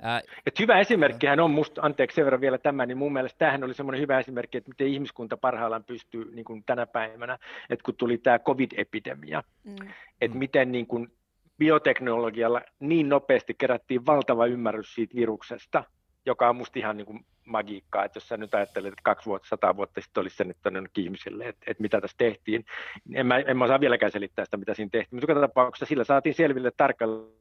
Ää, 0.01 0.21
Et 0.45 0.59
hyvä 0.59 0.79
esimerkkihän 0.79 1.39
on 1.39 1.51
musta, 1.51 1.81
anteeksi 1.81 2.15
sen 2.15 2.25
verran 2.25 2.41
vielä 2.41 2.57
tämä, 2.57 2.85
niin 2.85 2.97
mun 2.97 3.13
mielestä 3.13 3.37
tämähän 3.37 3.63
oli 3.63 3.73
semmoinen 3.73 4.01
hyvä 4.01 4.19
esimerkki, 4.19 4.57
että 4.57 4.69
miten 4.69 4.87
ihmiskunta 4.87 5.37
parhaillaan 5.37 5.83
pystyy 5.83 6.35
niin 6.35 6.45
kuin 6.45 6.63
tänä 6.65 6.85
päivänä, 6.85 7.37
että 7.69 7.83
kun 7.83 7.95
tuli 7.95 8.17
tämä 8.17 8.39
covid-epidemia, 8.39 9.43
mm. 9.63 9.75
että 10.21 10.35
mm. 10.35 10.39
miten 10.39 10.71
niin 10.71 10.87
kuin 10.87 11.11
bioteknologialla 11.59 12.61
niin 12.79 13.09
nopeasti 13.09 13.53
kerättiin 13.53 14.05
valtava 14.05 14.45
ymmärrys 14.45 14.95
siitä 14.95 15.15
viruksesta, 15.15 15.83
joka 16.25 16.49
on 16.49 16.55
musta 16.55 16.79
ihan 16.79 16.97
niin 16.97 17.05
kuin 17.05 17.25
magiikkaa, 17.45 18.05
että 18.05 18.17
jos 18.17 18.27
sä 18.27 18.37
nyt 18.37 18.53
ajattelet, 18.53 18.87
että 18.93 19.01
kaksi 19.03 19.25
vuotta, 19.25 19.47
sata 19.47 19.75
vuotta 19.75 20.01
sitten 20.01 20.21
olisi 20.21 20.35
selittänyt 20.35 20.97
ihmisille, 20.97 21.47
että, 21.47 21.65
että 21.67 21.81
mitä 21.81 22.01
tässä 22.01 22.17
tehtiin, 22.17 22.65
en 23.13 23.25
mä, 23.25 23.37
en 23.37 23.57
mä 23.57 23.65
osaa 23.65 23.79
vieläkään 23.79 24.11
selittää 24.11 24.45
sitä, 24.45 24.57
mitä 24.57 24.73
siinä 24.73 24.89
tehtiin, 24.91 25.17
mutta 25.17 25.31
joka 25.31 25.47
tapauksessa 25.47 25.85
sillä 25.85 26.03
saatiin 26.03 26.35
selville 26.35 26.71
tarkalleen, 26.77 27.37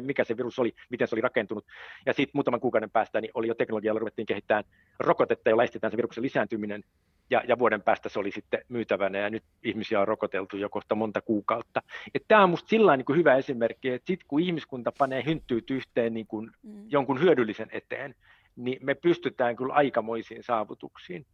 mikä 0.00 0.24
se 0.24 0.36
virus 0.36 0.58
oli, 0.58 0.74
miten 0.90 1.08
se 1.08 1.14
oli 1.14 1.20
rakentunut. 1.20 1.66
Ja 2.06 2.12
sitten 2.12 2.30
muutaman 2.34 2.60
kuukauden 2.60 2.90
päästä 2.90 3.20
niin 3.20 3.30
oli 3.34 3.48
jo 3.48 3.54
teknologialla 3.54 3.98
ruvettiin 3.98 4.26
kehittämään 4.26 4.64
rokotetta, 4.98 5.50
jolla 5.50 5.64
estetään 5.64 5.90
se 5.90 5.96
viruksen 5.96 6.24
lisääntyminen. 6.24 6.84
Ja, 7.30 7.42
ja 7.48 7.58
vuoden 7.58 7.82
päästä 7.82 8.08
se 8.08 8.18
oli 8.18 8.30
sitten 8.30 8.60
myytävänä 8.68 9.18
ja 9.18 9.30
nyt 9.30 9.44
ihmisiä 9.64 10.00
on 10.00 10.08
rokoteltu 10.08 10.56
jo 10.56 10.68
kohta 10.68 10.94
monta 10.94 11.20
kuukautta. 11.20 11.82
Tämä 12.28 12.42
on 12.42 12.48
minusta 12.48 12.68
sillä 12.68 12.96
niin 12.96 13.16
hyvä 13.16 13.36
esimerkki, 13.36 13.88
että 13.88 14.06
sitten 14.06 14.28
kun 14.28 14.40
ihmiskunta 14.40 14.92
panee 14.98 15.24
hynttyyt 15.24 15.70
yhteen 15.70 16.14
niin 16.14 16.26
kuin 16.26 16.50
mm. 16.62 16.84
jonkun 16.88 17.20
hyödyllisen 17.20 17.68
eteen, 17.72 18.14
niin 18.56 18.78
me 18.82 18.94
pystytään 18.94 19.56
kyllä 19.56 19.74
aikamoisiin 19.74 20.42
saavutuksiin. 20.42 21.26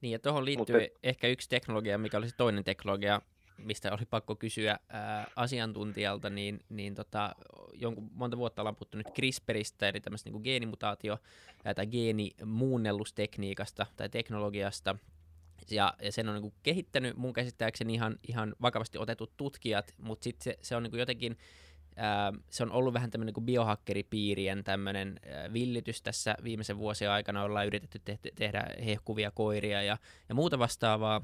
Niin, 0.00 0.12
ja 0.12 0.18
tuohon 0.18 0.44
liittyy 0.44 0.80
Mutta... 0.80 0.98
ehkä 1.02 1.28
yksi 1.28 1.48
teknologia, 1.48 1.98
mikä 1.98 2.18
olisi 2.18 2.36
toinen 2.36 2.64
teknologia, 2.64 3.20
mistä 3.58 3.92
oli 3.92 4.06
pakko 4.10 4.36
kysyä 4.36 4.78
ää, 4.88 5.30
asiantuntijalta, 5.36 6.30
niin, 6.30 6.60
niin 6.68 6.94
tota, 6.94 7.34
jonkun, 7.72 8.10
monta 8.12 8.36
vuotta 8.36 8.62
ollaan 8.62 8.76
puhuttu 8.76 8.98
nyt 8.98 9.14
CRISPRistä, 9.14 9.88
eli 9.88 10.00
tämmöistä 10.00 10.30
niin 10.30 10.42
geenimutaatio- 10.42 11.18
tai 11.74 11.86
geenimuunnellustekniikasta 11.86 13.86
tai 13.96 14.08
teknologiasta, 14.08 14.96
ja, 15.70 15.94
ja 16.02 16.12
sen 16.12 16.28
on 16.28 16.42
niin 16.42 16.52
kehittänyt 16.62 17.16
mun 17.16 17.32
käsittääkseni 17.32 17.94
ihan, 17.94 18.18
ihan 18.28 18.54
vakavasti 18.62 18.98
otetut 18.98 19.36
tutkijat, 19.36 19.94
mutta 19.98 20.24
sitten 20.24 20.44
se, 20.44 20.58
se 20.62 20.76
on 20.76 20.82
niin 20.82 20.98
jotenkin 20.98 21.36
se 22.50 22.62
on 22.62 22.72
ollut 22.72 22.94
vähän 22.94 23.10
tämmöinen 23.10 23.34
kuin 23.34 23.46
biohakkeripiirien 23.46 24.64
tämmöinen 24.64 25.20
villitys 25.52 26.02
tässä 26.02 26.34
viimeisen 26.44 26.78
vuosien 26.78 27.10
aikana. 27.10 27.42
Ollaan 27.42 27.66
yritetty 27.66 28.00
te- 28.04 28.18
tehdä 28.34 28.66
hehkuvia 28.84 29.30
koiria 29.30 29.82
ja, 29.82 29.98
ja 30.28 30.34
muuta 30.34 30.58
vastaavaa. 30.58 31.22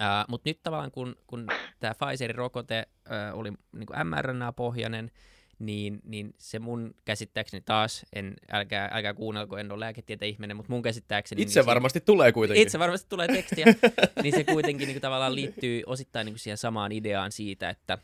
Uh, 0.00 0.28
Mutta 0.28 0.50
nyt 0.50 0.62
tavallaan 0.62 0.90
kun, 0.90 1.16
kun 1.26 1.46
tämä 1.80 1.94
Pfizerin 1.94 2.34
rokote 2.34 2.86
uh, 3.06 3.38
oli 3.38 3.50
niin 3.50 3.86
mRNA-pohjainen, 4.04 5.10
niin, 5.58 6.00
niin 6.04 6.34
se 6.38 6.58
mun 6.58 6.94
käsittääkseni 7.04 7.60
taas, 7.60 8.06
en, 8.12 8.34
älkää, 8.50 8.90
älkää 8.92 9.14
kuunnelko, 9.14 9.58
en 9.58 9.72
ole 9.72 9.80
lääketieteen 9.80 10.30
ihminen, 10.30 10.56
mutta 10.56 10.72
mun 10.72 10.82
käsittääkseni... 10.82 11.42
Itse 11.42 11.60
niin 11.60 11.66
varmasti 11.66 11.98
se, 11.98 12.04
tulee 12.04 12.32
kuitenkin. 12.32 12.62
Itse 12.62 12.78
varmasti 12.78 13.08
tulee 13.08 13.28
tekstiä, 13.28 13.66
niin 14.22 14.34
se 14.34 14.44
kuitenkin 14.44 14.86
niin 14.86 14.94
kuin, 14.94 15.02
tavallaan 15.02 15.34
liittyy 15.34 15.82
osittain 15.86 16.24
niin 16.24 16.34
kuin 16.34 16.40
siihen 16.40 16.56
samaan 16.56 16.92
ideaan 16.92 17.32
siitä, 17.32 17.70
että 17.70 17.98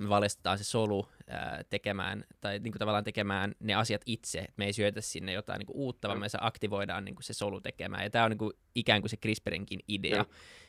me 0.00 0.08
valjastetaan 0.08 0.58
se 0.58 0.64
solu 0.64 1.08
ää, 1.28 1.64
tekemään, 1.70 2.24
tai 2.40 2.58
niin 2.58 2.72
kuin 2.72 2.78
tavallaan 2.78 3.04
tekemään 3.04 3.54
ne 3.60 3.74
asiat 3.74 4.02
itse, 4.06 4.38
että 4.38 4.52
me 4.56 4.64
ei 4.64 4.72
syötä 4.72 5.00
sinne 5.00 5.32
jotain 5.32 5.58
niin 5.58 5.66
kuin 5.66 5.76
uutta, 5.76 6.08
vaan 6.08 6.20
me 6.20 6.28
se 6.28 6.38
aktivoidaan 6.40 7.04
niin 7.04 7.14
kuin 7.14 7.24
se 7.24 7.32
solu 7.32 7.60
tekemään, 7.60 8.04
ja 8.04 8.10
tämä 8.10 8.24
on 8.24 8.30
niin 8.30 8.38
kuin 8.38 8.52
ikään 8.74 9.02
kuin 9.02 9.10
se 9.10 9.16
CRISPRinkin 9.16 9.80
idea. 9.88 10.16
Ja. 10.16 10.24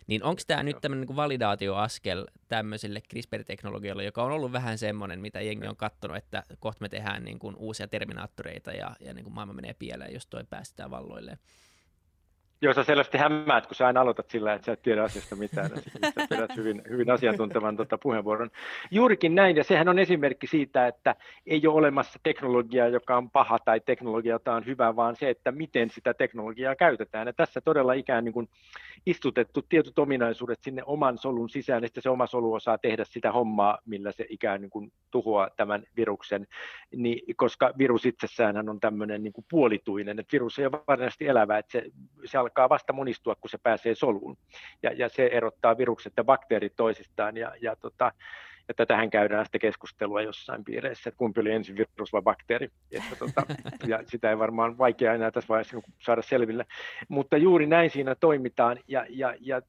Niin 0.07 0.23
onko 0.23 0.41
tämä 0.47 0.63
nyt 0.63 0.77
tämmöinen 0.81 1.01
niin 1.01 1.07
kuin 1.07 1.17
validaatioaskel 1.17 2.25
tämmöiselle 2.47 3.01
CRISPR-teknologialle, 3.01 4.03
joka 4.03 4.23
on 4.23 4.31
ollut 4.31 4.51
vähän 4.51 4.77
semmoinen, 4.77 5.19
mitä 5.19 5.41
jengi 5.41 5.67
on 5.67 5.77
katsonut, 5.77 6.17
että 6.17 6.43
kohta 6.59 6.81
me 6.81 6.89
tehdään 6.89 7.23
niin 7.23 7.39
kuin 7.39 7.55
uusia 7.55 7.87
terminaattoreita, 7.87 8.71
ja, 8.71 8.95
ja 8.99 9.13
niin 9.13 9.23
kuin 9.23 9.33
maailma 9.33 9.53
menee 9.53 9.73
pieleen, 9.73 10.13
jos 10.13 10.27
toi 10.27 10.43
päästetään 10.49 10.91
valloilleen. 10.91 11.37
Joo, 12.61 12.73
sä 12.73 12.83
selvästi 12.83 13.17
hämmäät, 13.17 13.67
kun 13.67 13.75
sä 13.75 13.87
aina 13.87 14.01
aloitat 14.01 14.29
sillä, 14.29 14.53
että 14.53 14.65
sä 14.65 14.71
et 14.71 14.81
tiedä 14.81 15.03
asiasta 15.03 15.35
mitään, 15.35 15.69
sä 15.69 16.27
pidät 16.29 16.55
hyvin, 16.55 16.81
hyvin 16.89 17.11
asiantuntevan 17.11 17.77
tota 17.77 17.97
puheenvuoron. 17.97 18.49
Juurikin 18.91 19.35
näin, 19.35 19.55
ja 19.55 19.63
sehän 19.63 19.89
on 19.89 19.99
esimerkki 19.99 20.47
siitä, 20.47 20.87
että 20.87 21.15
ei 21.45 21.67
ole 21.67 21.77
olemassa 21.77 22.19
teknologiaa, 22.23 22.87
joka 22.87 23.17
on 23.17 23.31
paha 23.31 23.59
tai 23.59 23.79
teknologia, 23.79 24.31
jota 24.31 24.53
on 24.53 24.65
hyvä, 24.65 24.95
vaan 24.95 25.15
se, 25.15 25.29
että 25.29 25.51
miten 25.51 25.89
sitä 25.89 26.13
teknologiaa 26.13 26.75
käytetään. 26.75 27.27
Ja 27.27 27.33
tässä 27.33 27.61
todella 27.61 27.93
ikään 27.93 28.25
niin 28.25 28.33
kuin 28.33 28.49
istutettu 29.05 29.61
tietyt 29.61 29.99
ominaisuudet 29.99 30.59
sinne 30.61 30.83
oman 30.85 31.17
solun 31.17 31.49
sisään, 31.49 31.83
että 31.83 32.01
se 32.01 32.09
oma 32.09 32.27
solu 32.27 32.53
osaa 32.53 32.77
tehdä 32.77 33.05
sitä 33.05 33.31
hommaa, 33.31 33.77
millä 33.85 34.11
se 34.11 34.25
ikään 34.29 34.61
niin 34.61 34.69
kuin 34.69 34.91
tuhoaa 35.11 35.49
tämän 35.57 35.83
viruksen, 35.97 36.47
niin, 36.95 37.35
koska 37.35 37.73
virus 37.77 38.05
itsessään 38.05 38.69
on 38.69 38.79
tämmöinen 38.79 39.23
niin 39.23 39.33
kuin 39.33 39.45
puolituinen, 39.49 40.19
että 40.19 40.33
virus 40.33 40.59
ei 40.59 40.65
ole 40.65 40.81
varsinaisesti 40.87 41.27
elävä, 41.27 41.57
että 41.57 41.71
se, 41.71 41.83
se 42.25 42.37
alkaa 42.47 42.69
vasta 42.69 42.93
monistua, 42.93 43.35
kun 43.35 43.49
se 43.49 43.57
pääsee 43.63 43.95
soluun. 43.95 44.37
Ja, 44.83 44.91
ja 44.93 45.09
se 45.09 45.29
erottaa 45.33 45.77
virukset 45.77 46.13
ja 46.17 46.23
bakteerit 46.23 46.73
toisistaan. 46.75 47.37
Ja, 47.37 47.53
ja, 47.61 47.75
tota, 47.75 48.11
ja 48.67 48.73
tätähän 48.73 49.09
käydään 49.09 49.45
sitten 49.45 49.61
keskustelua 49.61 50.21
jossain 50.21 50.63
piireissä, 50.63 51.09
että 51.09 51.17
kumpi 51.17 51.41
oli 51.41 51.51
ensin 51.51 51.75
virus 51.77 52.13
vai 52.13 52.21
bakteeri. 52.21 52.69
Että, 52.91 53.15
tota, 53.15 53.43
ja 53.91 54.03
sitä 54.05 54.29
ei 54.29 54.39
varmaan 54.39 54.77
vaikea 54.77 55.13
enää 55.13 55.31
tässä 55.31 55.47
vaiheessa 55.49 55.77
saada 55.99 56.21
selville. 56.21 56.65
Mutta 57.09 57.37
juuri 57.37 57.67
näin 57.67 57.89
siinä 57.89 58.15
toimitaan. 58.15 58.77
Ja, 58.87 59.05
ja, 59.09 59.35
ja 59.39 59.61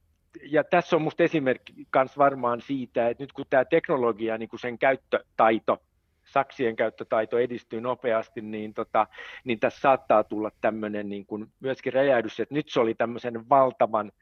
ja 0.42 0.64
tässä 0.64 0.96
on 0.96 1.02
minusta 1.02 1.22
esimerkki 1.22 1.72
myös 1.96 2.18
varmaan 2.18 2.60
siitä, 2.60 3.08
että 3.08 3.22
nyt 3.22 3.32
kun 3.32 3.44
tämä 3.50 3.64
teknologia, 3.64 4.38
niin 4.38 4.48
kuin 4.48 4.60
sen 4.60 4.78
käyttötaito 4.78 5.82
saksien 6.28 6.76
käyttötaito 6.76 7.38
edistyy 7.38 7.80
nopeasti, 7.80 8.40
niin, 8.40 8.74
tota, 8.74 9.06
niin 9.44 9.60
tässä 9.60 9.80
saattaa 9.80 10.24
tulla 10.24 10.50
tämmöinen 10.60 11.08
niin 11.08 11.26
kuin 11.26 11.46
myöskin 11.60 11.92
räjähdys, 11.92 12.40
että 12.40 12.54
nyt 12.54 12.68
se 12.68 12.80
oli 12.80 12.94
tämmöisen 12.94 13.48
valtavan 13.48 14.12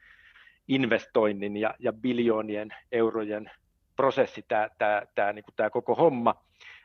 investoinnin 0.67 1.57
ja, 1.57 1.73
ja 1.79 1.93
biljoonien 1.93 2.69
eurojen 2.91 3.51
prosessi 3.95 4.45
tämä, 4.47 4.69
tämä, 4.77 5.01
tämä, 5.15 5.33
niin 5.33 5.43
kuin 5.43 5.55
tämä 5.55 5.69
koko 5.69 5.95
homma, 5.95 6.43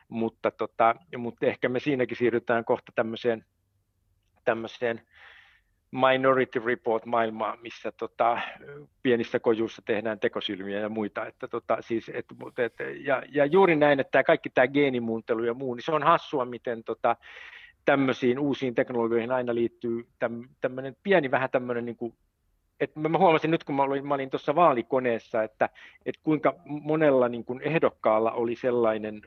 mutta, 0.09 0.51
tota, 0.51 0.95
mutta 1.17 1.45
ehkä 1.45 1.69
me 1.69 1.79
siinäkin 1.79 2.17
siirrytään 2.17 2.65
kohta 2.65 2.91
tämmöiseen, 2.95 3.45
tämmöiseen 4.45 5.01
Minority 5.93 6.61
Report 6.65 7.05
maailmaa, 7.05 7.57
missä 7.61 7.91
tota, 7.91 8.39
pienissä 9.03 9.39
kojuissa 9.39 9.81
tehdään 9.85 10.19
tekosylmiä 10.19 10.79
ja 10.79 10.89
muita. 10.89 11.25
Että, 11.25 11.47
tota, 11.47 11.77
siis, 11.81 12.09
et, 12.09 12.25
et, 12.57 12.73
ja, 13.05 13.23
ja, 13.31 13.45
juuri 13.45 13.75
näin, 13.75 13.99
että 13.99 14.11
tämä 14.11 14.23
kaikki 14.23 14.49
tämä 14.49 14.67
geenimuuntelu 14.67 15.43
ja 15.43 15.53
muu, 15.53 15.73
niin 15.73 15.83
se 15.83 15.91
on 15.91 16.03
hassua, 16.03 16.45
miten 16.45 16.83
tota, 16.83 17.15
tämmöisiin 17.85 18.39
uusiin 18.39 18.75
teknologioihin 18.75 19.31
aina 19.31 19.55
liittyy 19.55 20.07
täm, 20.19 20.43
tämmöinen 20.61 20.95
pieni 21.03 21.31
vähän 21.31 21.49
tämmöinen 21.49 21.85
niin 21.85 21.97
kuin, 21.97 22.13
että 22.79 22.99
mä 22.99 23.17
huomasin 23.17 23.51
nyt, 23.51 23.63
kun 23.63 23.75
mä 23.75 23.83
olin, 23.83 24.11
olin 24.11 24.29
tuossa 24.29 24.55
vaalikoneessa, 24.55 25.43
että, 25.43 25.69
että 26.05 26.21
kuinka 26.23 26.55
monella 26.65 27.29
niin 27.29 27.45
kuin 27.45 27.61
ehdokkaalla 27.61 28.31
oli 28.31 28.55
sellainen 28.55 29.21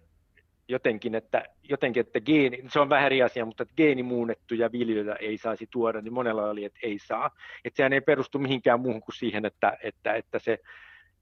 jotenkin, 0.69 1.15
että, 1.15 1.45
jotenkin, 1.63 2.01
että 2.01 2.21
geeni, 2.21 2.65
se 2.69 2.81
on 2.81 2.89
vähän 2.89 3.07
eri 3.07 3.23
asia, 3.23 3.45
mutta 3.45 3.63
että 3.63 3.75
geenimuunnettuja 3.77 4.73
viljoja 4.73 5.17
ei 5.17 5.39
saisi 5.39 5.67
tuoda, 5.71 6.01
niin 6.01 6.13
monella 6.13 6.51
oli, 6.51 6.65
että 6.65 6.81
ei 6.83 6.99
saa. 6.99 7.31
Että 7.65 7.77
sehän 7.77 7.93
ei 7.93 8.01
perustu 8.01 8.39
mihinkään 8.39 8.81
muuhun 8.81 9.03
kuin 9.03 9.17
siihen, 9.17 9.45
että, 9.45 9.77
että, 9.83 10.15
että 10.15 10.39
se 10.39 10.59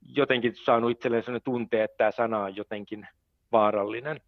jotenkin 0.03 0.57
saanut 0.57 0.91
itselleen 0.91 1.23
sellainen 1.23 1.45
tunte, 1.45 1.85
että 1.85 1.97
tämä 1.97 2.11
sana 2.11 2.39
on 2.39 2.57
jotenkin 2.57 3.07
vaarallinen. 3.53 4.21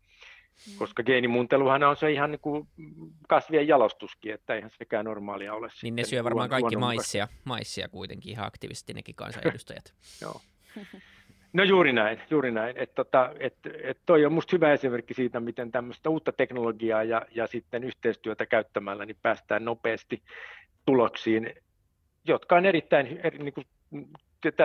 Mm. 0.68 0.78
Koska 0.78 1.02
geenimuunteluhan 1.02 1.82
on 1.82 1.96
se 1.96 2.12
ihan 2.12 2.30
niin 2.30 2.40
kuin 2.40 2.68
kasvien 3.28 3.68
jalostuskin, 3.68 4.34
että 4.34 4.54
eihän 4.54 4.70
sekään 4.70 5.04
normaalia 5.04 5.54
ole. 5.54 5.68
Niin 5.82 5.96
ne 5.96 6.04
syö 6.04 6.24
varmaan 6.24 6.50
kaikki 6.50 6.76
maissia, 6.76 7.28
maissia 7.44 7.88
kuitenkin 7.88 8.32
ihan 8.32 8.46
aktiivisesti 8.46 8.94
nekin 8.94 9.14
kansanedustajat. 9.14 9.94
Joo. 10.22 10.40
No 11.57 11.64
juuri 11.64 11.92
näin, 11.92 12.20
juuri 12.30 12.50
näin. 12.50 12.76
Että 12.78 12.94
tota, 12.94 13.32
et, 13.40 13.54
et 13.82 13.98
toi 14.07 14.24
on 14.24 14.32
minusta 14.32 14.57
hyvä 14.57 14.72
esimerkki 14.72 15.14
siitä, 15.14 15.40
miten 15.40 15.72
tämmöistä 15.72 16.11
uutta 16.11 16.32
teknologiaa 16.32 17.02
ja, 17.02 17.22
ja 17.34 17.46
sitten 17.46 17.84
yhteistyötä 17.84 18.46
käyttämällä 18.46 19.07
niin 19.07 19.16
päästään 19.22 19.64
nopeasti 19.64 20.22
tuloksiin, 20.86 21.54
jotka 22.24 22.57
on 22.57 22.66
erittäin, 22.66 23.20
eri, 23.22 23.38
niin 23.38 23.52
kuin, 23.52 23.66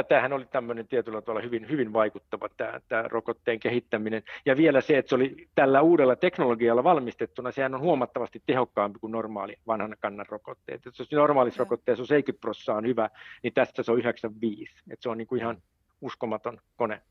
tämähän 0.07 0.33
oli 0.33 0.45
tämmöinen 0.45 0.87
tietyllä 0.87 1.21
tavalla 1.21 1.41
hyvin, 1.41 1.69
hyvin 1.69 1.93
vaikuttava 1.93 2.49
tämä, 2.57 2.79
tämä 2.87 3.03
rokotteen 3.07 3.59
kehittäminen. 3.59 4.23
Ja 4.45 4.57
vielä 4.57 4.81
se, 4.81 4.97
että 4.97 5.09
se 5.09 5.15
oli 5.15 5.47
tällä 5.55 5.81
uudella 5.81 6.15
teknologialla 6.15 6.83
valmistettuna, 6.83 7.51
sehän 7.51 7.75
on 7.75 7.81
huomattavasti 7.81 8.43
tehokkaampi 8.45 8.99
kuin 8.99 9.11
normaali 9.11 9.55
vanhan 9.67 9.95
kannan 9.99 10.25
rokotteet. 10.29 10.85
Jos 10.85 11.11
normaalissa 11.11 11.63
rokotteessa 11.63 12.03
on 12.03 12.07
70 12.07 12.41
prosenttia 12.41 12.75
on 12.75 12.87
hyvä, 12.87 13.09
niin 13.43 13.53
tässä 13.53 13.83
se 13.83 13.91
on 13.91 13.99
95. 13.99 14.75
Että 14.91 15.03
se 15.03 15.09
on 15.09 15.17
niin 15.17 15.27
kuin 15.27 15.41
ihan 15.41 15.57
uskomaton 16.01 16.61
kone. 16.75 17.01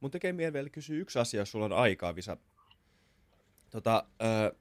Mun 0.00 0.10
tekee 0.10 0.32
mieli 0.32 0.52
vielä 0.52 0.68
kysyä 0.68 0.98
yksi 0.98 1.18
asia, 1.18 1.40
jos 1.40 1.50
sulla 1.50 1.64
on 1.64 1.72
aikaa, 1.72 2.14
Visa. 2.14 2.36
Tota, 3.70 4.04
öö, 4.22 4.52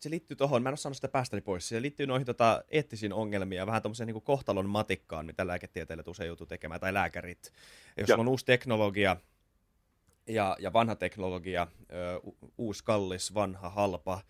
se 0.00 0.10
liittyy 0.10 0.36
tuohon, 0.36 0.62
mä 0.62 0.68
en 0.68 0.72
ole 0.72 0.76
saanut 0.76 0.96
sitä 0.96 1.08
päästäni 1.08 1.40
pois, 1.40 1.68
se 1.68 1.82
liittyy 1.82 2.06
noihin 2.06 2.26
tota, 2.26 2.64
eettisiin 2.70 3.12
ongelmiin 3.12 3.56
ja 3.56 3.66
vähän 3.66 3.82
tuommoiseen 3.82 4.06
niin 4.06 4.22
kohtalon 4.22 4.68
matikkaan, 4.68 5.26
mitä 5.26 5.46
lääketieteilijät 5.46 6.08
usein 6.08 6.26
joutuu 6.26 6.46
tekemään, 6.46 6.80
tai 6.80 6.94
lääkärit. 6.94 7.52
Jos 7.96 8.08
ja. 8.08 8.16
on 8.16 8.28
uusi 8.28 8.44
teknologia 8.44 9.16
ja, 10.26 10.56
ja 10.60 10.72
vanha 10.72 10.94
teknologia, 10.94 11.66
ö, 11.92 12.20
uusi 12.58 12.84
kallis, 12.84 13.34
vanha, 13.34 13.70
halpa, 13.70 14.20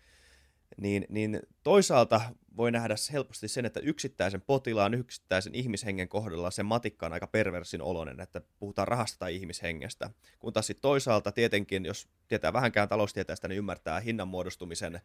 niin, 0.77 1.05
niin 1.09 1.39
toisaalta 1.63 2.21
voi 2.57 2.71
nähdä 2.71 2.95
helposti 3.11 3.47
sen, 3.47 3.65
että 3.65 3.79
yksittäisen 3.79 4.41
potilaan, 4.41 4.93
yksittäisen 4.93 5.55
ihmishengen 5.55 6.09
kohdalla 6.09 6.51
se 6.51 6.63
matikka 6.63 7.05
on 7.05 7.13
aika 7.13 7.27
perversin 7.27 7.81
oloinen, 7.81 8.19
että 8.19 8.41
puhutaan 8.59 8.87
rahasta 8.87 9.19
tai 9.19 9.35
ihmishengestä. 9.35 10.09
Kun 10.39 10.53
taas 10.53 10.67
sitten 10.67 10.81
toisaalta 10.81 11.31
tietenkin, 11.31 11.85
jos 11.85 12.07
tietää 12.27 12.53
vähänkään 12.53 12.89
taloustieteestä, 12.89 13.47
niin 13.47 13.57
ymmärtää 13.57 13.99
hinnan 13.99 14.27
muodostumisen, 14.27 15.01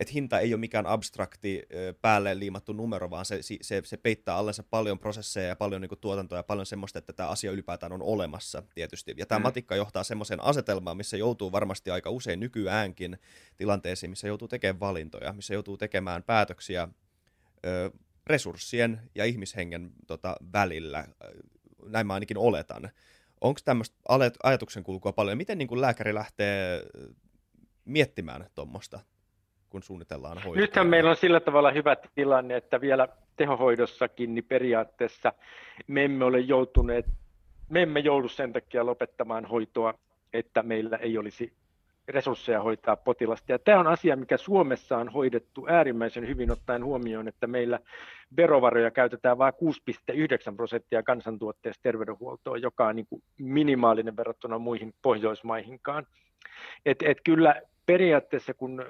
että 0.00 0.12
hinta 0.12 0.40
ei 0.40 0.54
ole 0.54 0.60
mikään 0.60 0.86
abstrakti 0.86 1.62
päälle 2.02 2.38
liimattu 2.38 2.72
numero, 2.72 3.10
vaan 3.10 3.24
se, 3.24 3.38
se, 3.60 3.82
se 3.84 3.96
peittää 3.96 4.36
allensa 4.36 4.62
paljon 4.62 4.98
prosesseja 4.98 5.48
ja 5.48 5.56
paljon 5.56 5.80
niin 5.80 5.88
kuin, 5.88 5.98
tuotantoa 5.98 6.38
ja 6.38 6.42
paljon 6.42 6.66
semmoista, 6.66 6.98
että 6.98 7.12
tämä 7.12 7.28
asia 7.28 7.50
ylipäätään 7.50 7.92
on 7.92 8.02
olemassa 8.02 8.62
tietysti. 8.74 9.14
Ja 9.16 9.26
tämä 9.26 9.38
mm. 9.38 9.42
matikka 9.42 9.76
johtaa 9.76 10.04
semmoiseen 10.04 10.44
asetelmaan, 10.44 10.96
missä 10.96 11.16
joutuu 11.16 11.52
varmasti 11.52 11.90
aika 11.90 12.10
usein 12.10 12.40
nykyäänkin 12.40 13.18
tilanteisiin, 13.56 14.10
missä 14.10 14.28
joutuu 14.28 14.48
tekemään 14.48 14.80
valintoja, 14.80 15.32
missä 15.32 15.54
joutuu 15.54 15.76
tekemään 15.76 16.22
päätöksiä 16.22 16.88
ö, 17.66 17.90
resurssien 18.26 19.00
ja 19.14 19.24
ihmishengen 19.24 19.92
tota, 20.06 20.36
välillä. 20.52 21.08
Näin 21.86 22.06
mä 22.06 22.14
ainakin 22.14 22.38
oletan. 22.38 22.90
Onko 23.40 23.60
tämmöistä 23.64 23.96
ajatuksen 24.42 24.82
kulkua 24.82 25.12
paljon? 25.12 25.38
Miten 25.38 25.58
niin 25.58 25.68
kuin 25.68 25.80
lääkäri 25.80 26.14
lähtee 26.14 26.82
miettimään 27.84 28.46
tuommoista, 28.54 29.00
kun 29.70 29.82
suunnitellaan 29.82 30.38
hoitoa? 30.38 30.60
Nythän 30.60 30.86
meillä 30.86 31.10
on 31.10 31.16
sillä 31.16 31.40
tavalla 31.40 31.70
hyvä 31.70 31.96
tilanne, 32.14 32.56
että 32.56 32.80
vielä 32.80 33.08
tehohoidossakin 33.36 34.34
niin 34.34 34.44
periaatteessa 34.44 35.32
me 35.86 36.04
emme 36.04 36.24
ole 36.24 36.40
joutuneet, 36.40 37.06
me 37.68 37.82
emme 37.82 38.00
joudu 38.00 38.28
sen 38.28 38.52
takia 38.52 38.86
lopettamaan 38.86 39.44
hoitoa, 39.44 39.94
että 40.32 40.62
meillä 40.62 40.96
ei 40.96 41.18
olisi 41.18 41.52
resursseja 42.08 42.62
hoitaa 42.62 42.96
potilasta. 42.96 43.52
Ja 43.52 43.58
tämä 43.58 43.80
on 43.80 43.86
asia, 43.86 44.16
mikä 44.16 44.36
Suomessa 44.36 44.96
on 44.96 45.08
hoidettu 45.08 45.66
äärimmäisen 45.68 46.28
hyvin 46.28 46.50
ottaen 46.52 46.84
huomioon, 46.84 47.28
että 47.28 47.46
meillä 47.46 47.78
verovaroja 48.36 48.90
käytetään 48.90 49.38
vain 49.38 49.54
6,9 49.54 50.56
prosenttia 50.56 51.02
kansantuotteesta 51.02 51.82
terveydenhuoltoon, 51.82 52.62
joka 52.62 52.86
on 52.86 52.96
niin 52.96 53.06
kuin 53.06 53.22
minimaalinen 53.38 54.16
verrattuna 54.16 54.58
muihin 54.58 54.94
Pohjoismaihinkaan. 55.02 56.06
Et, 56.86 57.02
et 57.02 57.18
kyllä 57.24 57.62
periaatteessa 57.92 58.54
kun 58.54 58.84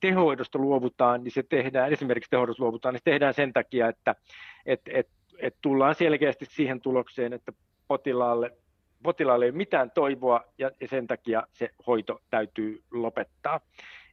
tehohoidosta 0.00 0.58
luovutaan, 0.58 1.24
niin 1.24 1.32
se 1.32 1.42
tehdään, 1.42 1.92
esimerkiksi 1.92 2.30
tehohoidosta 2.30 2.62
luovutaan, 2.62 2.92
niin 2.94 3.00
se 3.00 3.10
tehdään 3.10 3.34
sen 3.34 3.52
takia, 3.52 3.88
että 3.88 4.14
et, 4.66 4.80
et, 4.86 5.08
et 5.38 5.56
tullaan 5.60 5.94
selkeästi 5.94 6.44
siihen 6.44 6.80
tulokseen, 6.80 7.32
että 7.32 7.52
potilaalle 7.88 8.52
potilaalle 9.02 9.44
ei 9.44 9.50
ole 9.50 9.56
mitään 9.56 9.90
toivoa 9.90 10.44
ja, 10.58 10.70
sen 10.90 11.06
takia 11.06 11.46
se 11.52 11.70
hoito 11.86 12.20
täytyy 12.30 12.82
lopettaa. 12.90 13.60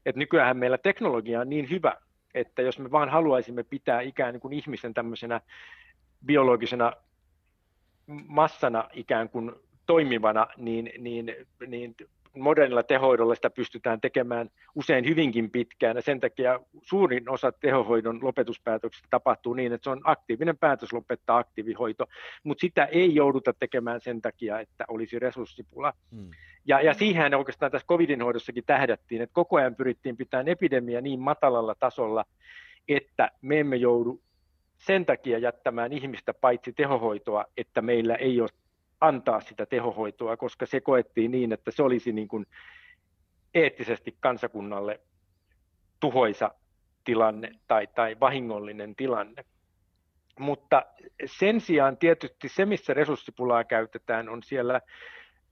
Et 0.05 0.15
nykyään 0.15 0.57
meillä 0.57 0.77
teknologia 0.77 1.41
on 1.41 1.49
niin 1.49 1.69
hyvä, 1.69 1.93
että 2.33 2.61
jos 2.61 2.79
me 2.79 2.91
vaan 2.91 3.09
haluaisimme 3.09 3.63
pitää 3.63 4.01
ikään 4.01 4.39
kuin 4.39 4.53
ihmisen 4.53 4.93
tämmöisenä 4.93 5.41
biologisena 6.25 6.93
massana 8.27 8.89
ikään 8.93 9.29
kuin 9.29 9.51
toimivana, 9.85 10.47
niin, 10.57 10.91
niin, 10.97 11.35
niin 11.67 11.95
modernilla 12.39 12.83
tehohoidolla 12.83 13.35
sitä 13.35 13.49
pystytään 13.49 14.01
tekemään 14.01 14.49
usein 14.75 15.05
hyvinkin 15.05 15.51
pitkään, 15.51 15.95
ja 15.95 16.01
sen 16.01 16.19
takia 16.19 16.59
suurin 16.81 17.29
osa 17.29 17.51
tehohoidon 17.51 18.19
lopetuspäätöksistä 18.23 19.07
tapahtuu 19.09 19.53
niin, 19.53 19.73
että 19.73 19.83
se 19.83 19.89
on 19.89 20.01
aktiivinen 20.03 20.57
päätös 20.57 20.93
lopettaa 20.93 21.37
aktiivihoito, 21.37 22.05
mutta 22.43 22.61
sitä 22.61 22.85
ei 22.85 23.15
jouduta 23.15 23.53
tekemään 23.53 24.01
sen 24.01 24.21
takia, 24.21 24.59
että 24.59 24.85
olisi 24.87 25.19
resurssipula. 25.19 25.93
Hmm. 26.11 26.29
Ja, 26.65 26.81
ja 26.81 26.93
siihen 26.93 27.35
oikeastaan 27.35 27.71
tässä 27.71 27.87
covidin 27.87 28.21
hoidossakin 28.21 28.63
tähdättiin, 28.65 29.21
että 29.21 29.33
koko 29.33 29.57
ajan 29.57 29.75
pyrittiin 29.75 30.17
pitämään 30.17 30.47
epidemia 30.47 31.01
niin 31.01 31.19
matalalla 31.19 31.75
tasolla, 31.79 32.25
että 32.87 33.31
me 33.41 33.59
emme 33.59 33.75
joudu 33.75 34.21
sen 34.77 35.05
takia 35.05 35.37
jättämään 35.37 35.93
ihmistä 35.93 36.33
paitsi 36.33 36.73
tehohoitoa, 36.73 37.45
että 37.57 37.81
meillä 37.81 38.15
ei 38.15 38.41
ole 38.41 38.49
antaa 39.01 39.41
sitä 39.41 39.65
tehohoitoa, 39.65 40.37
koska 40.37 40.65
se 40.65 40.81
koettiin 40.81 41.31
niin, 41.31 41.53
että 41.53 41.71
se 41.71 41.83
olisi 41.83 42.11
niin 42.11 42.27
kuin 42.27 42.45
eettisesti 43.53 44.17
kansakunnalle 44.19 44.99
tuhoisa 45.99 46.51
tilanne 47.03 47.51
tai, 47.67 47.87
tai 47.87 48.17
vahingollinen 48.19 48.95
tilanne. 48.95 49.45
Mutta 50.39 50.85
sen 51.25 51.61
sijaan 51.61 51.97
tietysti 51.97 52.49
se, 52.49 52.65
missä 52.65 52.93
resurssipulaa 52.93 53.63
käytetään, 53.63 54.29
on 54.29 54.43
siellä 54.43 54.81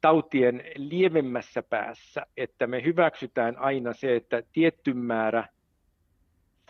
tautien 0.01 0.63
lievemmässä 0.75 1.63
päässä, 1.63 2.25
että 2.37 2.67
me 2.67 2.83
hyväksytään 2.83 3.57
aina 3.57 3.93
se, 3.93 4.15
että 4.15 4.43
tietty 4.53 4.93
määrä 4.93 5.47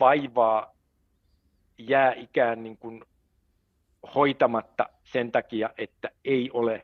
vaivaa 0.00 0.76
jää 1.78 2.12
ikään 2.12 2.62
niin 2.62 2.78
kuin 2.78 3.04
hoitamatta 4.14 4.88
sen 5.04 5.32
takia, 5.32 5.70
että 5.78 6.10
ei 6.24 6.50
ole 6.52 6.82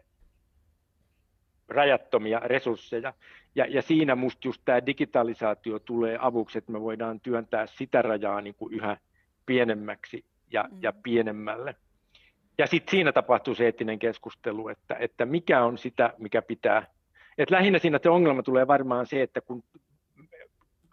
rajattomia 1.69 2.39
resursseja. 2.39 3.13
Ja, 3.55 3.67
ja 3.69 3.83
siinä 3.83 4.15
musta 4.15 4.49
just 4.49 4.63
tämä 4.65 4.87
digitalisaatio 4.87 5.79
tulee 5.79 6.19
avuksi, 6.21 6.59
että 6.59 6.73
me 6.73 6.81
voidaan 6.81 7.21
työntää 7.21 7.67
sitä 7.67 8.03
rajaa 8.03 8.41
niin 8.41 8.55
kuin 8.55 8.75
yhä 8.75 8.97
pienemmäksi 9.47 10.25
ja, 10.53 10.69
mm. 10.73 10.79
ja 10.83 10.93
pienemmälle. 10.93 11.75
Ja 12.59 12.67
sitten 12.67 12.91
siinä 12.91 13.13
tapahtuu 13.13 13.55
se 13.55 13.65
eettinen 13.65 13.99
keskustelu, 13.99 14.69
että, 14.69 14.97
että 14.99 15.27
mikä 15.27 15.65
on 15.65 15.79
sitä, 15.79 16.15
mikä 16.19 16.43
pitää. 16.43 16.87
Et 17.39 17.51
lähinnä 17.51 17.79
siinä 17.79 17.99
se 18.03 18.11
ongelma 18.11 18.43
tulee 18.43 18.67
varmaan 18.67 19.07
se, 19.07 19.23
että 19.23 19.41
kun 19.41 19.65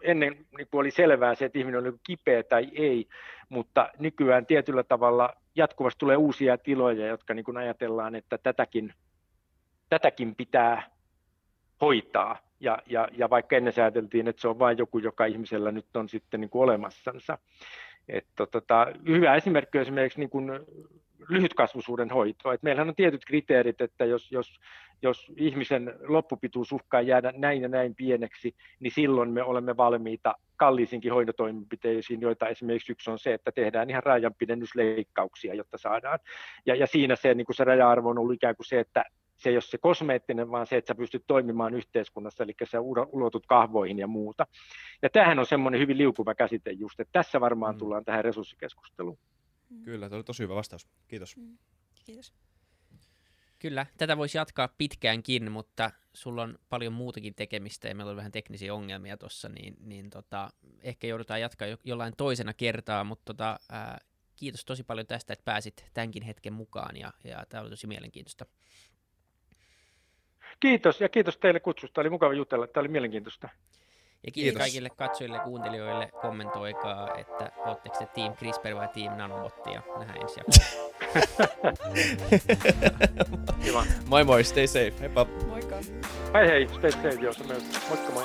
ennen 0.02 0.46
niin 0.56 0.68
oli 0.72 0.90
selvää 0.90 1.34
se, 1.34 1.44
että 1.44 1.58
ihminen 1.58 1.80
oli 1.80 1.92
kipeä 2.06 2.42
tai 2.42 2.68
ei, 2.74 3.08
mutta 3.48 3.90
nykyään 3.98 4.46
tietyllä 4.46 4.82
tavalla 4.82 5.36
jatkuvasti 5.54 5.98
tulee 5.98 6.16
uusia 6.16 6.58
tiloja, 6.58 7.06
jotka 7.06 7.34
niin 7.34 7.44
kuin 7.44 7.56
ajatellaan, 7.56 8.14
että 8.14 8.38
tätäkin, 8.38 8.94
tätäkin 9.88 10.34
pitää 10.34 10.90
hoitaa. 11.80 12.38
Ja, 12.60 12.78
ja, 12.86 13.08
ja 13.12 13.30
vaikka 13.30 13.56
ennen 13.56 13.72
sääteltiin, 13.72 14.28
että 14.28 14.42
se 14.42 14.48
on 14.48 14.58
vain 14.58 14.78
joku, 14.78 14.98
joka 14.98 15.24
ihmisellä 15.24 15.72
nyt 15.72 15.96
on 15.96 16.08
sitten 16.08 16.40
niin 16.40 16.50
kuin 16.50 16.62
olemassansa. 16.62 17.38
Että 18.08 18.46
tota, 18.46 18.86
hyvä 19.08 19.34
esimerkki 19.34 19.78
on 19.78 19.82
esimerkiksi 19.82 20.18
niin 20.18 20.30
kuin 20.30 20.50
lyhytkasvuisuuden 21.28 22.10
hoito. 22.10 22.52
Et 22.52 22.62
meillähän 22.62 22.88
on 22.88 22.94
tietyt 22.94 23.24
kriteerit, 23.24 23.80
että 23.80 24.04
jos, 24.04 24.32
jos, 24.32 24.60
jos 25.02 25.32
ihmisen 25.36 25.94
loppupituus 26.08 26.72
uhkaa 26.72 27.00
jäädä 27.00 27.32
näin 27.36 27.62
ja 27.62 27.68
näin 27.68 27.94
pieneksi, 27.94 28.54
niin 28.80 28.90
silloin 28.90 29.30
me 29.30 29.42
olemme 29.42 29.76
valmiita 29.76 30.34
kalliisinkin 30.56 31.12
hoitotoimenpiteisiin, 31.12 32.20
joita 32.20 32.48
esimerkiksi 32.48 32.92
yksi 32.92 33.10
on 33.10 33.18
se, 33.18 33.34
että 33.34 33.52
tehdään 33.52 33.90
ihan 33.90 34.02
rajanpidennysleikkauksia, 34.02 35.54
jotta 35.54 35.78
saadaan. 35.78 36.18
Ja, 36.66 36.74
ja 36.74 36.86
siinä 36.86 37.16
se, 37.16 37.34
niin 37.34 37.46
kuin 37.46 37.56
se 37.56 37.64
raja-arvo 37.64 38.08
on 38.08 38.18
ollut 38.18 38.34
ikään 38.34 38.56
kuin 38.56 38.66
se, 38.66 38.80
että 38.80 39.04
se 39.40 39.48
ei 39.48 39.56
ole 39.56 39.60
se 39.60 39.78
kosmeettinen, 39.78 40.50
vaan 40.50 40.66
se, 40.66 40.76
että 40.76 40.88
sä 40.88 40.94
pystyt 40.94 41.24
toimimaan 41.26 41.74
yhteiskunnassa, 41.74 42.44
eli 42.44 42.54
sä 42.64 42.80
ulotut 43.12 43.46
kahvoihin 43.46 43.98
ja 43.98 44.06
muuta. 44.06 44.46
Ja 45.02 45.10
tämähän 45.10 45.38
on 45.38 45.46
semmoinen 45.46 45.80
hyvin 45.80 45.98
liukuva 45.98 46.34
käsite 46.34 46.70
just, 46.70 47.00
että 47.00 47.12
tässä 47.12 47.40
varmaan 47.40 47.74
mm. 47.74 47.78
tullaan 47.78 48.04
tähän 48.04 48.24
resurssikeskusteluun. 48.24 49.18
Mm. 49.70 49.82
Kyllä, 49.82 50.08
tämä 50.08 50.16
oli 50.16 50.24
tosi 50.24 50.42
hyvä 50.42 50.54
vastaus. 50.54 50.88
Kiitos. 51.08 51.36
Mm. 51.36 51.58
Kiitos. 52.04 52.34
Kyllä, 53.58 53.86
tätä 53.98 54.16
voisi 54.16 54.38
jatkaa 54.38 54.68
pitkäänkin, 54.78 55.52
mutta 55.52 55.90
sulla 56.12 56.42
on 56.42 56.58
paljon 56.68 56.92
muutakin 56.92 57.34
tekemistä 57.34 57.88
ja 57.88 57.94
meillä 57.94 58.10
on 58.10 58.16
vähän 58.16 58.32
teknisiä 58.32 58.74
ongelmia 58.74 59.16
tuossa, 59.16 59.48
niin, 59.48 59.76
niin 59.80 60.10
tota, 60.10 60.50
ehkä 60.82 61.06
joudutaan 61.06 61.40
jatkaa 61.40 61.68
jo, 61.68 61.76
jollain 61.84 62.16
toisena 62.16 62.54
kertaa, 62.54 63.04
mutta 63.04 63.24
tota, 63.24 63.58
ää, 63.70 63.98
kiitos 64.36 64.64
tosi 64.64 64.84
paljon 64.84 65.06
tästä, 65.06 65.32
että 65.32 65.44
pääsit 65.44 65.84
tämänkin 65.94 66.22
hetken 66.22 66.52
mukaan 66.52 66.96
ja, 66.96 67.12
ja 67.24 67.46
tämä 67.48 67.60
oli 67.60 67.70
tosi 67.70 67.86
mielenkiintoista. 67.86 68.46
Kiitos 70.60 71.00
ja 71.00 71.08
kiitos 71.08 71.38
teille 71.38 71.60
kutsusta, 71.60 72.00
oli 72.00 72.10
mukava 72.10 72.32
jutella, 72.32 72.66
tämä 72.66 72.82
oli 72.82 72.88
mielenkiintoista. 72.88 73.48
Ja 74.26 74.32
kiitos, 74.32 74.44
kiitos. 74.44 74.58
kaikille 74.60 74.88
katsojille 74.96 75.36
ja 75.36 75.42
kuuntelijoille. 75.42 76.10
Kommentoikaa, 76.22 77.14
että 77.16 77.50
ootteko 77.66 77.98
te 77.98 78.06
Team 78.14 78.34
CRISPR 78.34 78.74
vai 78.74 78.88
Team 78.88 79.16
Nanobotti 79.16 79.72
ja 79.72 79.82
nähdään 79.98 80.22
ensi 80.22 80.40
Kiva. 83.64 83.84
moi 84.06 84.24
moi, 84.24 84.44
stay 84.44 84.66
safe. 84.66 84.92
Heippa. 85.00 85.26
Moikka. 85.46 85.76
Hei 86.34 86.48
hei, 86.48 86.68
stay 86.68 86.90
safe, 86.92 87.08
joo, 87.20 87.32
myös. 87.48 87.64
Moikka 87.88 88.12
moi. 88.12 88.24